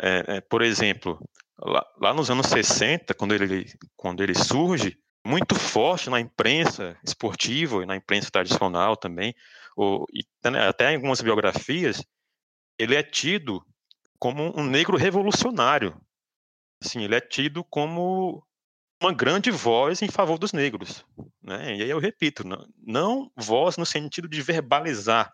É, 0.00 0.36
é, 0.36 0.40
por 0.40 0.62
exemplo, 0.62 1.18
lá, 1.58 1.84
lá, 2.00 2.14
nos 2.14 2.30
anos 2.30 2.46
60, 2.46 3.12
quando 3.14 3.34
ele, 3.34 3.66
quando 3.96 4.22
ele 4.22 4.36
surge, 4.36 4.96
muito 5.26 5.56
forte 5.56 6.08
na 6.08 6.20
imprensa 6.20 6.96
esportiva 7.04 7.82
e 7.82 7.86
na 7.86 7.96
imprensa 7.96 8.30
tradicional 8.30 8.96
também, 8.96 9.34
ou, 9.76 10.06
e, 10.14 10.22
até 10.68 10.92
em 10.92 10.94
algumas 10.94 11.20
biografias, 11.20 12.04
ele 12.78 12.94
é 12.94 13.02
tido 13.02 13.66
como 14.18 14.52
um 14.58 14.64
negro 14.64 14.96
revolucionário. 14.96 16.00
Assim, 16.82 17.02
ele 17.02 17.14
é 17.14 17.20
tido 17.20 17.64
como 17.64 18.42
uma 19.02 19.12
grande 19.12 19.50
voz 19.50 20.02
em 20.02 20.08
favor 20.08 20.38
dos 20.38 20.52
negros. 20.52 21.04
Né? 21.42 21.76
E 21.76 21.82
aí 21.82 21.90
eu 21.90 21.98
repito, 21.98 22.46
não, 22.46 22.68
não 22.76 23.32
voz 23.36 23.76
no 23.76 23.86
sentido 23.86 24.28
de 24.28 24.42
verbalizar 24.42 25.32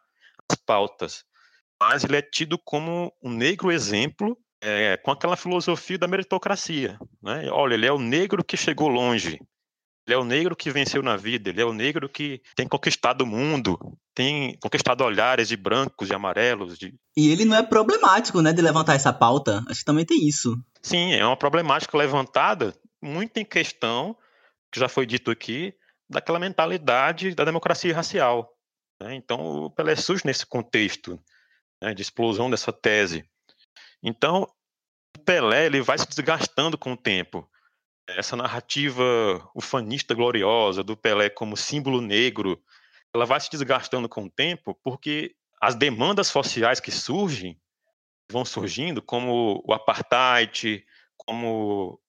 as 0.50 0.56
pautas, 0.56 1.24
mas 1.80 2.04
ele 2.04 2.16
é 2.16 2.22
tido 2.22 2.58
como 2.58 3.12
um 3.22 3.30
negro 3.30 3.72
exemplo 3.72 4.38
é, 4.60 4.96
com 4.98 5.10
aquela 5.10 5.36
filosofia 5.36 5.98
da 5.98 6.08
meritocracia. 6.08 6.98
Né? 7.22 7.50
Olha, 7.50 7.74
ele 7.74 7.86
é 7.86 7.92
o 7.92 7.98
negro 7.98 8.44
que 8.44 8.56
chegou 8.56 8.88
longe, 8.88 9.38
ele 10.06 10.14
é 10.14 10.18
o 10.18 10.24
negro 10.24 10.54
que 10.54 10.70
venceu 10.70 11.02
na 11.02 11.16
vida, 11.16 11.48
ele 11.48 11.62
é 11.62 11.64
o 11.64 11.72
negro 11.72 12.08
que 12.08 12.42
tem 12.54 12.68
conquistado 12.68 13.22
o 13.22 13.26
mundo, 13.26 13.78
tem 14.14 14.56
conquistado 14.60 15.02
olhares 15.02 15.48
de 15.48 15.56
brancos 15.56 16.10
e 16.10 16.14
amarelos. 16.14 16.78
De... 16.78 16.94
E 17.16 17.30
ele 17.30 17.44
não 17.46 17.56
é 17.56 17.62
problemático, 17.62 18.42
né, 18.42 18.52
de 18.52 18.60
levantar 18.60 18.94
essa 18.94 19.12
pauta. 19.12 19.64
Acho 19.68 19.80
que 19.80 19.84
também 19.84 20.04
tem 20.04 20.28
isso. 20.28 20.56
Sim, 20.82 21.14
é 21.14 21.24
uma 21.24 21.36
problemática 21.36 21.96
levantada 21.96 22.74
muito 23.02 23.38
em 23.38 23.44
questão, 23.44 24.16
que 24.70 24.78
já 24.78 24.88
foi 24.88 25.06
dito 25.06 25.30
aqui, 25.30 25.74
daquela 26.08 26.38
mentalidade 26.38 27.34
da 27.34 27.44
democracia 27.44 27.94
racial. 27.94 28.50
Né? 29.00 29.14
Então, 29.14 29.64
o 29.64 29.70
Pelé 29.70 29.96
surge 29.96 30.22
nesse 30.26 30.44
contexto 30.44 31.18
né, 31.82 31.94
de 31.94 32.02
explosão 32.02 32.50
dessa 32.50 32.72
tese. 32.72 33.24
Então, 34.02 34.46
o 35.16 35.20
Pelé 35.20 35.66
ele 35.66 35.80
vai 35.80 35.98
se 35.98 36.06
desgastando 36.06 36.76
com 36.76 36.92
o 36.92 36.96
tempo. 36.96 37.48
Essa 38.08 38.36
narrativa 38.36 39.02
ufanista 39.54 40.14
gloriosa 40.14 40.84
do 40.84 40.96
Pelé 40.96 41.30
como 41.30 41.56
símbolo 41.56 42.00
negro, 42.00 42.62
ela 43.14 43.24
vai 43.24 43.40
se 43.40 43.50
desgastando 43.50 44.08
com 44.08 44.24
o 44.24 44.30
tempo 44.30 44.78
porque 44.82 45.34
as 45.60 45.74
demandas 45.74 46.26
sociais 46.26 46.80
que 46.80 46.90
surgem, 46.90 47.58
vão 48.30 48.44
surgindo, 48.44 49.00
como 49.00 49.62
o 49.66 49.72
apartheid, 49.72 50.84
como 51.16 52.00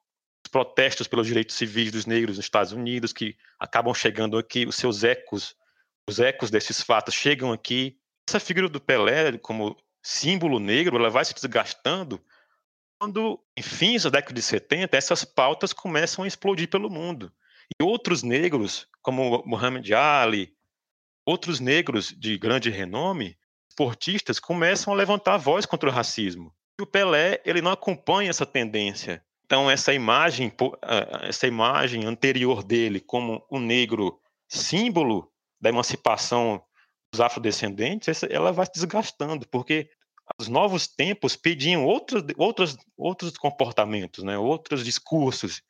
os 0.45 0.51
protestos 0.51 1.07
pelos 1.07 1.27
direitos 1.27 1.55
civis 1.55 1.91
dos 1.91 2.05
negros 2.05 2.37
nos 2.37 2.45
Estados 2.45 2.71
Unidos, 2.71 3.13
que 3.13 3.37
acabam 3.59 3.93
chegando 3.93 4.37
aqui, 4.37 4.65
os 4.65 4.75
seus 4.75 5.03
ecos, 5.03 5.55
os 6.09 6.19
ecos 6.19 6.49
desses 6.49 6.81
fatos 6.81 7.13
chegam 7.13 7.51
aqui. 7.51 7.97
Essa 8.27 8.39
figura 8.39 8.67
do 8.67 8.81
Pelé 8.81 9.37
como 9.37 9.77
símbolo 10.01 10.59
negro, 10.59 10.97
ela 10.97 11.09
vai 11.09 11.23
se 11.23 11.33
desgastando 11.33 12.21
quando, 12.99 13.39
em 13.55 13.61
fins 13.61 14.03
da 14.03 14.09
década 14.09 14.33
de 14.33 14.41
70, 14.41 14.97
essas 14.97 15.23
pautas 15.23 15.73
começam 15.73 16.23
a 16.23 16.27
explodir 16.27 16.69
pelo 16.69 16.89
mundo. 16.89 17.31
E 17.79 17.83
outros 17.83 18.23
negros, 18.23 18.87
como 19.01 19.43
Muhammad 19.45 19.91
Ali, 19.91 20.55
outros 21.25 21.59
negros 21.59 22.13
de 22.17 22.37
grande 22.37 22.69
renome, 22.69 23.37
esportistas, 23.69 24.39
começam 24.39 24.93
a 24.93 24.95
levantar 24.95 25.33
a 25.33 25.37
voz 25.37 25.65
contra 25.65 25.89
o 25.89 25.91
racismo. 25.91 26.53
E 26.79 26.83
o 26.83 26.85
Pelé, 26.85 27.41
ele 27.45 27.61
não 27.61 27.71
acompanha 27.71 28.29
essa 28.29 28.45
tendência. 28.45 29.23
Então, 29.45 29.69
essa 29.69 29.93
imagem, 29.93 30.51
essa 31.23 31.47
imagem 31.47 32.05
anterior 32.05 32.63
dele 32.63 32.99
como 32.99 33.45
um 33.51 33.59
negro 33.59 34.19
símbolo 34.47 35.31
da 35.59 35.69
emancipação 35.69 36.63
dos 37.11 37.21
afrodescendentes, 37.21 38.23
ela 38.23 38.51
vai 38.51 38.65
se 38.65 38.73
desgastando, 38.73 39.47
porque 39.47 39.89
os 40.39 40.47
novos 40.47 40.87
tempos 40.87 41.35
pediam 41.35 41.85
outros, 41.85 42.23
outros, 42.37 42.77
outros 42.97 43.37
comportamentos, 43.37 44.23
né, 44.23 44.37
outros 44.37 44.83
discursos. 44.83 45.61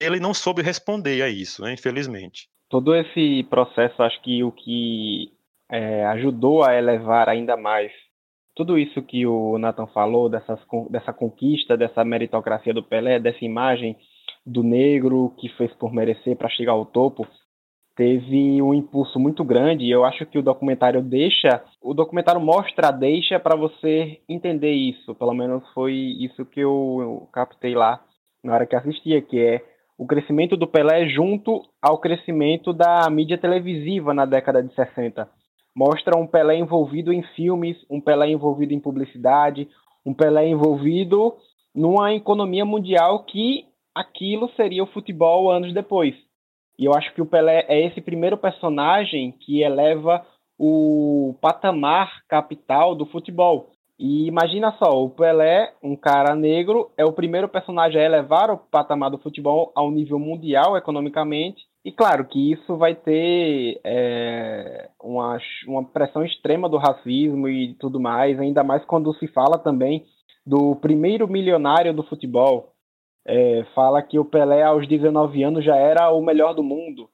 Ele 0.00 0.20
não 0.20 0.34
soube 0.34 0.62
responder 0.62 1.22
a 1.22 1.28
isso, 1.28 1.62
né, 1.62 1.72
infelizmente. 1.72 2.48
Todo 2.68 2.94
esse 2.94 3.44
processo, 3.44 4.02
acho 4.02 4.20
que 4.22 4.42
o 4.42 4.52
que 4.52 5.32
é, 5.70 6.04
ajudou 6.06 6.64
a 6.64 6.74
elevar 6.74 7.28
ainda 7.28 7.56
mais 7.56 7.92
tudo 8.56 8.78
isso 8.78 9.02
que 9.02 9.26
o 9.26 9.58
Nathan 9.58 9.86
falou, 9.88 10.30
dessas, 10.30 10.58
dessa 10.90 11.12
conquista, 11.12 11.76
dessa 11.76 12.02
meritocracia 12.02 12.72
do 12.72 12.82
Pelé, 12.82 13.20
dessa 13.20 13.44
imagem 13.44 13.96
do 14.46 14.62
negro 14.62 15.34
que 15.38 15.50
fez 15.50 15.72
por 15.74 15.92
merecer 15.92 16.36
para 16.36 16.48
chegar 16.48 16.72
ao 16.72 16.86
topo, 16.86 17.28
teve 17.96 18.60
um 18.60 18.74
impulso 18.74 19.18
muito 19.18 19.42
grande 19.42 19.84
e 19.84 19.90
eu 19.90 20.04
acho 20.04 20.26
que 20.26 20.38
o 20.38 20.42
documentário 20.42 21.02
deixa, 21.02 21.64
o 21.82 21.94
documentário 21.94 22.40
mostra, 22.40 22.90
deixa 22.90 23.40
para 23.40 23.56
você 23.56 24.20
entender 24.28 24.72
isso, 24.72 25.14
pelo 25.14 25.32
menos 25.32 25.66
foi 25.72 25.94
isso 25.94 26.44
que 26.44 26.60
eu, 26.60 26.98
eu 27.00 27.28
captei 27.32 27.74
lá 27.74 28.00
na 28.44 28.54
hora 28.54 28.66
que 28.66 28.76
assistia, 28.76 29.22
que 29.22 29.40
é 29.40 29.64
o 29.98 30.06
crescimento 30.06 30.56
do 30.58 30.66
Pelé 30.66 31.08
junto 31.08 31.62
ao 31.80 31.98
crescimento 31.98 32.72
da 32.74 33.08
mídia 33.08 33.38
televisiva 33.38 34.12
na 34.12 34.26
década 34.26 34.62
de 34.62 34.72
60. 34.74 35.26
Mostra 35.74 36.18
um 36.18 36.26
Pelé 36.26 36.58
envolvido 36.58 37.12
em 37.12 37.22
filmes, 37.34 37.78
um 37.90 38.00
Pelé 38.00 38.28
envolvido 38.28 38.74
em 38.74 38.80
publicidade, 38.80 39.68
um 40.04 40.12
Pelé 40.12 40.48
envolvido 40.48 41.34
numa 41.74 42.14
economia 42.14 42.64
mundial 42.64 43.24
que 43.24 43.64
aquilo 43.94 44.50
seria 44.54 44.82
o 44.82 44.86
futebol 44.86 45.50
anos 45.50 45.72
depois. 45.72 46.14
E 46.78 46.84
eu 46.84 46.94
acho 46.94 47.12
que 47.14 47.22
o 47.22 47.26
Pelé 47.26 47.64
é 47.68 47.86
esse 47.86 48.00
primeiro 48.00 48.36
personagem 48.36 49.32
que 49.32 49.62
eleva 49.62 50.24
o 50.58 51.36
patamar 51.40 52.22
capital 52.28 52.94
do 52.94 53.06
futebol. 53.06 53.70
E 53.98 54.26
imagina 54.26 54.74
só, 54.78 55.02
o 55.02 55.08
Pelé, 55.08 55.72
um 55.82 55.96
cara 55.96 56.34
negro, 56.34 56.90
é 56.98 57.04
o 57.04 57.12
primeiro 57.12 57.48
personagem 57.48 58.00
a 58.00 58.04
elevar 58.04 58.50
o 58.50 58.58
patamar 58.58 59.10
do 59.10 59.18
futebol 59.18 59.72
ao 59.74 59.90
nível 59.90 60.18
mundial 60.18 60.76
economicamente. 60.76 61.62
E 61.82 61.90
claro 61.90 62.26
que 62.26 62.52
isso 62.52 62.76
vai 62.76 62.94
ter 62.94 63.80
é, 63.84 64.90
uma, 65.02 65.38
uma 65.66 65.84
pressão 65.84 66.24
extrema 66.24 66.68
do 66.68 66.76
racismo 66.76 67.48
e 67.48 67.74
tudo 67.74 67.98
mais, 67.98 68.38
ainda 68.38 68.62
mais 68.62 68.84
quando 68.84 69.14
se 69.14 69.26
fala 69.28 69.56
também 69.56 70.04
do 70.44 70.76
primeiro 70.76 71.26
milionário 71.26 71.94
do 71.94 72.02
futebol, 72.02 72.72
é, 73.26 73.64
fala 73.74 74.02
que 74.02 74.18
o 74.18 74.24
Pelé 74.24 74.62
aos 74.62 74.86
19 74.86 75.42
anos 75.42 75.64
já 75.64 75.76
era 75.76 76.10
o 76.12 76.22
melhor 76.22 76.54
do 76.54 76.62
mundo. 76.62 77.10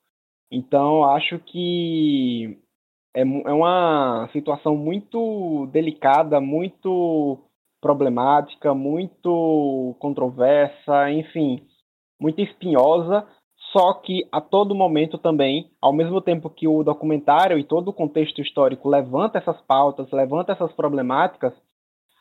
Então 0.50 1.04
acho 1.04 1.38
que 1.38 2.58
é, 3.14 3.22
é 3.22 3.52
uma 3.52 4.28
situação 4.32 4.76
muito 4.76 5.66
delicada, 5.72 6.40
muito 6.40 7.38
problemática, 7.80 8.74
muito 8.74 9.96
controversa, 9.98 11.10
enfim, 11.10 11.66
muito 12.20 12.40
espinhosa. 12.42 13.26
Só 13.72 13.94
que 13.94 14.28
a 14.30 14.40
todo 14.40 14.74
momento 14.74 15.16
também, 15.16 15.70
ao 15.80 15.94
mesmo 15.94 16.20
tempo 16.20 16.50
que 16.50 16.68
o 16.68 16.82
documentário 16.82 17.58
e 17.58 17.64
todo 17.64 17.88
o 17.88 17.92
contexto 17.92 18.42
histórico 18.42 18.86
levanta 18.86 19.38
essas 19.38 19.58
pautas, 19.62 20.10
levanta 20.12 20.52
essas 20.52 20.70
problemáticas, 20.72 21.54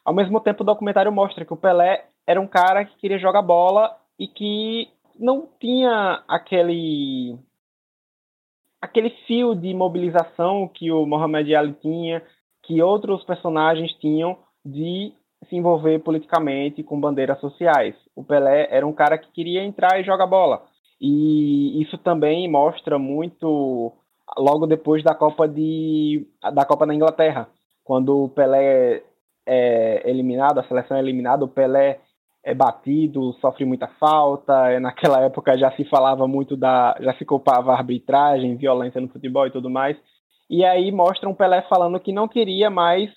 ao 0.03 0.13
mesmo 0.13 0.39
tempo 0.39 0.63
o 0.63 0.65
documentário 0.65 1.11
mostra 1.11 1.45
que 1.45 1.53
o 1.53 1.57
Pelé 1.57 2.05
era 2.27 2.39
um 2.39 2.47
cara 2.47 2.85
que 2.85 2.97
queria 2.97 3.19
jogar 3.19 3.41
bola 3.41 3.95
e 4.19 4.27
que 4.27 4.89
não 5.19 5.47
tinha 5.59 6.23
aquele 6.27 7.37
aquele 8.81 9.11
fio 9.27 9.53
de 9.53 9.73
mobilização 9.73 10.67
que 10.67 10.91
o 10.91 11.05
Mohamed 11.05 11.55
Ali 11.55 11.73
tinha, 11.73 12.23
que 12.63 12.81
outros 12.81 13.23
personagens 13.23 13.93
tinham 13.99 14.39
de 14.65 15.13
se 15.47 15.55
envolver 15.55 15.99
politicamente 15.99 16.83
com 16.83 16.99
bandeiras 16.99 17.39
sociais. 17.39 17.95
O 18.15 18.23
Pelé 18.23 18.67
era 18.71 18.85
um 18.85 18.93
cara 18.93 19.17
que 19.17 19.31
queria 19.31 19.63
entrar 19.63 19.99
e 19.99 20.03
jogar 20.03 20.25
bola. 20.25 20.63
E 20.99 21.81
isso 21.81 21.97
também 21.97 22.49
mostra 22.49 22.97
muito 22.97 23.91
logo 24.37 24.65
depois 24.67 25.03
da 25.03 25.15
Copa 25.15 25.47
de 25.47 26.27
da 26.53 26.65
Copa 26.65 26.85
na 26.85 26.95
Inglaterra, 26.95 27.49
quando 27.83 28.25
o 28.25 28.29
Pelé 28.29 29.03
é 29.51 30.09
eliminado, 30.09 30.59
a 30.59 30.63
seleção 30.63 30.95
é 30.95 30.99
eliminada, 31.01 31.43
o 31.43 31.49
Pelé 31.49 31.99
é 32.43 32.55
batido, 32.55 33.33
sofre 33.33 33.65
muita 33.65 33.87
falta. 33.99 34.71
É, 34.71 34.79
naquela 34.79 35.19
época 35.25 35.57
já 35.57 35.71
se 35.71 35.83
falava 35.85 36.27
muito 36.27 36.55
da. 36.55 36.95
já 37.01 37.13
se 37.15 37.25
culpava 37.25 37.71
a 37.71 37.77
arbitragem, 37.77 38.55
violência 38.55 39.01
no 39.01 39.09
futebol 39.09 39.45
e 39.45 39.51
tudo 39.51 39.69
mais. 39.69 39.97
E 40.49 40.63
aí 40.63 40.91
mostra 40.91 41.29
um 41.29 41.35
Pelé 41.35 41.61
falando 41.63 41.99
que 41.99 42.11
não 42.11 42.27
queria 42.27 42.69
mais 42.69 43.09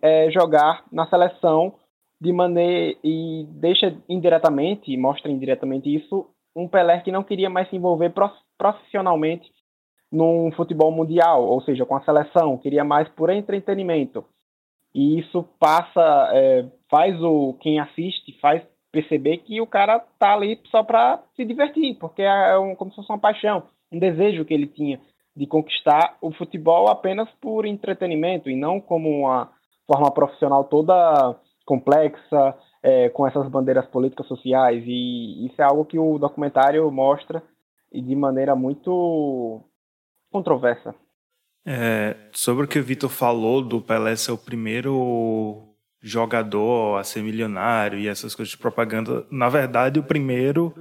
é, 0.00 0.30
jogar 0.30 0.84
na 0.90 1.06
seleção 1.06 1.74
de 2.20 2.32
maneira. 2.32 2.98
e 3.04 3.46
deixa 3.50 3.94
indiretamente, 4.08 4.96
mostra 4.96 5.30
indiretamente 5.30 5.94
isso, 5.94 6.26
um 6.56 6.68
Pelé 6.68 7.00
que 7.00 7.12
não 7.12 7.22
queria 7.22 7.50
mais 7.50 7.68
se 7.68 7.76
envolver 7.76 8.12
profissionalmente 8.58 9.50
num 10.10 10.52
futebol 10.52 10.92
mundial, 10.92 11.44
ou 11.44 11.62
seja, 11.62 11.86
com 11.86 11.96
a 11.96 12.04
seleção, 12.04 12.58
queria 12.58 12.84
mais 12.84 13.08
por 13.08 13.30
entretenimento. 13.30 14.24
E 14.94 15.18
isso 15.18 15.44
passa, 15.58 16.30
é, 16.32 16.66
faz 16.90 17.20
o 17.22 17.54
quem 17.60 17.80
assiste, 17.80 18.38
faz 18.40 18.62
perceber 18.90 19.38
que 19.38 19.60
o 19.60 19.66
cara 19.66 19.98
tá 20.18 20.34
ali 20.34 20.60
só 20.70 20.82
para 20.82 21.22
se 21.34 21.44
divertir, 21.44 21.96
porque 21.98 22.22
é 22.22 22.58
um, 22.58 22.74
como 22.74 22.90
se 22.90 22.96
fosse 22.96 23.10
uma 23.10 23.18
paixão, 23.18 23.62
um 23.90 23.98
desejo 23.98 24.44
que 24.44 24.52
ele 24.52 24.66
tinha 24.66 25.00
de 25.34 25.46
conquistar 25.46 26.18
o 26.20 26.30
futebol 26.30 26.88
apenas 26.88 27.28
por 27.40 27.64
entretenimento 27.64 28.50
e 28.50 28.56
não 28.56 28.80
como 28.80 29.08
uma 29.08 29.50
forma 29.86 30.10
profissional 30.10 30.64
toda 30.64 31.36
complexa, 31.64 32.54
é, 32.82 33.08
com 33.10 33.26
essas 33.26 33.48
bandeiras 33.48 33.86
políticas 33.86 34.26
sociais. 34.26 34.82
E 34.86 35.46
isso 35.46 35.60
é 35.60 35.64
algo 35.64 35.84
que 35.84 35.98
o 35.98 36.18
documentário 36.18 36.90
mostra 36.90 37.42
de 37.92 38.16
maneira 38.16 38.56
muito 38.56 39.62
controversa. 40.30 40.94
É, 41.64 42.16
sobre 42.32 42.64
o 42.64 42.68
que 42.68 42.78
o 42.78 42.82
Vitor 42.82 43.08
falou 43.08 43.62
do 43.62 43.80
Pelé 43.80 44.16
ser 44.16 44.32
o 44.32 44.38
primeiro 44.38 45.68
jogador 46.02 46.98
a 46.98 47.04
ser 47.04 47.22
milionário 47.22 47.98
e 47.98 48.08
essas 48.08 48.34
coisas 48.34 48.50
de 48.50 48.58
propaganda. 48.58 49.24
Na 49.30 49.48
verdade, 49.48 50.00
o 50.00 50.02
primeiro 50.02 50.74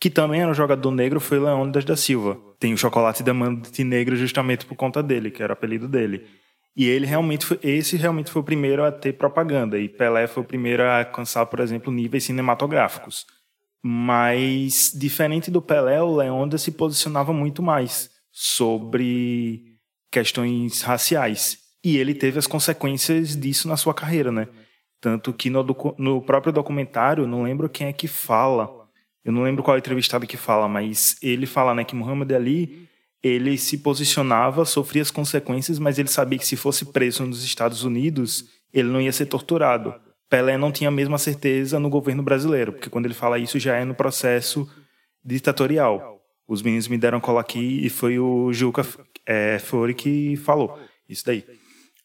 que 0.00 0.08
também 0.08 0.40
era 0.40 0.50
um 0.50 0.54
jogador 0.54 0.92
negro 0.92 1.18
foi 1.18 1.40
Leônidas 1.40 1.84
da 1.84 1.96
Silva. 1.96 2.38
Tem 2.60 2.72
o 2.72 2.78
chocolate 2.78 3.22
diamante 3.22 3.82
negro 3.82 4.14
justamente 4.14 4.64
por 4.64 4.76
conta 4.76 5.02
dele, 5.02 5.30
que 5.30 5.42
era 5.42 5.52
o 5.52 5.54
apelido 5.54 5.88
dele. 5.88 6.24
E 6.76 6.86
ele 6.86 7.06
realmente 7.06 7.44
foi, 7.44 7.58
esse 7.60 7.96
realmente 7.96 8.30
foi 8.30 8.40
o 8.40 8.44
primeiro 8.44 8.84
a 8.84 8.92
ter 8.92 9.14
propaganda 9.14 9.76
e 9.76 9.88
Pelé 9.88 10.28
foi 10.28 10.44
o 10.44 10.46
primeiro 10.46 10.84
a 10.84 11.00
alcançar, 11.00 11.44
por 11.46 11.58
exemplo, 11.58 11.92
níveis 11.92 12.22
cinematográficos. 12.22 13.26
Mas 13.82 14.92
diferente 14.94 15.50
do 15.50 15.60
Pelé, 15.60 16.00
o 16.00 16.14
Leonda 16.14 16.56
se 16.56 16.70
posicionava 16.70 17.32
muito 17.32 17.60
mais 17.60 18.10
sobre 18.30 19.67
questões 20.10 20.82
raciais. 20.82 21.58
E 21.84 21.96
ele 21.96 22.14
teve 22.14 22.38
as 22.38 22.46
consequências 22.46 23.36
disso 23.36 23.68
na 23.68 23.76
sua 23.76 23.94
carreira, 23.94 24.32
né? 24.32 24.48
Tanto 25.00 25.32
que 25.32 25.48
no, 25.48 25.64
no 25.96 26.20
próprio 26.20 26.52
documentário, 26.52 27.26
não 27.26 27.44
lembro 27.44 27.68
quem 27.68 27.86
é 27.86 27.92
que 27.92 28.08
fala, 28.08 28.68
eu 29.24 29.32
não 29.32 29.42
lembro 29.42 29.62
qual 29.62 29.76
é 29.76 29.78
entrevistado 29.78 30.26
que 30.26 30.36
fala, 30.36 30.66
mas 30.66 31.16
ele 31.22 31.46
fala 31.46 31.74
né, 31.74 31.84
que 31.84 31.94
Muhammad 31.94 32.32
Ali 32.32 32.88
ele 33.22 33.58
se 33.58 33.78
posicionava, 33.78 34.64
sofria 34.64 35.02
as 35.02 35.10
consequências, 35.10 35.78
mas 35.78 35.98
ele 35.98 36.08
sabia 36.08 36.38
que 36.38 36.46
se 36.46 36.56
fosse 36.56 36.84
preso 36.86 37.24
nos 37.26 37.44
Estados 37.44 37.84
Unidos, 37.84 38.48
ele 38.72 38.88
não 38.88 39.00
ia 39.00 39.12
ser 39.12 39.26
torturado. 39.26 39.94
Pelé 40.28 40.56
não 40.56 40.70
tinha 40.70 40.88
a 40.88 40.92
mesma 40.92 41.18
certeza 41.18 41.80
no 41.80 41.88
governo 41.88 42.22
brasileiro, 42.22 42.72
porque 42.72 42.90
quando 42.90 43.06
ele 43.06 43.14
fala 43.14 43.38
isso 43.38 43.58
já 43.58 43.76
é 43.76 43.84
no 43.84 43.94
processo 43.94 44.68
ditatorial. 45.24 46.20
Os 46.46 46.62
meninos 46.62 46.88
me 46.88 46.96
deram 46.96 47.20
cola 47.20 47.40
aqui 47.40 47.84
e 47.84 47.90
foi 47.90 48.18
o 48.18 48.52
Juca 48.52 48.82
é, 49.28 49.58
Fori 49.58 49.92
que 49.92 50.36
falou 50.36 50.80
isso 51.06 51.26
daí. 51.26 51.44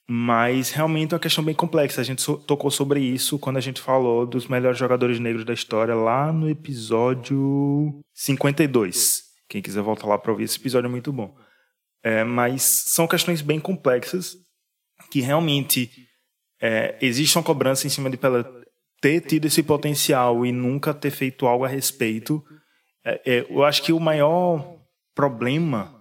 Mas 0.06 0.72
realmente 0.72 1.14
é 1.14 1.16
uma 1.16 1.22
questão 1.22 1.42
bem 1.42 1.56
complexa. 1.56 2.02
A 2.02 2.04
gente 2.04 2.22
so 2.22 2.38
tocou 2.38 2.70
sobre 2.70 3.00
isso 3.00 3.40
quando 3.40 3.56
a 3.56 3.62
gente 3.62 3.80
falou 3.80 4.26
dos 4.26 4.48
melhores 4.48 4.78
jogadores 4.78 5.18
negros 5.18 5.46
da 5.46 5.54
história 5.54 5.96
lá 5.96 6.34
no 6.34 6.50
episódio 6.50 8.02
52. 8.14 9.24
Quem 9.48 9.62
quiser 9.62 9.82
voltar 9.82 10.08
lá 10.08 10.18
para 10.18 10.32
ouvir 10.32 10.44
esse 10.44 10.60
episódio 10.60 10.88
é 10.88 10.92
muito 10.92 11.14
bom. 11.14 11.34
É, 12.04 12.26
mas 12.26 12.64
são 12.64 13.08
questões 13.08 13.42
bem 13.42 13.62
complexas 13.62 14.36
que 15.10 15.22
realmente 15.22 15.90
é, 16.62 16.98
existe 17.02 17.38
uma 17.38 17.44
cobrança 17.44 17.88
em 17.88 17.90
cima 17.90 18.10
de 18.10 18.18
Pelé 18.18 18.44
ter 19.00 19.22
tido 19.22 19.46
esse 19.46 19.64
potencial 19.64 20.46
e 20.46 20.52
nunca 20.52 20.94
ter 20.94 21.12
feito 21.12 21.46
algo 21.46 21.64
a 21.64 21.68
respeito. 21.68 22.44
É, 23.06 23.22
é, 23.26 23.46
eu 23.50 23.64
acho 23.64 23.84
que 23.84 23.94
o 23.94 24.00
maior 24.00 24.80
problema 25.16 25.93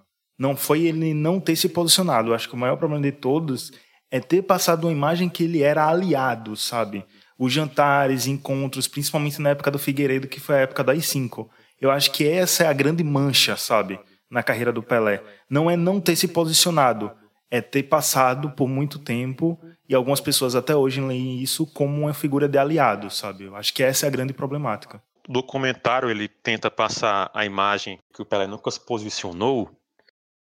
não 0.43 0.57
foi 0.57 0.83
ele 0.87 1.15
não 1.15 1.39
ter 1.39 1.55
se 1.55 1.69
posicionado. 1.69 2.31
Eu 2.31 2.35
acho 2.35 2.49
que 2.49 2.55
o 2.57 2.59
maior 2.59 2.77
problema 2.77 3.01
de 3.01 3.13
todos 3.13 3.71
é 4.11 4.19
ter 4.19 4.43
passado 4.43 4.89
uma 4.89 4.93
imagem 4.93 5.29
que 5.29 5.45
ele 5.45 5.63
era 5.63 5.87
aliado, 5.87 6.57
sabe? 6.57 7.05
Os 7.39 7.53
jantares, 7.53 8.27
encontros, 8.27 8.89
principalmente 8.89 9.41
na 9.41 9.51
época 9.51 9.71
do 9.71 9.79
Figueiredo, 9.79 10.27
que 10.27 10.41
foi 10.41 10.57
a 10.57 10.63
época 10.63 10.83
das 10.83 11.07
cinco. 11.07 11.49
Eu 11.81 11.93
acho 11.93 12.11
que 12.11 12.27
essa 12.27 12.65
é 12.65 12.67
a 12.67 12.73
grande 12.73 13.05
mancha, 13.05 13.57
sabe? 13.57 14.01
Na 14.29 14.43
carreira 14.43 14.73
do 14.73 14.83
Pelé. 14.83 15.23
Não 15.49 15.71
é 15.71 15.77
não 15.77 16.01
ter 16.01 16.17
se 16.17 16.27
posicionado, 16.27 17.13
é 17.49 17.61
ter 17.61 17.85
passado 17.85 18.51
por 18.51 18.69
muito 18.69 18.99
tempo 18.99 19.57
e 19.89 19.95
algumas 19.95 20.21
pessoas 20.21 20.57
até 20.57 20.75
hoje 20.75 21.01
leem 21.01 21.41
isso 21.41 21.65
como 21.73 22.01
uma 22.01 22.13
figura 22.13 22.49
de 22.49 22.59
aliado, 22.59 23.11
sabe? 23.11 23.45
Eu 23.45 23.55
acho 23.55 23.73
que 23.73 23.83
essa 23.85 24.07
é 24.07 24.09
a 24.09 24.13
grande 24.13 24.33
problemática. 24.33 25.01
O 25.29 25.33
documentário 25.33 26.11
ele 26.11 26.27
tenta 26.27 26.69
passar 26.69 27.31
a 27.33 27.45
imagem 27.47 28.01
que 28.13 28.23
o 28.23 28.27
Pelé 28.27 28.49
nunca 28.49 28.69
se 28.73 28.81
posicionou, 28.85 29.71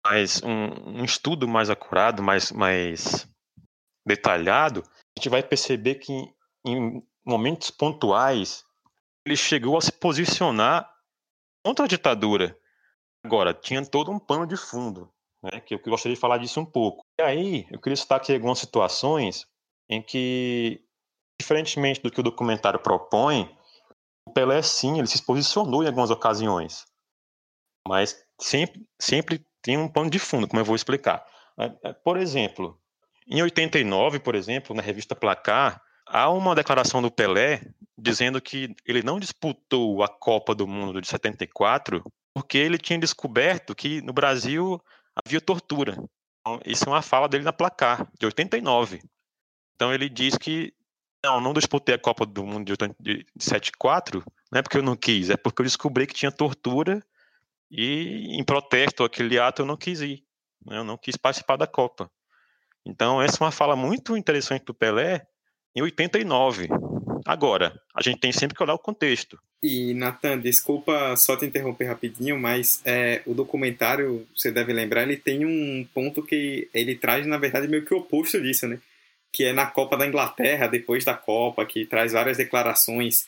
mas 0.05 0.41
um, 0.43 0.99
um 0.99 1.05
estudo 1.05 1.47
mais 1.47 1.69
acurado, 1.69 2.21
mais, 2.21 2.51
mais 2.51 3.27
detalhado, 4.05 4.83
a 4.85 5.19
gente 5.19 5.29
vai 5.29 5.41
perceber 5.41 5.95
que 5.95 6.11
em 6.65 7.01
momentos 7.25 7.71
pontuais 7.71 8.65
ele 9.25 9.37
chegou 9.37 9.77
a 9.77 9.81
se 9.81 9.91
posicionar 9.91 10.91
contra 11.65 11.85
a 11.85 11.87
ditadura. 11.87 12.57
Agora, 13.25 13.53
tinha 13.53 13.85
todo 13.85 14.11
um 14.11 14.19
pano 14.19 14.45
de 14.45 14.57
fundo, 14.57 15.09
né, 15.41 15.61
que 15.61 15.75
eu 15.75 15.79
gostaria 15.79 16.15
de 16.15 16.19
falar 16.19 16.37
disso 16.37 16.59
um 16.59 16.65
pouco. 16.65 17.05
E 17.17 17.23
aí, 17.23 17.67
eu 17.71 17.79
queria 17.79 17.95
citar 17.95 18.17
aqui 18.17 18.33
algumas 18.33 18.59
situações 18.59 19.47
em 19.89 20.01
que, 20.01 20.83
diferentemente 21.39 22.01
do 22.01 22.11
que 22.11 22.19
o 22.19 22.23
documentário 22.23 22.79
propõe, 22.79 23.49
o 24.27 24.31
Pelé, 24.33 24.61
sim, 24.61 24.97
ele 24.97 25.07
se 25.07 25.25
posicionou 25.25 25.83
em 25.83 25.87
algumas 25.87 26.09
ocasiões, 26.09 26.85
mas 27.87 28.21
sempre, 28.39 28.85
sempre 28.99 29.45
tem 29.63 29.77
um 29.77 29.87
pano 29.87 30.09
de 30.09 30.19
fundo, 30.19 30.47
como 30.47 30.59
eu 30.59 30.65
vou 30.65 30.75
explicar. 30.75 31.25
Por 32.03 32.17
exemplo, 32.17 32.77
em 33.27 33.41
89, 33.41 34.19
por 34.19 34.35
exemplo, 34.35 34.75
na 34.75 34.81
revista 34.81 35.15
Placar, 35.15 35.81
há 36.05 36.29
uma 36.29 36.53
declaração 36.53 37.01
do 37.01 37.09
Pelé 37.09 37.61
dizendo 37.97 38.41
que 38.41 38.75
ele 38.85 39.01
não 39.01 39.19
disputou 39.19 40.03
a 40.03 40.07
Copa 40.07 40.53
do 40.53 40.67
Mundo 40.67 41.01
de 41.01 41.07
74 41.07 42.03
porque 42.33 42.57
ele 42.57 42.77
tinha 42.77 42.99
descoberto 42.99 43.73
que 43.73 44.01
no 44.01 44.11
Brasil 44.11 44.81
havia 45.15 45.39
tortura. 45.39 45.93
Então, 46.41 46.59
isso 46.65 46.83
é 46.85 46.89
uma 46.89 47.01
fala 47.01 47.29
dele 47.29 47.43
na 47.43 47.53
Placar, 47.53 48.07
de 48.19 48.25
89. 48.25 49.01
Então 49.75 49.93
ele 49.93 50.09
diz 50.09 50.37
que 50.37 50.73
não, 51.23 51.39
não 51.39 51.53
disputei 51.53 51.95
a 51.95 51.99
Copa 51.99 52.25
do 52.25 52.45
Mundo 52.45 52.73
de 52.99 53.15
74, 53.39 54.23
não 54.51 54.59
é 54.59 54.61
porque 54.61 54.77
eu 54.77 54.83
não 54.83 54.95
quis, 54.95 55.29
é 55.29 55.37
porque 55.37 55.61
eu 55.61 55.65
descobri 55.65 56.05
que 56.05 56.13
tinha 56.13 56.31
tortura 56.31 57.01
e 57.75 58.37
em 58.39 58.43
protesto 58.43 59.03
àquele 59.03 59.39
ato 59.39 59.63
eu 59.63 59.65
não 59.65 59.75
quis 59.75 59.99
ir. 59.99 60.23
Né? 60.63 60.77
Eu 60.77 60.83
não 60.83 60.95
quis 60.95 61.17
participar 61.17 61.57
da 61.57 61.65
Copa. 61.65 62.09
Então, 62.85 63.19
essa 63.19 63.37
é 63.37 63.43
uma 63.43 63.51
fala 63.51 63.75
muito 63.75 64.15
interessante 64.15 64.65
do 64.65 64.73
Pelé 64.73 65.25
em 65.75 65.81
89. 65.81 66.69
Agora, 67.25 67.73
a 67.95 68.01
gente 68.03 68.19
tem 68.19 68.31
sempre 68.31 68.55
que 68.55 68.61
olhar 68.61 68.75
o 68.75 68.79
contexto. 68.79 69.39
E, 69.61 69.93
Nathan, 69.93 70.37
desculpa 70.37 71.15
só 71.15 71.35
te 71.35 71.45
interromper 71.45 71.85
rapidinho, 71.85 72.37
mas 72.37 72.81
é, 72.85 73.21
o 73.25 73.33
documentário, 73.33 74.27
você 74.35 74.51
deve 74.51 74.73
lembrar, 74.73 75.03
ele 75.03 75.15
tem 75.15 75.45
um 75.45 75.87
ponto 75.93 76.21
que 76.21 76.69
ele 76.73 76.95
traz, 76.95 77.25
na 77.25 77.37
verdade, 77.37 77.67
meio 77.67 77.85
que 77.85 77.93
o 77.93 77.99
oposto 77.99 78.41
disso, 78.41 78.67
né? 78.67 78.77
Que 79.31 79.45
é 79.45 79.53
na 79.53 79.65
Copa 79.65 79.97
da 79.97 80.05
Inglaterra, 80.05 80.67
depois 80.67 81.05
da 81.05 81.13
Copa, 81.13 81.65
que 81.65 81.85
traz 81.85 82.11
várias 82.11 82.37
declarações 82.37 83.25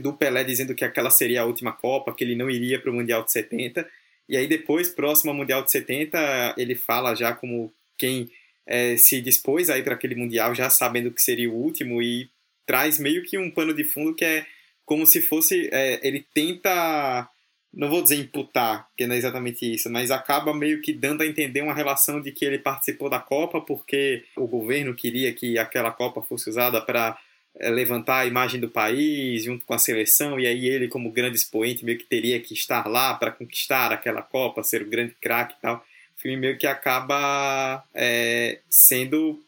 do 0.00 0.12
Pelé 0.12 0.44
dizendo 0.44 0.74
que 0.74 0.84
aquela 0.84 1.10
seria 1.10 1.42
a 1.42 1.44
última 1.44 1.72
Copa, 1.72 2.14
que 2.14 2.24
ele 2.24 2.34
não 2.34 2.50
iria 2.50 2.80
para 2.80 2.90
o 2.90 2.94
Mundial 2.94 3.24
de 3.24 3.32
70. 3.32 3.88
E 4.28 4.36
aí 4.36 4.46
depois, 4.46 4.88
próximo 4.88 5.30
ao 5.30 5.36
Mundial 5.36 5.62
de 5.62 5.70
70, 5.70 6.54
ele 6.56 6.74
fala 6.74 7.14
já 7.14 7.32
como 7.32 7.72
quem 7.96 8.30
é, 8.66 8.96
se 8.96 9.20
dispôs 9.20 9.70
a 9.70 9.78
ir 9.78 9.82
para 9.82 9.94
aquele 9.94 10.14
Mundial 10.14 10.54
já 10.54 10.68
sabendo 10.68 11.10
que 11.10 11.22
seria 11.22 11.50
o 11.50 11.54
último 11.54 12.02
e 12.02 12.28
traz 12.66 12.98
meio 12.98 13.24
que 13.24 13.38
um 13.38 13.50
pano 13.50 13.72
de 13.72 13.82
fundo 13.82 14.14
que 14.14 14.24
é 14.24 14.46
como 14.84 15.06
se 15.06 15.22
fosse. 15.22 15.68
É, 15.72 15.98
ele 16.06 16.24
tenta. 16.34 17.28
Não 17.72 17.90
vou 17.90 18.02
dizer 18.02 18.16
imputar, 18.16 18.88
porque 18.88 19.06
não 19.06 19.14
é 19.14 19.18
exatamente 19.18 19.74
isso, 19.74 19.90
mas 19.90 20.10
acaba 20.10 20.54
meio 20.54 20.80
que 20.80 20.90
dando 20.90 21.22
a 21.22 21.26
entender 21.26 21.60
uma 21.60 21.74
relação 21.74 22.18
de 22.18 22.32
que 22.32 22.44
ele 22.44 22.58
participou 22.58 23.10
da 23.10 23.20
Copa 23.20 23.60
porque 23.60 24.24
o 24.34 24.46
governo 24.46 24.94
queria 24.94 25.34
que 25.34 25.58
aquela 25.58 25.90
Copa 25.90 26.22
fosse 26.22 26.48
usada 26.48 26.80
para 26.80 27.18
levantar 27.60 28.20
a 28.20 28.26
imagem 28.26 28.60
do 28.60 28.68
país 28.68 29.44
junto 29.44 29.64
com 29.64 29.74
a 29.74 29.78
seleção, 29.78 30.38
e 30.38 30.46
aí 30.46 30.68
ele, 30.68 30.88
como 30.88 31.10
grande 31.10 31.36
expoente, 31.36 31.84
meio 31.84 31.98
que 31.98 32.04
teria 32.04 32.38
que 32.40 32.54
estar 32.54 32.86
lá 32.86 33.14
para 33.14 33.30
conquistar 33.30 33.92
aquela 33.92 34.22
Copa, 34.22 34.62
ser 34.62 34.82
o 34.82 34.88
grande 34.88 35.14
craque 35.20 35.54
e 35.58 35.60
tal 35.60 35.84
filme 36.18 36.36
meio 36.36 36.58
que 36.58 36.66
acaba 36.66 37.82
é, 37.94 38.58
sendo 38.68 39.40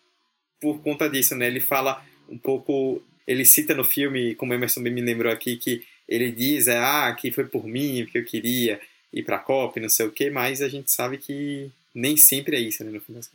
por 0.60 0.80
conta 0.80 1.08
disso, 1.08 1.34
né? 1.34 1.46
Ele 1.46 1.60
fala 1.60 2.02
um 2.28 2.38
pouco, 2.38 3.02
ele 3.26 3.44
cita 3.44 3.74
no 3.74 3.84
filme, 3.84 4.34
como 4.36 4.54
Emerson 4.54 4.82
bem 4.82 4.92
me 4.92 5.00
lembrou 5.00 5.32
aqui, 5.32 5.56
que 5.56 5.82
ele 6.08 6.30
diz, 6.30 6.68
é, 6.68 6.78
ah, 6.78 7.14
que 7.18 7.32
foi 7.32 7.44
por 7.44 7.66
mim, 7.66 8.04
porque 8.04 8.18
eu 8.18 8.24
queria 8.24 8.80
ir 9.12 9.22
para 9.24 9.36
a 9.36 9.40
Copa, 9.40 9.80
não 9.80 9.88
sei 9.88 10.06
o 10.06 10.12
quê, 10.12 10.30
mas 10.30 10.62
a 10.62 10.68
gente 10.68 10.90
sabe 10.90 11.18
que 11.18 11.70
nem 11.94 12.16
sempre 12.16 12.56
é 12.56 12.60
isso, 12.60 12.84
né, 12.84 12.90
no 12.90 13.00
contas. 13.00 13.30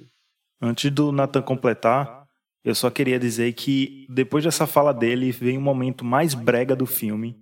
Antes 0.62 0.90
do 0.92 1.12
Nathan 1.12 1.42
completar, 1.42 2.25
eu 2.66 2.74
só 2.74 2.90
queria 2.90 3.20
dizer 3.20 3.54
que 3.54 4.08
depois 4.10 4.44
dessa 4.44 4.66
fala 4.66 4.92
dele 4.92 5.32
vem 5.32 5.56
um 5.56 5.62
momento 5.62 6.04
mais 6.04 6.34
brega 6.34 6.76
do 6.76 6.88
filme, 6.88 7.40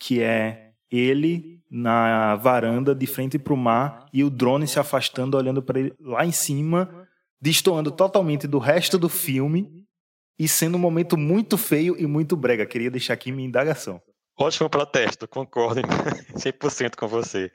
que 0.00 0.22
é 0.22 0.72
ele 0.90 1.60
na 1.70 2.34
varanda 2.36 2.94
de 2.94 3.06
frente 3.06 3.38
para 3.38 3.52
o 3.52 3.58
mar 3.58 4.06
e 4.10 4.24
o 4.24 4.30
drone 4.30 4.66
se 4.66 4.80
afastando, 4.80 5.36
olhando 5.36 5.62
para 5.62 5.80
ele 5.80 5.94
lá 6.00 6.24
em 6.24 6.32
cima, 6.32 7.06
destoando 7.38 7.90
totalmente 7.90 8.46
do 8.46 8.58
resto 8.58 8.98
do 8.98 9.10
filme 9.10 9.84
e 10.38 10.48
sendo 10.48 10.76
um 10.76 10.80
momento 10.80 11.18
muito 11.18 11.58
feio 11.58 11.94
e 11.98 12.06
muito 12.06 12.34
brega. 12.34 12.64
Queria 12.64 12.90
deixar 12.90 13.12
aqui 13.12 13.30
minha 13.30 13.46
indagação. 13.46 14.00
Ótimo 14.34 14.70
protesto, 14.70 15.28
concordo 15.28 15.82
100% 15.82 16.96
com 16.96 17.06
você. 17.06 17.52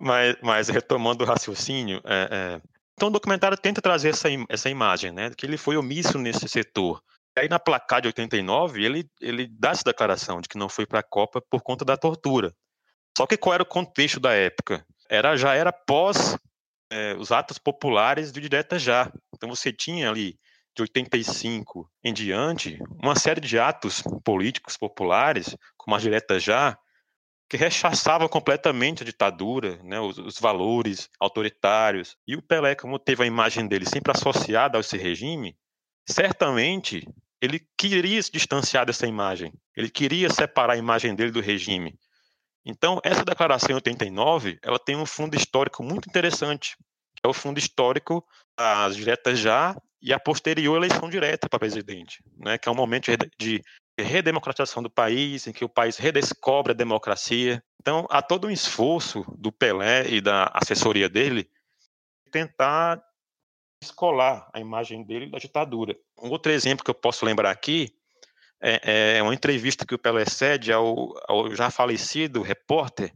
Mas, 0.00 0.36
mas 0.40 0.68
retomando 0.68 1.24
o 1.24 1.26
raciocínio, 1.26 2.00
é, 2.04 2.28
é... 2.30 2.77
então 2.98 3.06
o 3.06 3.12
documentário 3.12 3.56
tenta 3.56 3.80
trazer 3.80 4.08
essa, 4.08 4.28
essa 4.48 4.68
imagem, 4.68 5.12
né, 5.12 5.30
que 5.30 5.46
ele 5.46 5.56
foi 5.56 5.76
omisso 5.76 6.18
nesse 6.18 6.48
setor. 6.48 7.00
Aí 7.38 7.48
na 7.48 7.60
placar 7.60 8.00
de 8.00 8.08
89, 8.08 8.84
ele, 8.84 9.08
ele 9.20 9.46
dá 9.46 9.70
essa 9.70 9.84
declaração 9.84 10.40
de 10.40 10.48
que 10.48 10.58
não 10.58 10.68
foi 10.68 10.84
para 10.84 10.98
a 10.98 11.04
Copa 11.04 11.40
por 11.48 11.62
conta 11.62 11.84
da 11.84 11.96
tortura. 11.96 12.52
Só 13.16 13.24
que 13.24 13.36
qual 13.36 13.54
era 13.54 13.62
o 13.62 13.66
contexto 13.66 14.18
da 14.18 14.32
época? 14.32 14.84
Era 15.08 15.36
já 15.36 15.54
era 15.54 15.72
pós 15.72 16.36
é, 16.90 17.14
os 17.14 17.30
atos 17.30 17.56
populares 17.56 18.32
do 18.32 18.40
direta 18.40 18.80
já. 18.80 19.12
Então 19.32 19.48
você 19.48 19.72
tinha 19.72 20.10
ali 20.10 20.36
de 20.74 20.82
85 20.82 21.88
em 22.02 22.12
diante 22.12 22.80
uma 23.00 23.14
série 23.14 23.40
de 23.40 23.60
atos 23.60 24.02
políticos 24.24 24.76
populares, 24.76 25.56
como 25.76 25.94
a 25.94 26.00
direta 26.00 26.40
já, 26.40 26.76
que 27.48 27.56
rechaçavam 27.56 28.28
completamente 28.28 29.02
a 29.02 29.06
ditadura, 29.06 29.80
né, 29.82 29.98
os, 29.98 30.18
os, 30.18 30.38
valores 30.38 31.08
autoritários. 31.18 32.16
E 32.26 32.36
o 32.36 32.42
Pelé, 32.42 32.74
como 32.74 32.98
teve 32.98 33.22
a 33.22 33.26
imagem 33.26 33.66
dele 33.66 33.88
sempre 33.88 34.12
associada 34.12 34.76
a 34.76 34.80
esse 34.80 34.98
regime, 34.98 35.56
certamente 36.06 37.08
ele 37.40 37.60
queria 37.76 38.22
se 38.22 38.30
distanciar 38.30 38.84
dessa 38.84 39.06
imagem. 39.06 39.52
Ele 39.74 39.88
queria 39.88 40.28
separar 40.28 40.74
a 40.74 40.76
imagem 40.76 41.14
dele 41.14 41.30
do 41.30 41.40
regime. 41.40 41.98
Então, 42.66 43.00
essa 43.02 43.24
declaração 43.24 43.70
em 43.70 43.74
89, 43.74 44.58
ela 44.62 44.78
tem 44.78 44.96
um 44.96 45.06
fundo 45.06 45.34
histórico 45.34 45.82
muito 45.82 46.06
interessante, 46.08 46.76
que 47.14 47.22
é 47.24 47.28
o 47.28 47.32
fundo 47.32 47.58
histórico 47.58 48.22
das 48.58 48.94
diretas 48.94 49.38
já 49.38 49.74
e 50.02 50.12
a 50.12 50.20
posterior 50.20 50.76
eleição 50.76 51.08
direta 51.08 51.48
para 51.48 51.58
presidente, 51.58 52.22
né, 52.36 52.58
que 52.58 52.68
é 52.68 52.72
um 52.72 52.74
momento 52.74 53.10
de 53.38 53.62
redemocratização 54.02 54.82
do 54.82 54.90
país, 54.90 55.46
em 55.46 55.52
que 55.52 55.64
o 55.64 55.68
país 55.68 55.96
redescobre 55.96 56.72
a 56.72 56.76
democracia. 56.76 57.62
Então, 57.80 58.06
há 58.10 58.22
todo 58.22 58.46
um 58.46 58.50
esforço 58.50 59.24
do 59.36 59.50
Pelé 59.50 60.08
e 60.08 60.20
da 60.20 60.50
assessoria 60.54 61.08
dele 61.08 61.50
tentar 62.30 63.02
escolar 63.82 64.48
a 64.52 64.60
imagem 64.60 65.04
dele 65.04 65.30
da 65.30 65.38
ditadura. 65.38 65.96
Um 66.20 66.30
outro 66.30 66.52
exemplo 66.52 66.84
que 66.84 66.90
eu 66.90 66.94
posso 66.94 67.24
lembrar 67.24 67.50
aqui 67.50 67.94
é, 68.60 69.16
é 69.18 69.22
uma 69.22 69.34
entrevista 69.34 69.86
que 69.86 69.94
o 69.94 69.98
Pelé 69.98 70.24
cede 70.24 70.72
ao, 70.72 71.14
ao 71.28 71.54
já 71.54 71.70
falecido 71.70 72.42
repórter 72.42 73.12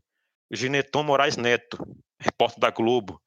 Gineton 0.50 1.02
Moraes 1.02 1.36
Neto, 1.36 1.78
repórter 2.18 2.60
da 2.60 2.70
Globo. 2.70 3.20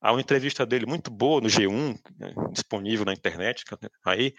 Há 0.00 0.12
uma 0.12 0.20
entrevista 0.20 0.64
dele 0.64 0.86
muito 0.86 1.10
boa 1.10 1.40
no 1.40 1.48
G1, 1.48 1.98
né, 2.18 2.32
disponível 2.52 3.04
na 3.04 3.12
internet, 3.12 3.64
aí, 4.04 4.34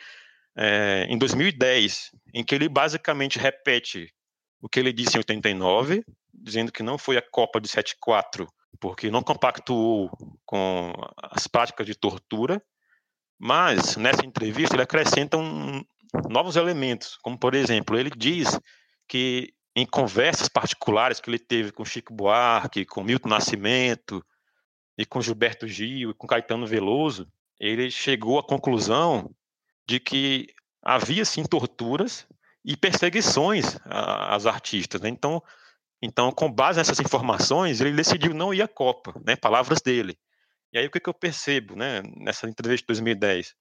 é, 0.55 1.05
em 1.09 1.17
2010, 1.17 2.11
em 2.33 2.43
que 2.43 2.53
ele 2.53 2.67
basicamente 2.67 3.39
repete 3.39 4.13
o 4.61 4.69
que 4.69 4.79
ele 4.79 4.93
disse 4.93 5.15
em 5.15 5.19
89, 5.19 6.03
dizendo 6.33 6.71
que 6.71 6.83
não 6.83 6.97
foi 6.97 7.17
a 7.17 7.21
Copa 7.21 7.59
de 7.59 7.67
74 7.67 8.47
porque 8.79 9.11
não 9.11 9.21
compactuou 9.21 10.09
com 10.45 10.93
as 11.21 11.45
práticas 11.47 11.85
de 11.85 11.93
tortura, 11.93 12.61
mas 13.39 13.95
nessa 13.95 14.25
entrevista 14.25 14.75
ele 14.75 14.83
acrescenta 14.83 15.37
um, 15.37 15.83
novos 16.29 16.55
elementos, 16.55 17.17
como 17.17 17.37
por 17.37 17.53
exemplo, 17.53 17.97
ele 17.97 18.09
diz 18.09 18.59
que 19.07 19.53
em 19.75 19.85
conversas 19.85 20.47
particulares 20.47 21.19
que 21.19 21.29
ele 21.29 21.39
teve 21.39 21.71
com 21.71 21.85
Chico 21.85 22.13
Buarque, 22.13 22.85
com 22.85 23.03
Milton 23.03 23.29
Nascimento, 23.29 24.23
e 24.97 25.05
com 25.05 25.21
Gilberto 25.21 25.67
Gil 25.67 26.11
e 26.11 26.13
com 26.13 26.27
Caetano 26.27 26.67
Veloso, 26.67 27.27
ele 27.59 27.89
chegou 27.89 28.37
à 28.37 28.43
conclusão 28.43 29.33
de 29.87 29.99
que 29.99 30.47
havia 30.81 31.25
sim 31.25 31.43
torturas 31.43 32.27
e 32.63 32.75
perseguições 32.77 33.77
às 33.85 34.45
artistas. 34.45 35.01
Né? 35.01 35.09
Então, 35.09 35.41
então, 36.01 36.31
com 36.31 36.51
base 36.51 36.79
nessas 36.79 36.99
informações, 36.99 37.79
ele 37.79 37.95
decidiu 37.95 38.33
não 38.33 38.53
ir 38.53 38.61
à 38.61 38.67
Copa, 38.67 39.13
né? 39.23 39.35
Palavras 39.35 39.81
dele. 39.81 40.17
E 40.73 40.79
aí 40.79 40.87
o 40.87 40.89
que, 40.89 40.99
que 40.99 41.09
eu 41.09 41.13
percebo, 41.13 41.75
né? 41.75 42.01
Nessa 42.17 42.49
entrevista 42.49 42.83
de 42.83 42.87
2010, 42.87 43.53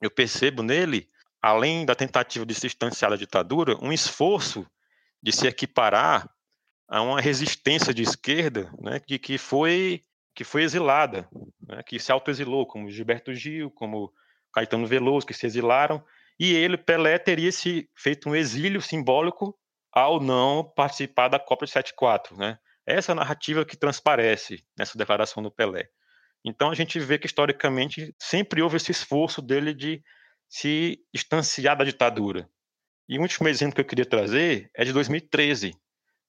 eu 0.00 0.10
percebo 0.10 0.62
nele, 0.62 1.08
além 1.42 1.84
da 1.84 1.94
tentativa 1.94 2.46
de 2.46 2.54
se 2.54 2.68
distanciar 2.68 3.10
da 3.10 3.16
ditadura, 3.16 3.76
um 3.82 3.92
esforço 3.92 4.64
de 5.20 5.32
se 5.32 5.48
equiparar 5.48 6.30
a 6.86 7.02
uma 7.02 7.20
resistência 7.20 7.92
de 7.92 8.02
esquerda, 8.02 8.72
né? 8.80 9.00
De 9.06 9.18
que 9.18 9.36
foi 9.36 10.02
que 10.34 10.42
foi 10.42 10.64
exilada, 10.64 11.28
né, 11.60 11.80
que 11.84 11.98
se 12.00 12.10
autoexilou, 12.10 12.66
como 12.66 12.90
Gilberto 12.90 13.32
Gil, 13.32 13.70
como 13.70 14.12
Caetano 14.54 14.86
Veloso, 14.86 15.26
que 15.26 15.34
se 15.34 15.46
exilaram, 15.46 16.02
e 16.38 16.54
ele, 16.54 16.76
Pelé, 16.76 17.18
teria 17.18 17.50
se 17.52 17.88
feito 17.94 18.28
um 18.28 18.34
exílio 18.34 18.80
simbólico 18.80 19.56
ao 19.92 20.20
não 20.20 20.64
participar 20.64 21.28
da 21.28 21.38
Copa 21.38 21.64
de 21.64 21.72
74, 21.72 22.36
né? 22.36 22.58
Essa 22.86 23.12
é 23.12 23.14
a 23.14 23.16
narrativa 23.16 23.64
que 23.64 23.76
transparece 23.76 24.64
nessa 24.76 24.98
declaração 24.98 25.42
do 25.42 25.50
Pelé. 25.50 25.88
Então 26.44 26.70
a 26.70 26.74
gente 26.74 26.98
vê 26.98 27.18
que 27.18 27.26
historicamente 27.26 28.14
sempre 28.18 28.60
houve 28.60 28.76
esse 28.76 28.90
esforço 28.90 29.40
dele 29.40 29.72
de 29.72 30.02
se 30.48 30.98
distanciar 31.12 31.76
da 31.76 31.84
ditadura. 31.84 32.48
E 33.08 33.18
o 33.18 33.22
último 33.22 33.48
exemplo 33.48 33.74
que 33.74 33.80
eu 33.80 33.86
queria 33.86 34.04
trazer 34.04 34.70
é 34.74 34.84
de 34.84 34.92
2013. 34.92 35.72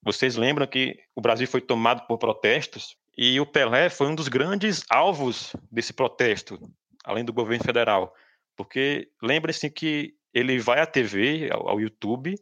Vocês 0.02 0.36
lembram 0.36 0.66
que 0.66 0.96
o 1.14 1.20
Brasil 1.20 1.46
foi 1.46 1.60
tomado 1.60 2.06
por 2.06 2.18
protestos 2.18 2.96
e 3.16 3.38
o 3.40 3.46
Pelé 3.46 3.90
foi 3.90 4.06
um 4.06 4.14
dos 4.14 4.28
grandes 4.28 4.84
alvos 4.88 5.54
desse 5.70 5.92
protesto, 5.92 6.58
além 7.06 7.24
do 7.24 7.32
governo 7.32 7.64
federal. 7.64 8.12
Porque 8.56 9.08
lembrem-se 9.22 9.70
que 9.70 10.14
ele 10.34 10.58
vai 10.58 10.80
à 10.80 10.86
TV, 10.86 11.48
ao, 11.52 11.70
ao 11.70 11.80
YouTube, 11.80 12.34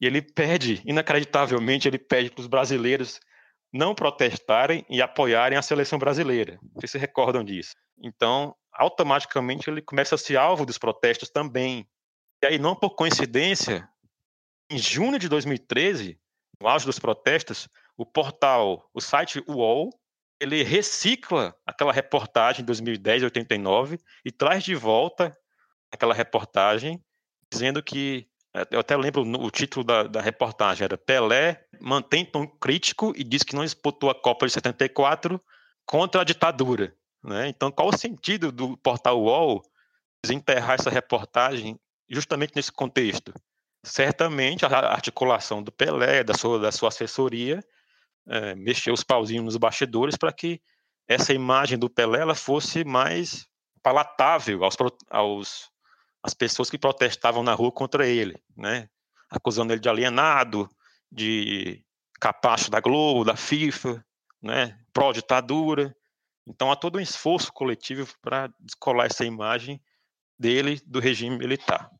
e 0.00 0.06
ele 0.06 0.20
pede, 0.20 0.82
inacreditavelmente, 0.84 1.88
ele 1.88 1.98
pede 1.98 2.30
para 2.30 2.42
os 2.42 2.46
brasileiros 2.46 3.20
não 3.72 3.94
protestarem 3.94 4.84
e 4.90 5.00
apoiarem 5.00 5.56
a 5.56 5.62
seleção 5.62 5.98
brasileira. 5.98 6.58
Vocês 6.74 6.90
se 6.90 6.98
recordam 6.98 7.42
disso? 7.42 7.74
Então, 8.02 8.54
automaticamente 8.72 9.70
ele 9.70 9.80
começa 9.80 10.14
a 10.14 10.18
ser 10.18 10.36
alvo 10.36 10.66
dos 10.66 10.78
protestos 10.78 11.30
também. 11.30 11.88
E 12.42 12.46
aí, 12.46 12.58
não 12.58 12.76
por 12.76 12.90
coincidência, 12.90 13.88
em 14.70 14.78
junho 14.78 15.18
de 15.18 15.28
2013, 15.28 16.18
no 16.60 16.68
auge 16.68 16.86
dos 16.86 16.98
protestos, 16.98 17.68
o 17.96 18.04
portal, 18.04 18.88
o 18.92 19.00
site 19.00 19.42
UOL, 19.48 19.90
ele 20.44 20.62
recicla 20.62 21.56
aquela 21.66 21.92
reportagem 21.92 22.60
de 22.60 22.66
2010, 22.66 23.24
89 23.24 23.98
e 24.24 24.30
traz 24.30 24.62
de 24.62 24.74
volta 24.74 25.36
aquela 25.90 26.14
reportagem 26.14 27.02
dizendo 27.50 27.82
que 27.82 28.28
eu 28.70 28.78
até 28.78 28.96
lembro 28.96 29.22
o 29.22 29.50
título 29.50 29.84
da, 29.84 30.04
da, 30.04 30.20
reportagem 30.20 30.84
era 30.84 30.96
Pelé 30.96 31.64
mantém 31.80 32.24
tom 32.24 32.46
crítico 32.46 33.12
e 33.16 33.24
diz 33.24 33.42
que 33.42 33.56
não 33.56 33.64
disputou 33.64 34.10
a 34.10 34.14
Copa 34.14 34.46
de 34.46 34.52
74 34.52 35.40
contra 35.84 36.20
a 36.20 36.24
ditadura. 36.24 36.94
Né? 37.22 37.48
Então, 37.48 37.72
qual 37.72 37.88
o 37.88 37.96
sentido 37.96 38.52
do 38.52 38.76
portal 38.76 39.20
UOL 39.20 39.62
desenterrar 40.22 40.74
essa 40.78 40.90
reportagem 40.90 41.80
justamente 42.08 42.52
nesse 42.54 42.70
contexto? 42.70 43.32
Certamente 43.82 44.64
a 44.64 44.68
articulação 44.68 45.62
do 45.62 45.72
Pelé, 45.72 46.22
da 46.22 46.34
sua, 46.34 46.58
da 46.58 46.70
sua 46.70 46.90
assessoria, 46.90 47.60
é, 48.26 48.54
mexeu 48.54 48.94
os 48.94 49.04
pauzinhos 49.04 49.44
nos 49.44 49.56
bastidores 49.56 50.16
para 50.16 50.32
que 50.32 50.60
essa 51.06 51.32
imagem 51.32 51.78
do 51.78 51.90
Pelé 51.90 52.20
ela 52.20 52.34
fosse 52.34 52.84
mais 52.84 53.46
palatável 53.82 54.64
aos, 54.64 54.76
aos 55.10 55.70
as 56.22 56.32
pessoas 56.32 56.70
que 56.70 56.78
protestavam 56.78 57.42
na 57.42 57.52
rua 57.52 57.70
contra 57.70 58.06
ele, 58.06 58.34
né? 58.56 58.88
acusando 59.28 59.72
ele 59.72 59.80
de 59.80 59.88
alienado, 59.88 60.68
de 61.12 61.84
capacho 62.18 62.70
da 62.70 62.80
Globo, 62.80 63.24
da 63.24 63.36
FIFA, 63.36 64.04
né? 64.42 64.78
pró-ditadura. 64.92 65.94
Então 66.46 66.72
há 66.72 66.76
todo 66.76 66.96
um 66.96 67.00
esforço 67.00 67.52
coletivo 67.52 68.08
para 68.22 68.50
descolar 68.58 69.06
essa 69.06 69.24
imagem 69.24 69.80
dele 70.38 70.80
do 70.86 70.98
regime 70.98 71.36
militar. 71.36 71.90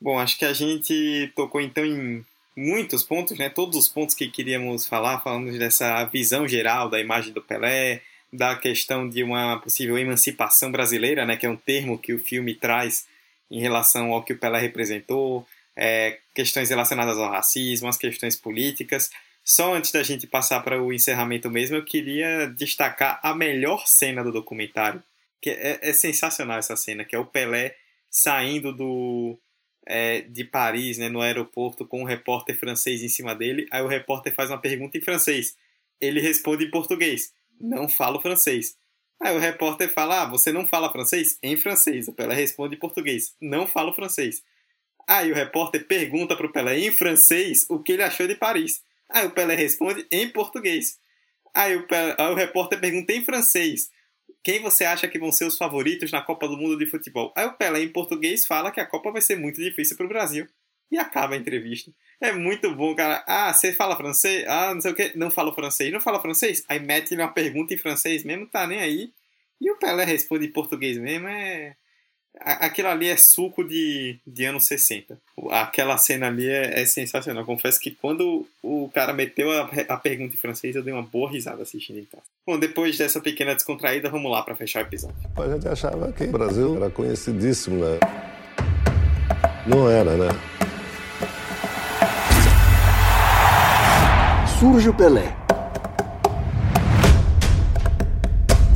Bom, 0.00 0.18
acho 0.18 0.38
que 0.38 0.44
a 0.44 0.52
gente 0.52 1.32
tocou 1.34 1.60
então 1.60 1.84
em 1.84 2.24
muitos 2.58 3.04
pontos, 3.04 3.38
né? 3.38 3.48
Todos 3.48 3.78
os 3.78 3.88
pontos 3.88 4.16
que 4.16 4.28
queríamos 4.28 4.84
falar, 4.84 5.20
falando 5.20 5.56
dessa 5.56 6.04
visão 6.06 6.48
geral 6.48 6.90
da 6.90 6.98
imagem 6.98 7.32
do 7.32 7.40
Pelé, 7.40 8.02
da 8.32 8.56
questão 8.56 9.08
de 9.08 9.22
uma 9.22 9.58
possível 9.60 9.96
emancipação 9.96 10.72
brasileira, 10.72 11.24
né? 11.24 11.36
Que 11.36 11.46
é 11.46 11.48
um 11.50 11.56
termo 11.56 11.96
que 11.96 12.12
o 12.12 12.18
filme 12.18 12.54
traz 12.54 13.06
em 13.48 13.60
relação 13.60 14.12
ao 14.12 14.24
que 14.24 14.32
o 14.32 14.38
Pelé 14.38 14.58
representou, 14.58 15.46
é, 15.76 16.18
questões 16.34 16.68
relacionadas 16.68 17.16
ao 17.16 17.30
racismo, 17.30 17.88
as 17.88 17.96
questões 17.96 18.34
políticas. 18.34 19.10
Só 19.44 19.74
antes 19.74 19.92
da 19.92 20.02
gente 20.02 20.26
passar 20.26 20.60
para 20.60 20.82
o 20.82 20.92
encerramento 20.92 21.48
mesmo, 21.48 21.76
eu 21.76 21.84
queria 21.84 22.48
destacar 22.48 23.20
a 23.22 23.32
melhor 23.34 23.86
cena 23.86 24.22
do 24.24 24.32
documentário, 24.32 25.02
que 25.40 25.50
é, 25.50 25.78
é 25.80 25.92
sensacional 25.92 26.58
essa 26.58 26.76
cena, 26.76 27.04
que 27.04 27.14
é 27.14 27.18
o 27.18 27.24
Pelé 27.24 27.76
saindo 28.10 28.72
do 28.72 29.38
é, 29.88 30.20
de 30.20 30.44
Paris, 30.44 30.98
né, 30.98 31.08
no 31.08 31.22
aeroporto, 31.22 31.86
com 31.86 32.02
um 32.02 32.04
repórter 32.04 32.58
francês 32.58 33.02
em 33.02 33.08
cima 33.08 33.34
dele. 33.34 33.66
Aí 33.70 33.82
o 33.82 33.88
repórter 33.88 34.34
faz 34.34 34.50
uma 34.50 34.60
pergunta 34.60 34.98
em 34.98 35.00
francês. 35.00 35.56
Ele 35.98 36.20
responde 36.20 36.66
em 36.66 36.70
português. 36.70 37.32
Não 37.58 37.88
falo 37.88 38.20
francês. 38.20 38.76
Aí 39.18 39.34
o 39.34 39.40
repórter 39.40 39.88
fala: 39.88 40.22
Ah, 40.22 40.26
você 40.26 40.52
não 40.52 40.66
fala 40.66 40.92
francês? 40.92 41.38
Em 41.42 41.56
francês. 41.56 42.06
O 42.06 42.12
Pelé 42.12 42.34
responde 42.34 42.76
em 42.76 42.78
português: 42.78 43.34
Não 43.40 43.66
falo 43.66 43.94
francês. 43.94 44.42
Aí 45.08 45.32
o 45.32 45.34
repórter 45.34 45.86
pergunta 45.86 46.36
para 46.36 46.46
o 46.46 46.52
Pelé 46.52 46.78
em 46.78 46.92
francês 46.92 47.66
o 47.70 47.82
que 47.82 47.92
ele 47.92 48.02
achou 48.02 48.28
de 48.28 48.34
Paris. 48.34 48.82
Aí 49.08 49.26
o 49.26 49.30
Pelé 49.30 49.54
responde 49.54 50.06
em 50.12 50.28
português. 50.28 50.98
Aí 51.54 51.74
o, 51.76 51.86
Pelé, 51.86 52.14
aí 52.18 52.30
o 52.30 52.34
repórter 52.34 52.78
pergunta 52.78 53.12
em 53.12 53.24
francês: 53.24 53.90
Quem 54.42 54.62
você 54.62 54.84
acha 54.84 55.08
que 55.08 55.18
vão 55.18 55.32
ser 55.32 55.44
os 55.44 55.58
favoritos 55.58 56.10
na 56.10 56.22
Copa 56.22 56.48
do 56.48 56.56
Mundo 56.56 56.78
de 56.78 56.86
Futebol? 56.86 57.32
Aí 57.36 57.46
o 57.46 57.52
Pelé 57.54 57.82
em 57.82 57.92
português 57.92 58.46
fala 58.46 58.70
que 58.70 58.80
a 58.80 58.86
Copa 58.86 59.10
vai 59.10 59.20
ser 59.20 59.36
muito 59.36 59.60
difícil 59.60 59.96
para 59.96 60.06
o 60.06 60.08
Brasil. 60.08 60.46
E 60.90 60.96
acaba 60.96 61.34
a 61.34 61.36
entrevista. 61.36 61.92
É 62.20 62.32
muito 62.32 62.74
bom, 62.74 62.94
cara. 62.94 63.22
Ah, 63.26 63.52
você 63.52 63.72
fala 63.74 63.96
francês? 63.96 64.46
Ah, 64.48 64.72
não 64.74 64.80
sei 64.80 64.92
o 64.92 64.94
que. 64.94 65.16
Não 65.16 65.30
fala 65.30 65.54
francês. 65.54 65.92
Não 65.92 66.00
fala 66.00 66.20
francês? 66.20 66.64
Aí 66.68 66.80
mete 66.80 67.14
uma 67.14 67.28
pergunta 67.28 67.74
em 67.74 67.78
francês 67.78 68.24
mesmo, 68.24 68.46
tá 68.46 68.66
nem 68.66 68.80
aí. 68.80 69.12
E 69.60 69.70
o 69.70 69.76
Pelé 69.76 70.04
responde 70.04 70.46
em 70.46 70.52
português 70.52 70.96
mesmo. 70.96 71.28
É, 71.28 71.76
aquilo 72.40 72.88
ali 72.88 73.08
é 73.08 73.16
suco 73.16 73.64
de, 73.64 74.18
de 74.26 74.44
anos 74.44 74.66
60. 74.66 75.18
Aquela 75.50 75.98
cena 75.98 76.28
ali 76.28 76.48
é, 76.48 76.80
é 76.80 76.86
sensacional. 76.86 77.44
Confesso 77.44 77.80
que 77.80 77.90
quando 77.90 78.46
o 78.62 78.90
cara 78.94 79.12
meteu 79.12 79.50
a, 79.50 79.68
a, 79.88 79.96
pergunta 79.96 80.34
em 80.34 80.38
francês, 80.38 80.74
eu 80.74 80.82
dei 80.82 80.92
uma 80.92 81.02
boa 81.02 81.30
risada 81.30 81.62
assistindo 81.62 81.98
em 81.98 82.04
casa. 82.04 82.24
Bom, 82.46 82.58
depois 82.58 82.96
dessa 82.98 83.20
pequena 83.20 83.54
descontraída, 83.54 84.08
vamos 84.08 84.30
lá 84.30 84.42
para 84.42 84.54
fechar 84.54 84.84
o 84.84 84.86
episódio. 84.86 85.16
A 85.36 85.48
gente 85.48 85.68
achava 85.68 86.12
que 86.12 86.24
o 86.24 86.32
Brasil 86.32 86.76
era 86.76 86.90
conhecidíssimo, 86.90 87.84
né? 87.84 87.98
Não 89.66 89.90
era, 89.90 90.16
né? 90.16 90.28
Surge 94.58 94.88
o 94.88 94.94
Pelé. 94.94 95.36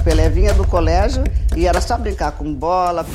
Pelé 0.04 0.28
vinha 0.28 0.52
do 0.52 0.66
colégio 0.66 1.24
e 1.56 1.66
era 1.66 1.80
só 1.80 1.96
brincar 1.96 2.32
com 2.32 2.52
bola. 2.52 3.06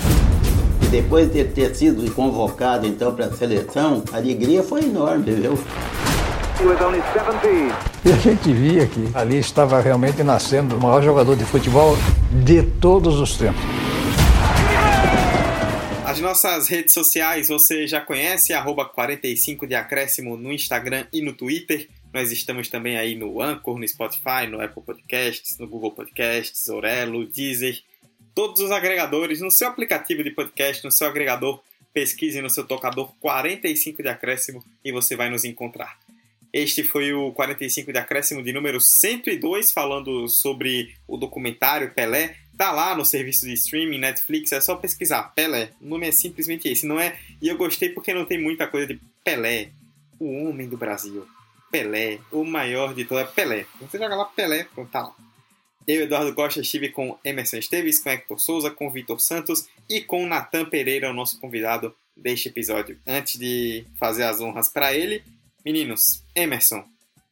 E 0.88 0.90
depois 0.90 1.30
de 1.30 1.44
ter 1.44 1.76
sido 1.76 2.10
convocado 2.14 2.88
então 2.88 3.14
para 3.14 3.26
a 3.26 3.34
seleção, 3.34 4.02
a 4.10 4.16
alegria 4.16 4.64
foi 4.64 4.86
enorme, 4.86 5.34
viu? 5.34 5.58
E 8.06 8.12
a 8.14 8.16
gente 8.16 8.54
via 8.54 8.88
que 8.88 9.10
ali 9.14 9.38
estava 9.38 9.82
realmente 9.82 10.24
nascendo 10.24 10.78
o 10.78 10.82
maior 10.82 11.04
jogador 11.04 11.36
de 11.36 11.44
futebol 11.44 11.98
de 12.46 12.64
todos 12.64 13.20
os 13.20 13.36
tempos. 13.36 13.62
As 16.06 16.22
nossas 16.22 16.70
redes 16.70 16.94
sociais 16.94 17.50
você 17.50 17.86
já 17.86 18.00
conhece, 18.00 18.54
arroba 18.54 18.86
45 18.86 19.68
de 19.68 19.76
acréscimo 19.76 20.38
no 20.38 20.54
Instagram 20.54 21.06
e 21.12 21.22
no 21.22 21.34
Twitter. 21.34 21.90
Nós 22.14 22.32
estamos 22.32 22.70
também 22.70 22.98
aí 22.98 23.14
no 23.14 23.42
Anchor, 23.42 23.78
no 23.78 23.86
Spotify, 23.86 24.48
no 24.50 24.62
Apple 24.62 24.84
Podcasts, 24.84 25.58
no 25.60 25.68
Google 25.68 25.92
Podcasts, 25.92 26.70
Orelo, 26.70 27.28
Deezer 27.28 27.78
todos 28.38 28.62
os 28.62 28.70
agregadores, 28.70 29.42
no 29.42 29.50
seu 29.50 29.68
aplicativo 29.68 30.24
de 30.24 30.30
podcast, 30.30 30.86
no 30.86 30.92
seu 30.92 31.08
agregador, 31.08 31.60
pesquise 31.92 32.40
no 32.40 32.52
seu 32.52 32.64
tocador 32.64 33.12
45 33.20 34.04
de 34.04 34.10
acréscimo 34.10 34.64
e 34.86 34.92
você 34.92 35.16
vai 35.16 35.28
nos 35.28 35.44
encontrar. 35.44 35.98
Este 36.54 36.84
foi 36.84 37.12
o 37.14 37.32
45 37.32 37.92
de 37.92 37.98
acréscimo 37.98 38.44
de 38.44 38.54
número 38.54 38.80
102, 38.80 39.72
falando 39.72 40.28
sobre 40.28 40.96
o 41.08 41.18
documentário 41.18 41.92
Pelé. 41.96 42.36
Tá 42.56 42.72
lá 42.72 42.96
no 42.96 43.04
serviço 43.04 43.44
de 43.48 43.54
streaming, 43.54 43.98
Netflix, 43.98 44.52
é 44.52 44.62
só 44.62 44.76
pesquisar 44.76 45.34
Pelé. 45.34 45.72
O 45.82 45.88
nome 45.88 46.08
é 46.08 46.12
simplesmente 46.12 46.68
esse, 46.68 46.86
não 46.86 47.00
é? 47.00 47.18
E 47.42 47.48
eu 47.48 47.58
gostei 47.58 47.90
porque 47.90 48.14
não 48.14 48.24
tem 48.24 48.40
muita 48.40 48.68
coisa 48.68 48.86
de 48.86 49.02
Pelé, 49.24 49.72
o 50.20 50.44
homem 50.44 50.70
do 50.70 50.78
Brasil. 50.78 51.28
Pelé, 51.72 52.20
o 52.32 52.44
maior 52.44 52.94
de 52.94 53.04
todos, 53.04 53.24
é 53.24 53.26
Pelé. 53.26 53.66
Você 53.82 53.98
joga 53.98 54.16
lá 54.16 54.26
Pelé, 54.26 54.68
pronto, 54.76 54.92
tá 54.92 55.02
lá. 55.02 55.27
Eu, 55.88 56.02
Eduardo 56.02 56.36
Costa, 56.36 56.60
estive 56.60 56.90
com 56.90 57.18
Emerson 57.24 57.56
Esteves, 57.56 58.00
com 58.00 58.10
Hector 58.10 58.38
Souza, 58.38 58.70
com 58.70 58.92
Vitor 58.92 59.22
Santos 59.22 59.70
e 59.90 60.02
com 60.02 60.28
Natan 60.28 60.66
Pereira, 60.66 61.10
o 61.10 61.14
nosso 61.14 61.40
convidado 61.40 61.96
deste 62.14 62.50
episódio. 62.50 63.00
Antes 63.08 63.40
de 63.40 63.86
fazer 63.96 64.24
as 64.24 64.42
honras 64.42 64.68
para 64.68 64.94
ele, 64.94 65.24
meninos, 65.64 66.22
Emerson, 66.36 66.84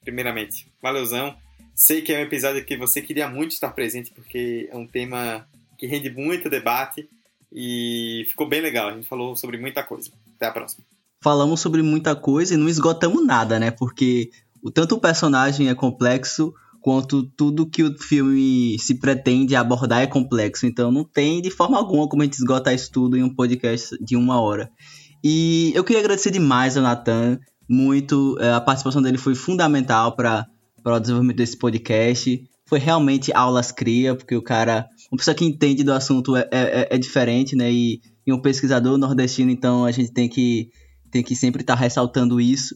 primeiramente, 0.01 0.65
valeuzão. 0.81 1.35
Sei 1.75 2.01
que 2.01 2.13
é 2.13 2.19
um 2.19 2.21
episódio 2.21 2.63
que 2.63 2.77
você 2.77 3.01
queria 3.01 3.27
muito 3.27 3.51
estar 3.51 3.71
presente, 3.71 4.11
porque 4.11 4.69
é 4.71 4.77
um 4.77 4.87
tema 4.87 5.45
que 5.77 5.85
rende 5.85 6.09
muito 6.09 6.49
debate 6.49 7.09
e 7.51 8.25
ficou 8.29 8.47
bem 8.47 8.61
legal. 8.61 8.87
A 8.87 8.93
gente 8.93 9.05
falou 9.05 9.35
sobre 9.35 9.57
muita 9.57 9.83
coisa. 9.83 10.09
Até 10.37 10.45
a 10.45 10.51
próxima. 10.51 10.85
Falamos 11.19 11.59
sobre 11.59 11.81
muita 11.81 12.15
coisa 12.15 12.53
e 12.53 12.57
não 12.57 12.69
esgotamos 12.69 13.25
nada, 13.25 13.59
né? 13.59 13.69
Porque 13.69 14.31
o 14.63 14.71
tanto 14.71 14.95
o 14.95 15.01
personagem 15.01 15.67
é 15.67 15.75
complexo 15.75 16.55
quanto 16.85 17.23
tudo 17.23 17.67
que 17.67 17.81
o 17.81 17.97
filme 17.97 18.77
se 18.77 18.99
pretende 18.99 19.55
abordar 19.55 20.03
é 20.03 20.05
complexo. 20.05 20.67
Então 20.67 20.91
não 20.91 21.03
tem 21.03 21.41
de 21.41 21.49
forma 21.49 21.79
alguma 21.79 22.07
como 22.07 22.21
a 22.21 22.25
gente 22.25 22.35
esgotar 22.35 22.75
isso 22.75 22.91
tudo 22.91 23.17
em 23.17 23.23
um 23.23 23.33
podcast 23.33 23.97
de 23.99 24.15
uma 24.15 24.39
hora. 24.39 24.69
E 25.23 25.71
eu 25.73 25.83
queria 25.83 25.99
agradecer 25.99 26.29
demais 26.29 26.77
ao 26.77 26.83
Nathan, 26.83 27.39
muito. 27.67 28.37
É, 28.39 28.53
a 28.53 28.61
participação 28.61 29.01
dele 29.01 29.17
foi 29.17 29.33
fundamental 29.33 30.15
para 30.15 30.47
o 30.85 30.99
desenvolvimento 30.99 31.37
desse 31.37 31.57
podcast. 31.57 32.39
Foi 32.67 32.77
realmente 32.77 33.33
aulas 33.33 33.71
cria, 33.71 34.13
porque 34.13 34.35
o 34.35 34.43
cara, 34.43 34.87
uma 35.11 35.17
pessoa 35.17 35.33
que 35.33 35.43
entende 35.43 35.83
do 35.83 35.91
assunto 35.91 36.35
é, 36.35 36.47
é, 36.51 36.87
é 36.91 36.97
diferente, 36.99 37.55
né? 37.55 37.71
E, 37.71 37.99
e, 38.27 38.31
um 38.31 38.39
pesquisador 38.39 38.95
nordestino, 38.95 39.49
então 39.49 39.85
a 39.85 39.91
gente 39.91 40.11
tem 40.11 40.29
que, 40.29 40.69
tem 41.09 41.23
que 41.23 41.35
sempre 41.35 41.61
estar 41.61 41.73
tá 41.73 41.81
ressaltando 41.81 42.39
isso. 42.39 42.75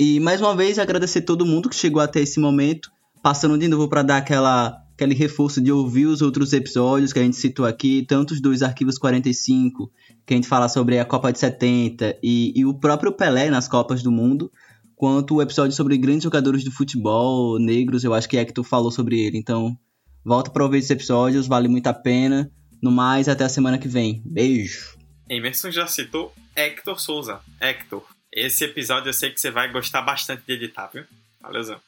E 0.00 0.18
mais 0.18 0.40
uma 0.40 0.56
vez 0.56 0.78
agradecer 0.78 1.20
todo 1.20 1.44
mundo 1.44 1.68
que 1.68 1.76
chegou 1.76 2.00
até 2.00 2.20
esse 2.20 2.40
momento 2.40 2.93
passando 3.24 3.56
de 3.56 3.68
novo 3.68 3.88
para 3.88 4.02
dar 4.02 4.18
aquela, 4.18 4.84
aquele 4.92 5.14
reforço 5.14 5.58
de 5.58 5.72
ouvir 5.72 6.04
os 6.04 6.20
outros 6.20 6.52
episódios 6.52 7.10
que 7.10 7.18
a 7.18 7.22
gente 7.22 7.36
citou 7.36 7.64
aqui, 7.64 8.04
tanto 8.06 8.34
os 8.34 8.40
dois 8.42 8.62
arquivos 8.62 8.98
45, 8.98 9.90
que 10.26 10.34
a 10.34 10.36
gente 10.36 10.46
fala 10.46 10.68
sobre 10.68 10.98
a 10.98 11.06
Copa 11.06 11.32
de 11.32 11.38
70 11.38 12.18
e, 12.22 12.52
e 12.54 12.66
o 12.66 12.74
próprio 12.74 13.12
Pelé 13.12 13.48
nas 13.48 13.66
Copas 13.66 14.02
do 14.02 14.12
Mundo, 14.12 14.52
quanto 14.94 15.36
o 15.36 15.40
episódio 15.40 15.74
sobre 15.74 15.96
grandes 15.96 16.24
jogadores 16.24 16.62
de 16.62 16.70
futebol 16.70 17.58
negros, 17.58 18.04
eu 18.04 18.12
acho 18.12 18.28
que 18.28 18.36
é 18.36 18.44
que 18.44 18.52
tu 18.52 18.62
falou 18.62 18.90
sobre 18.90 19.18
ele. 19.18 19.38
Então, 19.38 19.74
volta 20.22 20.50
para 20.50 20.62
ouvir 20.62 20.76
esses 20.76 20.90
episódios, 20.90 21.46
vale 21.46 21.66
muito 21.66 21.86
a 21.86 21.94
pena. 21.94 22.52
No 22.82 22.92
mais, 22.92 23.26
até 23.26 23.44
a 23.44 23.48
semana 23.48 23.78
que 23.78 23.88
vem. 23.88 24.20
Beijo. 24.26 24.98
Emerson 25.30 25.70
já 25.70 25.86
citou 25.86 26.30
Hector 26.54 27.00
Souza. 27.00 27.40
Hector, 27.58 28.04
esse 28.30 28.64
episódio 28.64 29.08
eu 29.08 29.14
sei 29.14 29.30
que 29.30 29.40
você 29.40 29.50
vai 29.50 29.72
gostar 29.72 30.02
bastante 30.02 30.42
de 30.46 30.52
editar, 30.52 30.90
viu? 30.92 31.04
Valeuzão. 31.40 31.80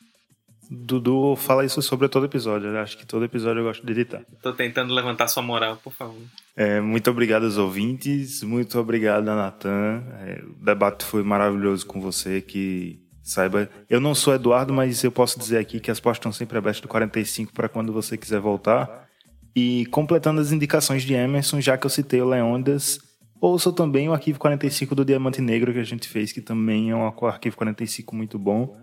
Dudu 0.71 1.37
fala 1.37 1.65
isso 1.65 1.81
sobre 1.81 2.09
todo 2.09 2.27
episódio. 2.27 2.69
Eu 2.69 2.79
acho 2.79 2.97
que 2.99 3.07
todo 3.07 3.25
episódio 3.25 3.61
eu 3.61 3.65
gosto 3.65 3.85
de 3.85 3.93
editar. 3.93 4.23
Tô 4.43 4.53
tentando 4.53 4.93
levantar 4.93 5.29
sua 5.29 5.43
moral, 5.43 5.77
por 5.83 5.93
favor. 5.93 6.21
É, 6.57 6.81
muito 6.81 7.11
obrigado 7.11 7.45
aos 7.45 7.57
ouvintes, 7.57 8.43
muito 8.43 8.79
obrigado, 8.79 9.25
Natan. 9.25 10.03
É, 10.21 10.43
o 10.45 10.65
debate 10.65 11.05
foi 11.05 11.23
maravilhoso 11.23 11.87
com 11.87 12.01
você. 12.01 12.41
Que 12.41 13.01
saiba, 13.23 13.69
eu 13.89 14.01
não 14.01 14.15
sou 14.15 14.35
Eduardo, 14.35 14.73
mas 14.73 15.03
eu 15.05 15.13
posso 15.13 15.39
dizer 15.39 15.59
aqui 15.59 15.81
que 15.81 15.91
as 15.91 16.01
portas 16.01 16.19
estão 16.19 16.33
sempre 16.33 16.59
abertas 16.59 16.81
do 16.81 16.89
45 16.89 17.53
para 17.53 17.69
quando 17.69 17.93
você 17.93 18.17
quiser 18.17 18.41
voltar. 18.41 19.07
E 19.55 19.87
completando 19.87 20.41
as 20.41 20.53
indicações 20.53 21.03
de 21.03 21.15
Emerson, 21.15 21.61
já 21.61 21.79
que 21.79 21.87
eu 21.87 21.91
citei 21.91 22.21
o 22.21 22.29
Leondas, 22.29 22.99
ouça 23.41 23.73
também 23.73 24.09
o 24.09 24.13
arquivo 24.13 24.39
45 24.39 24.95
do 24.95 25.05
Diamante 25.05 25.41
Negro 25.41 25.73
que 25.73 25.79
a 25.79 25.85
gente 25.85 26.09
fez, 26.09 26.33
que 26.33 26.41
também 26.41 26.91
é 26.91 26.97
um 26.97 27.07
arquivo 27.27 27.57
45 27.57 28.15
muito 28.15 28.39
bom. 28.39 28.77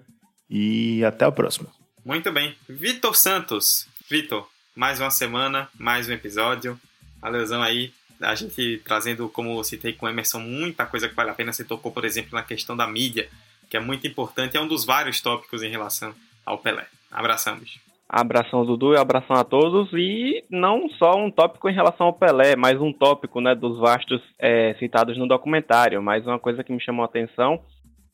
E 0.56 1.04
até 1.04 1.26
a 1.26 1.32
próxima. 1.32 1.68
Muito 2.06 2.32
bem. 2.32 2.56
Vitor 2.70 3.16
Santos. 3.16 3.88
Vitor, 4.08 4.48
mais 4.76 5.00
uma 5.00 5.10
semana, 5.10 5.68
mais 5.80 6.08
um 6.08 6.12
episódio. 6.12 6.80
Valeuzão 7.20 7.64
aí. 7.64 7.92
A 8.22 8.36
gente 8.36 8.80
trazendo, 8.86 9.28
como 9.28 9.58
eu 9.58 9.64
citei 9.64 9.94
com 9.94 10.06
o 10.06 10.10
Emerson, 10.10 10.40
muita 10.40 10.86
coisa 10.86 11.10
que 11.10 11.16
vale 11.16 11.32
a 11.32 11.34
pena. 11.34 11.52
Você 11.52 11.64
tocou, 11.64 11.92
por 11.92 12.06
exemplo, 12.06 12.36
na 12.36 12.44
questão 12.44 12.78
da 12.78 12.86
mídia, 12.86 13.28
que 13.68 13.76
é 13.76 13.80
muito 13.80 14.06
importante. 14.06 14.56
É 14.56 14.62
um 14.62 14.68
dos 14.68 14.86
vários 14.86 15.20
tópicos 15.22 15.64
em 15.64 15.72
relação 15.72 16.14
ao 16.46 16.60
Pelé. 16.60 16.86
Abraçamos. 17.12 17.80
Abração, 18.08 18.64
Dudu, 18.64 18.94
e 18.94 18.98
abração 18.98 19.36
a 19.36 19.44
todos. 19.44 19.92
E 19.92 20.44
não 20.52 20.88
só 21.00 21.16
um 21.18 21.32
tópico 21.32 21.68
em 21.68 21.74
relação 21.74 22.06
ao 22.06 22.14
Pelé, 22.14 22.56
mas 22.56 22.80
um 22.80 22.94
tópico 22.94 23.42
né, 23.42 23.56
dos 23.56 23.80
vastos 23.80 24.22
é, 24.38 24.76
citados 24.76 25.18
no 25.18 25.28
documentário. 25.28 26.00
Mas 26.00 26.28
uma 26.28 26.38
coisa 26.38 26.64
que 26.64 26.72
me 26.72 26.80
chamou 26.80 27.02
a 27.02 27.08
atenção 27.08 27.60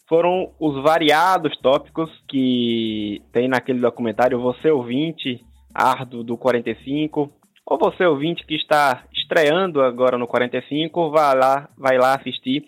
foram 0.10 0.52
os 0.60 0.82
variados 0.82 1.56
tópicos 1.58 2.10
que 2.28 3.22
tem 3.32 3.48
naquele 3.48 3.80
documentário 3.80 4.42
Você 4.42 4.72
Ouvinte, 4.72 5.46
árduo 5.74 6.24
do 6.24 6.36
45, 6.36 7.32
ou 7.64 7.78
você 7.78 8.04
ouvinte 8.04 8.44
que 8.46 8.56
está 8.56 9.04
estreando 9.14 9.82
agora 9.82 10.18
no 10.18 10.26
45, 10.26 11.12
vai 11.12 11.38
lá, 11.38 11.70
vai 11.78 11.98
lá 12.00 12.16
assistir 12.16 12.66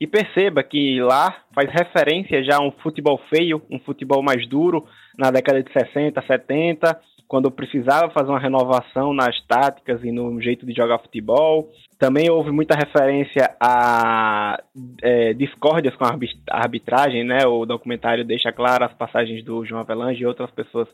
e 0.00 0.06
perceba 0.06 0.64
que 0.64 1.00
lá 1.00 1.44
faz 1.54 1.70
referência 1.70 2.42
já 2.42 2.56
a 2.56 2.62
um 2.62 2.72
futebol 2.72 3.20
feio, 3.32 3.62
um 3.70 3.78
futebol 3.78 4.20
mais 4.22 4.48
duro 4.48 4.84
na 5.16 5.30
década 5.30 5.62
de 5.62 5.72
60, 5.72 6.20
70, 6.26 7.00
quando 7.30 7.48
precisava 7.48 8.10
fazer 8.10 8.28
uma 8.28 8.40
renovação 8.40 9.14
nas 9.14 9.40
táticas 9.46 10.02
e 10.02 10.10
no 10.10 10.40
jeito 10.40 10.66
de 10.66 10.72
jogar 10.72 10.98
futebol. 10.98 11.68
Também 11.96 12.28
houve 12.28 12.50
muita 12.50 12.74
referência 12.74 13.54
a 13.60 14.60
é, 15.00 15.32
discórdias 15.34 15.94
com 15.94 16.04
a 16.04 16.18
arbitragem, 16.50 17.22
né? 17.22 17.46
O 17.46 17.64
documentário 17.64 18.24
deixa 18.24 18.50
claro 18.50 18.84
as 18.84 18.92
passagens 18.94 19.44
do 19.44 19.64
João 19.64 19.80
Avelange 19.80 20.20
e 20.20 20.26
outras 20.26 20.50
pessoas 20.50 20.88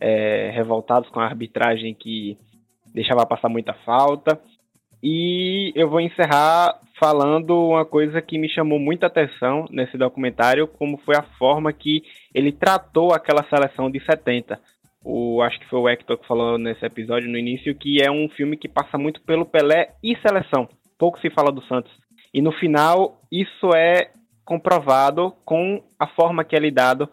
é, 0.00 0.50
revoltadas 0.54 1.10
com 1.10 1.20
a 1.20 1.26
arbitragem 1.26 1.92
que 1.92 2.38
deixava 2.94 3.26
passar 3.26 3.50
muita 3.50 3.74
falta. 3.84 4.40
E 5.02 5.74
eu 5.76 5.90
vou 5.90 6.00
encerrar 6.00 6.74
falando 6.98 7.68
uma 7.68 7.84
coisa 7.84 8.22
que 8.22 8.38
me 8.38 8.48
chamou 8.48 8.78
muita 8.78 9.08
atenção 9.08 9.66
nesse 9.70 9.98
documentário, 9.98 10.66
como 10.66 10.96
foi 11.04 11.16
a 11.16 11.26
forma 11.38 11.70
que 11.70 12.02
ele 12.34 12.50
tratou 12.50 13.12
aquela 13.12 13.44
seleção 13.50 13.90
de 13.90 14.00
70 14.00 14.58
o 15.04 15.42
acho 15.42 15.58
que 15.58 15.68
foi 15.68 15.78
o 15.80 15.88
Hector 15.88 16.18
que 16.18 16.26
falou 16.26 16.58
nesse 16.58 16.84
episódio 16.84 17.30
no 17.30 17.38
início, 17.38 17.74
que 17.74 18.02
é 18.02 18.10
um 18.10 18.28
filme 18.28 18.56
que 18.56 18.68
passa 18.68 18.96
muito 18.96 19.20
pelo 19.22 19.46
Pelé 19.46 19.94
e 20.02 20.16
seleção. 20.16 20.68
Pouco 20.98 21.18
se 21.20 21.30
fala 21.30 21.50
do 21.50 21.62
Santos. 21.64 21.92
E 22.32 22.40
no 22.40 22.52
final, 22.52 23.20
isso 23.30 23.74
é 23.74 24.10
comprovado 24.44 25.34
com 25.44 25.82
a 25.98 26.06
forma 26.06 26.44
que 26.44 26.56
é 26.56 26.58
lidado 26.58 27.08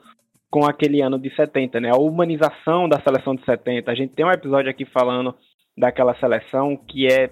com 0.49 0.65
aquele 0.65 1.01
ano 1.01 1.19
de 1.19 1.33
70, 1.35 1.79
né? 1.79 1.89
A 1.91 1.99
humanização 1.99 2.89
da 2.89 2.99
seleção 3.01 3.35
de 3.35 3.43
70. 3.45 3.91
A 3.91 3.95
gente 3.95 4.13
tem 4.13 4.25
um 4.25 4.31
episódio 4.31 4.69
aqui 4.69 4.85
falando 4.85 5.35
daquela 5.77 6.15
seleção 6.15 6.75
que 6.75 7.07
é 7.07 7.29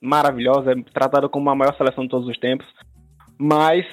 maravilhosa, 0.00 0.72
é 0.72 0.74
tratada 0.92 1.28
como 1.28 1.48
a 1.50 1.54
maior 1.54 1.74
seleção 1.76 2.04
de 2.04 2.10
todos 2.10 2.28
os 2.28 2.38
tempos, 2.38 2.66
mas 3.38 3.84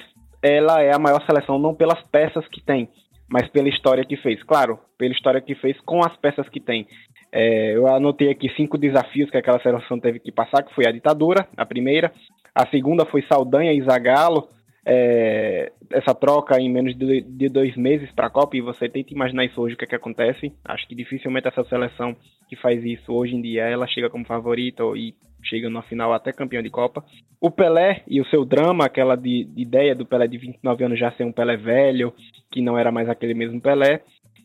ela 0.42 0.80
é 0.80 0.94
a 0.94 0.98
maior 0.98 1.24
seleção 1.26 1.58
não 1.58 1.74
pelas 1.74 2.00
peças 2.04 2.46
que 2.48 2.62
tem, 2.62 2.88
mas 3.28 3.48
pela 3.48 3.68
história 3.68 4.04
que 4.04 4.16
fez. 4.16 4.42
Claro, 4.42 4.78
pela 4.98 5.12
história 5.12 5.40
que 5.40 5.54
fez 5.54 5.78
com 5.80 6.00
as 6.00 6.16
peças 6.16 6.48
que 6.48 6.60
tem. 6.60 6.86
É, 7.32 7.76
eu 7.76 7.86
anotei 7.88 8.30
aqui 8.30 8.48
cinco 8.56 8.78
desafios 8.78 9.30
que 9.30 9.36
aquela 9.36 9.60
seleção 9.60 9.98
teve 9.98 10.18
que 10.20 10.32
passar, 10.32 10.62
que 10.62 10.74
foi 10.74 10.86
a 10.86 10.92
ditadura, 10.92 11.46
a 11.56 11.66
primeira. 11.66 12.12
A 12.54 12.66
segunda 12.68 13.04
foi 13.04 13.22
Saldanha 13.22 13.72
e 13.72 13.82
Zagallo, 13.82 14.48
é, 14.88 15.72
essa 15.90 16.14
troca 16.14 16.60
em 16.60 16.70
menos 16.70 16.96
de, 16.96 17.48
dois 17.48 17.76
meses 17.76 18.08
para 18.12 18.28
a 18.28 18.30
Copa, 18.30 18.56
e 18.56 18.60
você 18.60 18.88
tenta 18.88 19.12
imaginar 19.12 19.44
isso 19.44 19.60
hoje, 19.60 19.74
o 19.74 19.76
que, 19.76 19.84
é 19.84 19.88
que 19.88 19.96
acontece. 19.96 20.52
Acho 20.64 20.86
que 20.86 20.94
dificilmente 20.94 21.48
essa 21.48 21.64
seleção 21.64 22.16
que 22.48 22.54
faz 22.54 22.84
isso 22.84 23.12
hoje 23.12 23.34
em 23.34 23.42
dia, 23.42 23.64
ela 23.64 23.88
chega 23.88 24.08
como 24.08 24.24
favorita 24.24 24.84
e 24.94 25.12
chega 25.42 25.68
na 25.68 25.82
final 25.82 26.12
até 26.12 26.32
campeão 26.32 26.62
de 26.62 26.70
Copa. 26.70 27.04
O 27.40 27.50
Pelé 27.50 28.04
e 28.06 28.20
o 28.20 28.26
seu 28.26 28.44
drama, 28.44 28.84
aquela 28.84 29.16
de, 29.16 29.44
de 29.44 29.62
ideia 29.62 29.92
do 29.92 30.06
Pelé 30.06 30.28
de 30.28 30.38
29 30.38 30.84
anos 30.84 30.98
já 30.98 31.10
ser 31.12 31.24
um 31.24 31.32
Pelé 31.32 31.56
velho, 31.56 32.14
que 32.52 32.62
não 32.62 32.78
era 32.78 32.92
mais 32.92 33.08
aquele 33.08 33.34
mesmo 33.34 33.60
Pelé. 33.60 34.02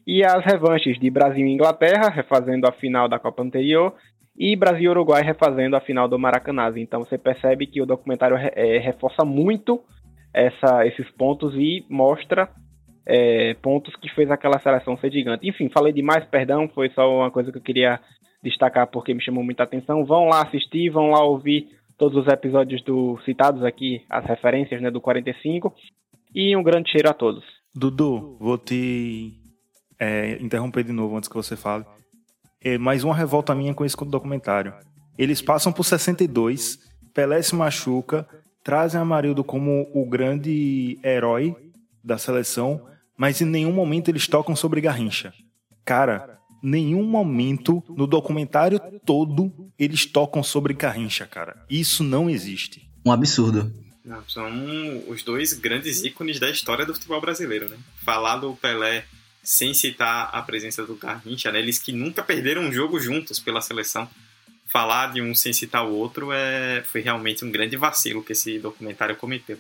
E 0.07 0.23
as 0.23 0.43
revanches 0.43 0.99
de 0.99 1.11
Brasil 1.11 1.45
e 1.45 1.51
Inglaterra, 1.51 2.09
refazendo 2.09 2.67
a 2.67 2.71
final 2.71 3.07
da 3.07 3.19
Copa 3.19 3.43
anterior, 3.43 3.93
e 4.35 4.55
Brasil 4.55 4.85
e 4.85 4.89
Uruguai 4.89 5.21
refazendo 5.21 5.75
a 5.75 5.81
final 5.81 6.07
do 6.07 6.17
Maracanã. 6.17 6.73
Então 6.75 7.01
você 7.01 7.15
percebe 7.15 7.67
que 7.67 7.79
o 7.79 7.85
documentário 7.85 8.35
é, 8.37 8.79
reforça 8.79 9.23
muito 9.23 9.79
essa, 10.33 10.85
esses 10.85 11.09
pontos 11.11 11.53
e 11.55 11.85
mostra 11.89 12.49
é, 13.05 13.53
pontos 13.55 13.95
que 13.95 14.09
fez 14.13 14.29
aquela 14.29 14.59
seleção 14.59 14.97
ser 14.97 15.11
gigante. 15.11 15.47
Enfim, 15.47 15.69
falei 15.69 15.91
demais, 15.91 16.25
perdão, 16.25 16.69
foi 16.73 16.89
só 16.91 17.19
uma 17.19 17.31
coisa 17.31 17.51
que 17.51 17.57
eu 17.57 17.63
queria 17.63 17.99
destacar 18.43 18.87
porque 18.87 19.13
me 19.13 19.23
chamou 19.23 19.43
muita 19.43 19.63
atenção. 19.63 20.05
Vão 20.05 20.25
lá 20.25 20.43
assistir, 20.43 20.89
vão 20.89 21.11
lá 21.11 21.23
ouvir 21.23 21.67
todos 21.97 22.25
os 22.25 22.31
episódios 22.31 22.81
do 22.83 23.19
citados 23.25 23.63
aqui, 23.63 24.03
as 24.09 24.25
referências 24.25 24.81
né, 24.81 24.89
do 24.89 25.01
45. 25.01 25.73
E 26.33 26.55
um 26.55 26.63
grande 26.63 26.89
cheiro 26.89 27.09
a 27.09 27.13
todos. 27.13 27.43
Dudu, 27.75 28.37
vou 28.39 28.57
te 28.57 29.33
é, 29.99 30.41
interromper 30.41 30.83
de 30.83 30.91
novo 30.91 31.17
antes 31.17 31.27
que 31.27 31.35
você 31.35 31.55
fale. 31.55 31.85
É, 32.63 32.77
mais 32.77 33.03
uma 33.03 33.15
revolta 33.15 33.53
minha 33.53 33.73
com 33.73 33.83
esse 33.83 33.97
documentário. 34.05 34.73
Eles 35.17 35.41
passam 35.41 35.73
por 35.73 35.83
62, 35.83 36.79
Pelé 37.13 37.41
se 37.41 37.55
machuca, 37.55 38.27
trazem 38.63 38.99
Amarildo 38.99 39.43
como 39.43 39.89
o 39.93 40.05
grande 40.05 40.99
herói 41.03 41.55
da 42.03 42.17
seleção, 42.17 42.85
mas 43.17 43.41
em 43.41 43.45
nenhum 43.45 43.71
momento 43.71 44.09
eles 44.09 44.27
tocam 44.27 44.55
sobre 44.55 44.81
Garrincha. 44.81 45.33
Cara, 45.85 46.39
nenhum 46.61 47.03
momento 47.03 47.83
no 47.89 48.05
documentário 48.05 48.79
todo 49.05 49.71
eles 49.77 50.05
tocam 50.05 50.43
sobre 50.43 50.73
Garrincha, 50.73 51.25
cara. 51.25 51.65
Isso 51.69 52.03
não 52.03 52.29
existe. 52.29 52.89
Um 53.05 53.11
absurdo. 53.11 53.73
Não, 54.03 54.23
são 54.27 54.49
os 55.07 55.23
dois 55.23 55.53
grandes 55.53 56.03
ícones 56.03 56.39
da 56.39 56.49
história 56.49 56.85
do 56.85 56.93
futebol 56.93 57.21
brasileiro, 57.21 57.69
né? 57.69 57.77
Falar 58.03 58.37
do 58.37 58.55
Pelé 58.55 59.05
sem 59.43 59.73
citar 59.73 60.29
a 60.31 60.41
presença 60.41 60.85
do 60.85 60.95
Garrincha, 60.95 61.51
né? 61.51 61.59
Eles 61.59 61.79
que 61.79 61.91
nunca 61.91 62.23
perderam 62.23 62.63
um 62.63 62.71
jogo 62.71 62.99
juntos 62.99 63.39
pela 63.39 63.61
seleção. 63.61 64.07
Falar 64.71 65.11
de 65.11 65.21
um 65.21 65.35
sem 65.35 65.51
citar 65.51 65.85
o 65.85 65.93
outro 65.93 66.31
é, 66.31 66.81
foi 66.85 67.01
realmente 67.01 67.43
um 67.43 67.51
grande 67.51 67.75
vacilo 67.75 68.23
que 68.23 68.31
esse 68.31 68.57
documentário 68.57 69.17
cometeu. 69.17 69.59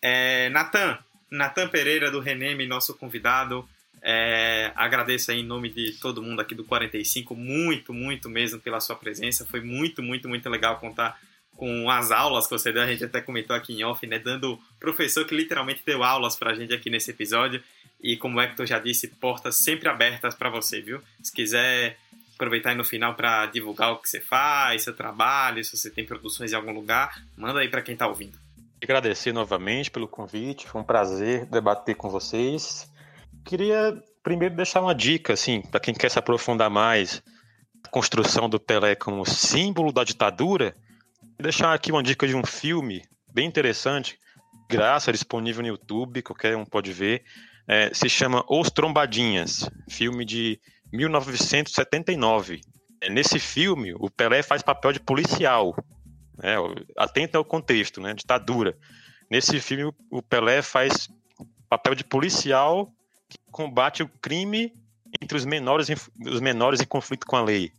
É, 0.00 0.48
Natan, 0.48 0.98
Natan 1.30 1.68
Pereira 1.68 2.10
do 2.10 2.20
Reneme, 2.20 2.66
nosso 2.66 2.94
convidado. 2.94 3.68
É, 4.02 4.72
agradeço 4.74 5.30
aí 5.30 5.40
em 5.40 5.46
nome 5.46 5.68
de 5.68 5.92
todo 6.00 6.22
mundo 6.22 6.40
aqui 6.40 6.54
do 6.54 6.64
45, 6.64 7.34
muito, 7.34 7.92
muito 7.92 8.30
mesmo 8.30 8.58
pela 8.60 8.80
sua 8.80 8.96
presença. 8.96 9.44
Foi 9.44 9.60
muito, 9.60 10.02
muito, 10.02 10.26
muito 10.26 10.48
legal 10.48 10.78
contar 10.78 11.18
com 11.56 11.90
as 11.90 12.10
aulas 12.10 12.46
que 12.46 12.52
você 12.52 12.72
deu. 12.72 12.82
A 12.82 12.86
gente 12.86 13.04
até 13.04 13.20
comentou 13.20 13.54
aqui 13.54 13.74
em 13.74 13.84
off, 13.84 14.06
né? 14.06 14.18
Dando 14.18 14.58
professor 14.80 15.26
que 15.26 15.34
literalmente 15.34 15.82
deu 15.84 16.02
aulas 16.02 16.34
pra 16.34 16.54
gente 16.54 16.72
aqui 16.72 16.88
nesse 16.88 17.10
episódio. 17.10 17.62
E 18.02 18.16
como 18.16 18.38
o 18.38 18.40
Hector 18.40 18.64
já 18.64 18.78
disse, 18.78 19.08
portas 19.08 19.56
sempre 19.56 19.88
abertas 19.88 20.34
para 20.34 20.48
você, 20.48 20.80
viu? 20.80 21.02
Se 21.22 21.32
quiser 21.32 21.98
aproveitar 22.36 22.70
aí 22.70 22.76
no 22.76 22.84
final 22.84 23.14
para 23.14 23.46
divulgar 23.46 23.92
o 23.92 23.98
que 23.98 24.08
você 24.08 24.20
faz, 24.20 24.84
seu 24.84 24.94
trabalho, 24.94 25.64
se 25.64 25.76
você 25.76 25.90
tem 25.90 26.04
produções 26.04 26.52
em 26.52 26.54
algum 26.54 26.72
lugar, 26.72 27.24
manda 27.36 27.60
aí 27.60 27.68
para 27.68 27.82
quem 27.82 27.96
tá 27.96 28.06
ouvindo. 28.06 28.38
Agradecer 28.82 29.32
novamente 29.32 29.90
pelo 29.90 30.06
convite, 30.06 30.68
foi 30.68 30.80
um 30.82 30.84
prazer 30.84 31.46
debater 31.46 31.96
com 31.96 32.10
vocês. 32.10 32.88
Queria 33.44 33.96
primeiro 34.22 34.54
deixar 34.54 34.82
uma 34.82 34.94
dica, 34.94 35.32
assim, 35.32 35.62
para 35.62 35.80
quem 35.80 35.94
quer 35.94 36.10
se 36.10 36.18
aprofundar 36.18 36.68
mais 36.68 37.22
na 37.82 37.90
construção 37.90 38.48
do 38.48 38.60
Pelé 38.60 38.94
como 38.94 39.24
símbolo 39.24 39.90
da 39.90 40.04
ditadura, 40.04 40.76
deixar 41.38 41.72
aqui 41.72 41.90
uma 41.90 42.02
dica 42.02 42.28
de 42.28 42.36
um 42.36 42.44
filme 42.44 43.02
bem 43.32 43.46
interessante, 43.46 44.18
graça, 44.68 45.10
disponível 45.10 45.62
no 45.62 45.68
YouTube, 45.68 46.22
qualquer 46.22 46.56
um 46.56 46.64
pode 46.64 46.92
ver, 46.92 47.24
é, 47.66 47.92
se 47.94 48.08
chama 48.08 48.44
Os 48.48 48.70
Trombadinhas, 48.70 49.70
filme 49.88 50.24
de 50.24 50.60
1979. 50.92 52.60
É, 53.00 53.10
nesse 53.10 53.38
filme, 53.38 53.94
o 53.94 54.10
Pelé 54.10 54.42
faz 54.42 54.62
papel 54.62 54.92
de 54.92 55.00
policial. 55.00 55.74
Né? 56.38 56.54
Atenta 56.96 57.38
ao 57.38 57.44
contexto, 57.44 58.00
né? 58.00 58.14
ditadura. 58.14 58.76
Nesse 59.30 59.60
filme, 59.60 59.92
o 60.10 60.22
Pelé 60.22 60.62
faz 60.62 61.08
papel 61.68 61.94
de 61.94 62.04
policial 62.04 62.92
que 63.28 63.38
combate 63.50 64.02
o 64.02 64.08
crime 64.20 64.72
entre 65.20 65.36
os 65.36 65.44
menores, 65.44 65.88
os 66.24 66.40
menores 66.40 66.80
em 66.80 66.86
conflito 66.86 67.26
com 67.26 67.36
a 67.36 67.42
lei. 67.42 67.72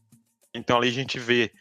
Então 0.53 0.77
ali 0.77 0.89
a 0.89 0.93
gente 0.93 1.19
vê 1.19 1.51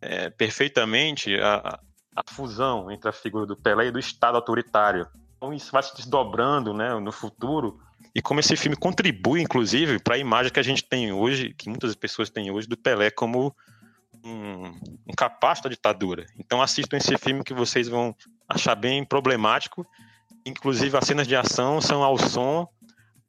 é, 0.00 0.30
perfeitamente 0.30 1.34
a, 1.40 1.80
a, 2.14 2.22
fusão 2.30 2.90
entre 2.90 3.08
a 3.08 3.12
figura 3.12 3.46
do 3.46 3.56
Pelé 3.56 3.86
e 3.86 3.90
do 3.90 3.98
Estado 3.98 4.36
autoritário. 4.36 5.06
Então 5.36 5.52
isso 5.52 5.72
vai 5.72 5.82
se 5.82 5.94
desdobrando 5.96 6.72
né, 6.72 6.94
no 7.00 7.12
futuro 7.12 7.80
e 8.16 8.22
como 8.22 8.40
esse 8.40 8.56
filme 8.56 8.74
contribui, 8.74 9.42
inclusive, 9.42 9.98
para 9.98 10.14
a 10.14 10.18
imagem 10.18 10.50
que 10.50 10.58
a 10.58 10.62
gente 10.62 10.82
tem 10.82 11.12
hoje, 11.12 11.52
que 11.52 11.68
muitas 11.68 11.94
pessoas 11.94 12.30
têm 12.30 12.50
hoje, 12.50 12.66
do 12.66 12.74
Pelé 12.74 13.10
como 13.10 13.54
um, 14.24 14.68
um 15.06 15.14
capaz 15.14 15.60
da 15.60 15.68
ditadura. 15.68 16.24
Então 16.38 16.62
assistam 16.62 16.96
esse 16.96 17.14
filme 17.18 17.44
que 17.44 17.52
vocês 17.52 17.88
vão 17.88 18.16
achar 18.48 18.74
bem 18.74 19.04
problemático. 19.04 19.86
Inclusive, 20.46 20.96
as 20.96 21.04
cenas 21.04 21.28
de 21.28 21.36
ação 21.36 21.78
são 21.78 22.02
ao 22.02 22.16
som, 22.16 22.66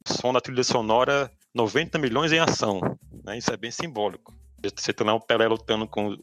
som 0.06 0.32
da 0.32 0.40
trilha 0.40 0.64
sonora 0.64 1.30
90 1.54 2.00
milhões 2.00 2.32
em 2.32 2.40
ação. 2.40 2.80
Né? 3.26 3.40
Isso 3.40 3.52
é 3.52 3.58
bem 3.58 3.72
simbólico. 3.72 4.34
Você 4.74 4.94
tem 4.94 5.06
lá 5.06 5.14
o 5.14 5.20
Pelé 5.20 5.50
lutando 5.50 5.86
com, 5.86 6.16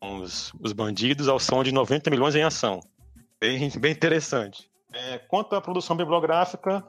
com 0.00 0.20
os, 0.20 0.50
os, 0.62 0.72
bandidos 0.72 1.28
ao 1.28 1.38
som 1.38 1.62
de 1.62 1.72
90 1.72 2.08
milhões 2.08 2.34
em 2.34 2.42
ação. 2.42 2.80
Bem, 3.38 3.70
bem 3.78 3.92
interessante. 3.92 4.66
É, 4.94 5.18
quanto 5.18 5.54
à 5.54 5.60
produção 5.60 5.94
bibliográfica, 5.94 6.82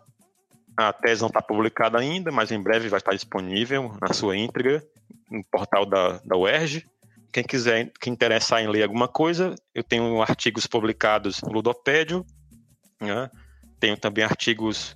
a 0.80 0.94
tese 0.94 1.22
não 1.22 1.28
está 1.28 1.42
publicada 1.42 2.00
ainda, 2.00 2.32
mas 2.32 2.52
em 2.52 2.62
breve 2.62 2.88
vai 2.88 3.00
estar 3.00 3.12
disponível 3.12 3.94
na 4.02 4.14
sua 4.14 4.38
íntegra 4.38 4.82
no 5.30 5.44
portal 5.44 5.86
da, 5.86 6.20
da 6.24 6.38
UERJ. 6.38 6.86
Quem 7.34 7.44
quiser, 7.44 7.92
quem 8.00 8.14
interessar 8.14 8.62
em 8.62 8.68
ler 8.68 8.84
alguma 8.84 9.08
coisa, 9.08 9.56
eu 9.76 9.84
tenho 9.84 10.22
artigos 10.22 10.66
publicados 10.66 11.42
no 11.42 11.52
Ludopédio, 11.52 12.26
né? 13.00 13.30
tenho 13.78 13.98
também 13.98 14.24
artigos 14.24 14.96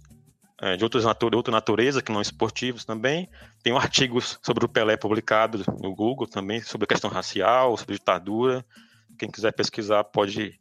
é, 0.61 0.77
de 0.77 0.83
outros 0.85 1.03
nature, 1.03 1.35
outra 1.35 1.51
natureza, 1.51 2.01
que 2.01 2.13
não 2.13 2.21
esportivos 2.21 2.85
também. 2.85 3.29
Tenho 3.61 3.75
artigos 3.75 4.39
sobre 4.41 4.63
o 4.63 4.69
Pelé 4.69 4.95
publicados 4.95 5.65
no 5.67 5.93
Google 5.93 6.27
também, 6.27 6.61
sobre 6.61 6.85
a 6.85 6.87
questão 6.87 7.09
racial, 7.09 7.75
sobre 7.75 7.95
ditadura. 7.95 8.65
Quem 9.19 9.29
quiser 9.29 9.51
pesquisar 9.51 10.05
pode 10.05 10.57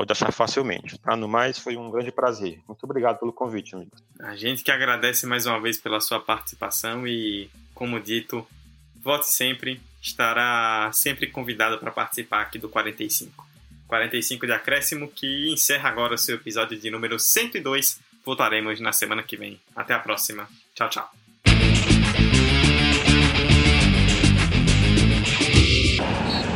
pode 0.00 0.12
achar 0.12 0.32
facilmente. 0.32 0.98
Tá? 0.98 1.14
No 1.14 1.28
mais, 1.28 1.58
foi 1.58 1.76
um 1.76 1.90
grande 1.90 2.10
prazer. 2.10 2.58
Muito 2.66 2.82
obrigado 2.84 3.18
pelo 3.18 3.34
convite, 3.34 3.74
amigo. 3.74 3.90
A 4.18 4.34
gente 4.34 4.64
que 4.64 4.70
agradece 4.70 5.26
mais 5.26 5.44
uma 5.44 5.60
vez 5.60 5.76
pela 5.76 6.00
sua 6.00 6.18
participação 6.18 7.06
e, 7.06 7.50
como 7.74 8.00
dito, 8.00 8.46
volte 9.02 9.26
sempre, 9.26 9.78
estará 10.00 10.90
sempre 10.94 11.26
convidado 11.26 11.76
para 11.76 11.90
participar 11.90 12.40
aqui 12.40 12.58
do 12.58 12.70
45. 12.70 13.46
45 13.86 14.46
de 14.46 14.52
acréscimo 14.52 15.06
que 15.06 15.52
encerra 15.52 15.90
agora 15.90 16.14
o 16.14 16.18
seu 16.18 16.36
episódio 16.36 16.78
de 16.78 16.90
número 16.90 17.18
102. 17.18 18.00
Voltaremos 18.24 18.80
na 18.80 18.94
semana 18.94 19.22
que 19.22 19.36
vem. 19.36 19.60
Até 19.76 19.92
a 19.92 19.98
próxima. 19.98 20.48
Tchau, 20.74 20.88
tchau. 20.88 21.10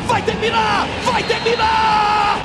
Vai 0.06 0.22
terminar! 0.24 0.86
Vai 1.04 1.22
terminar! 1.24 2.23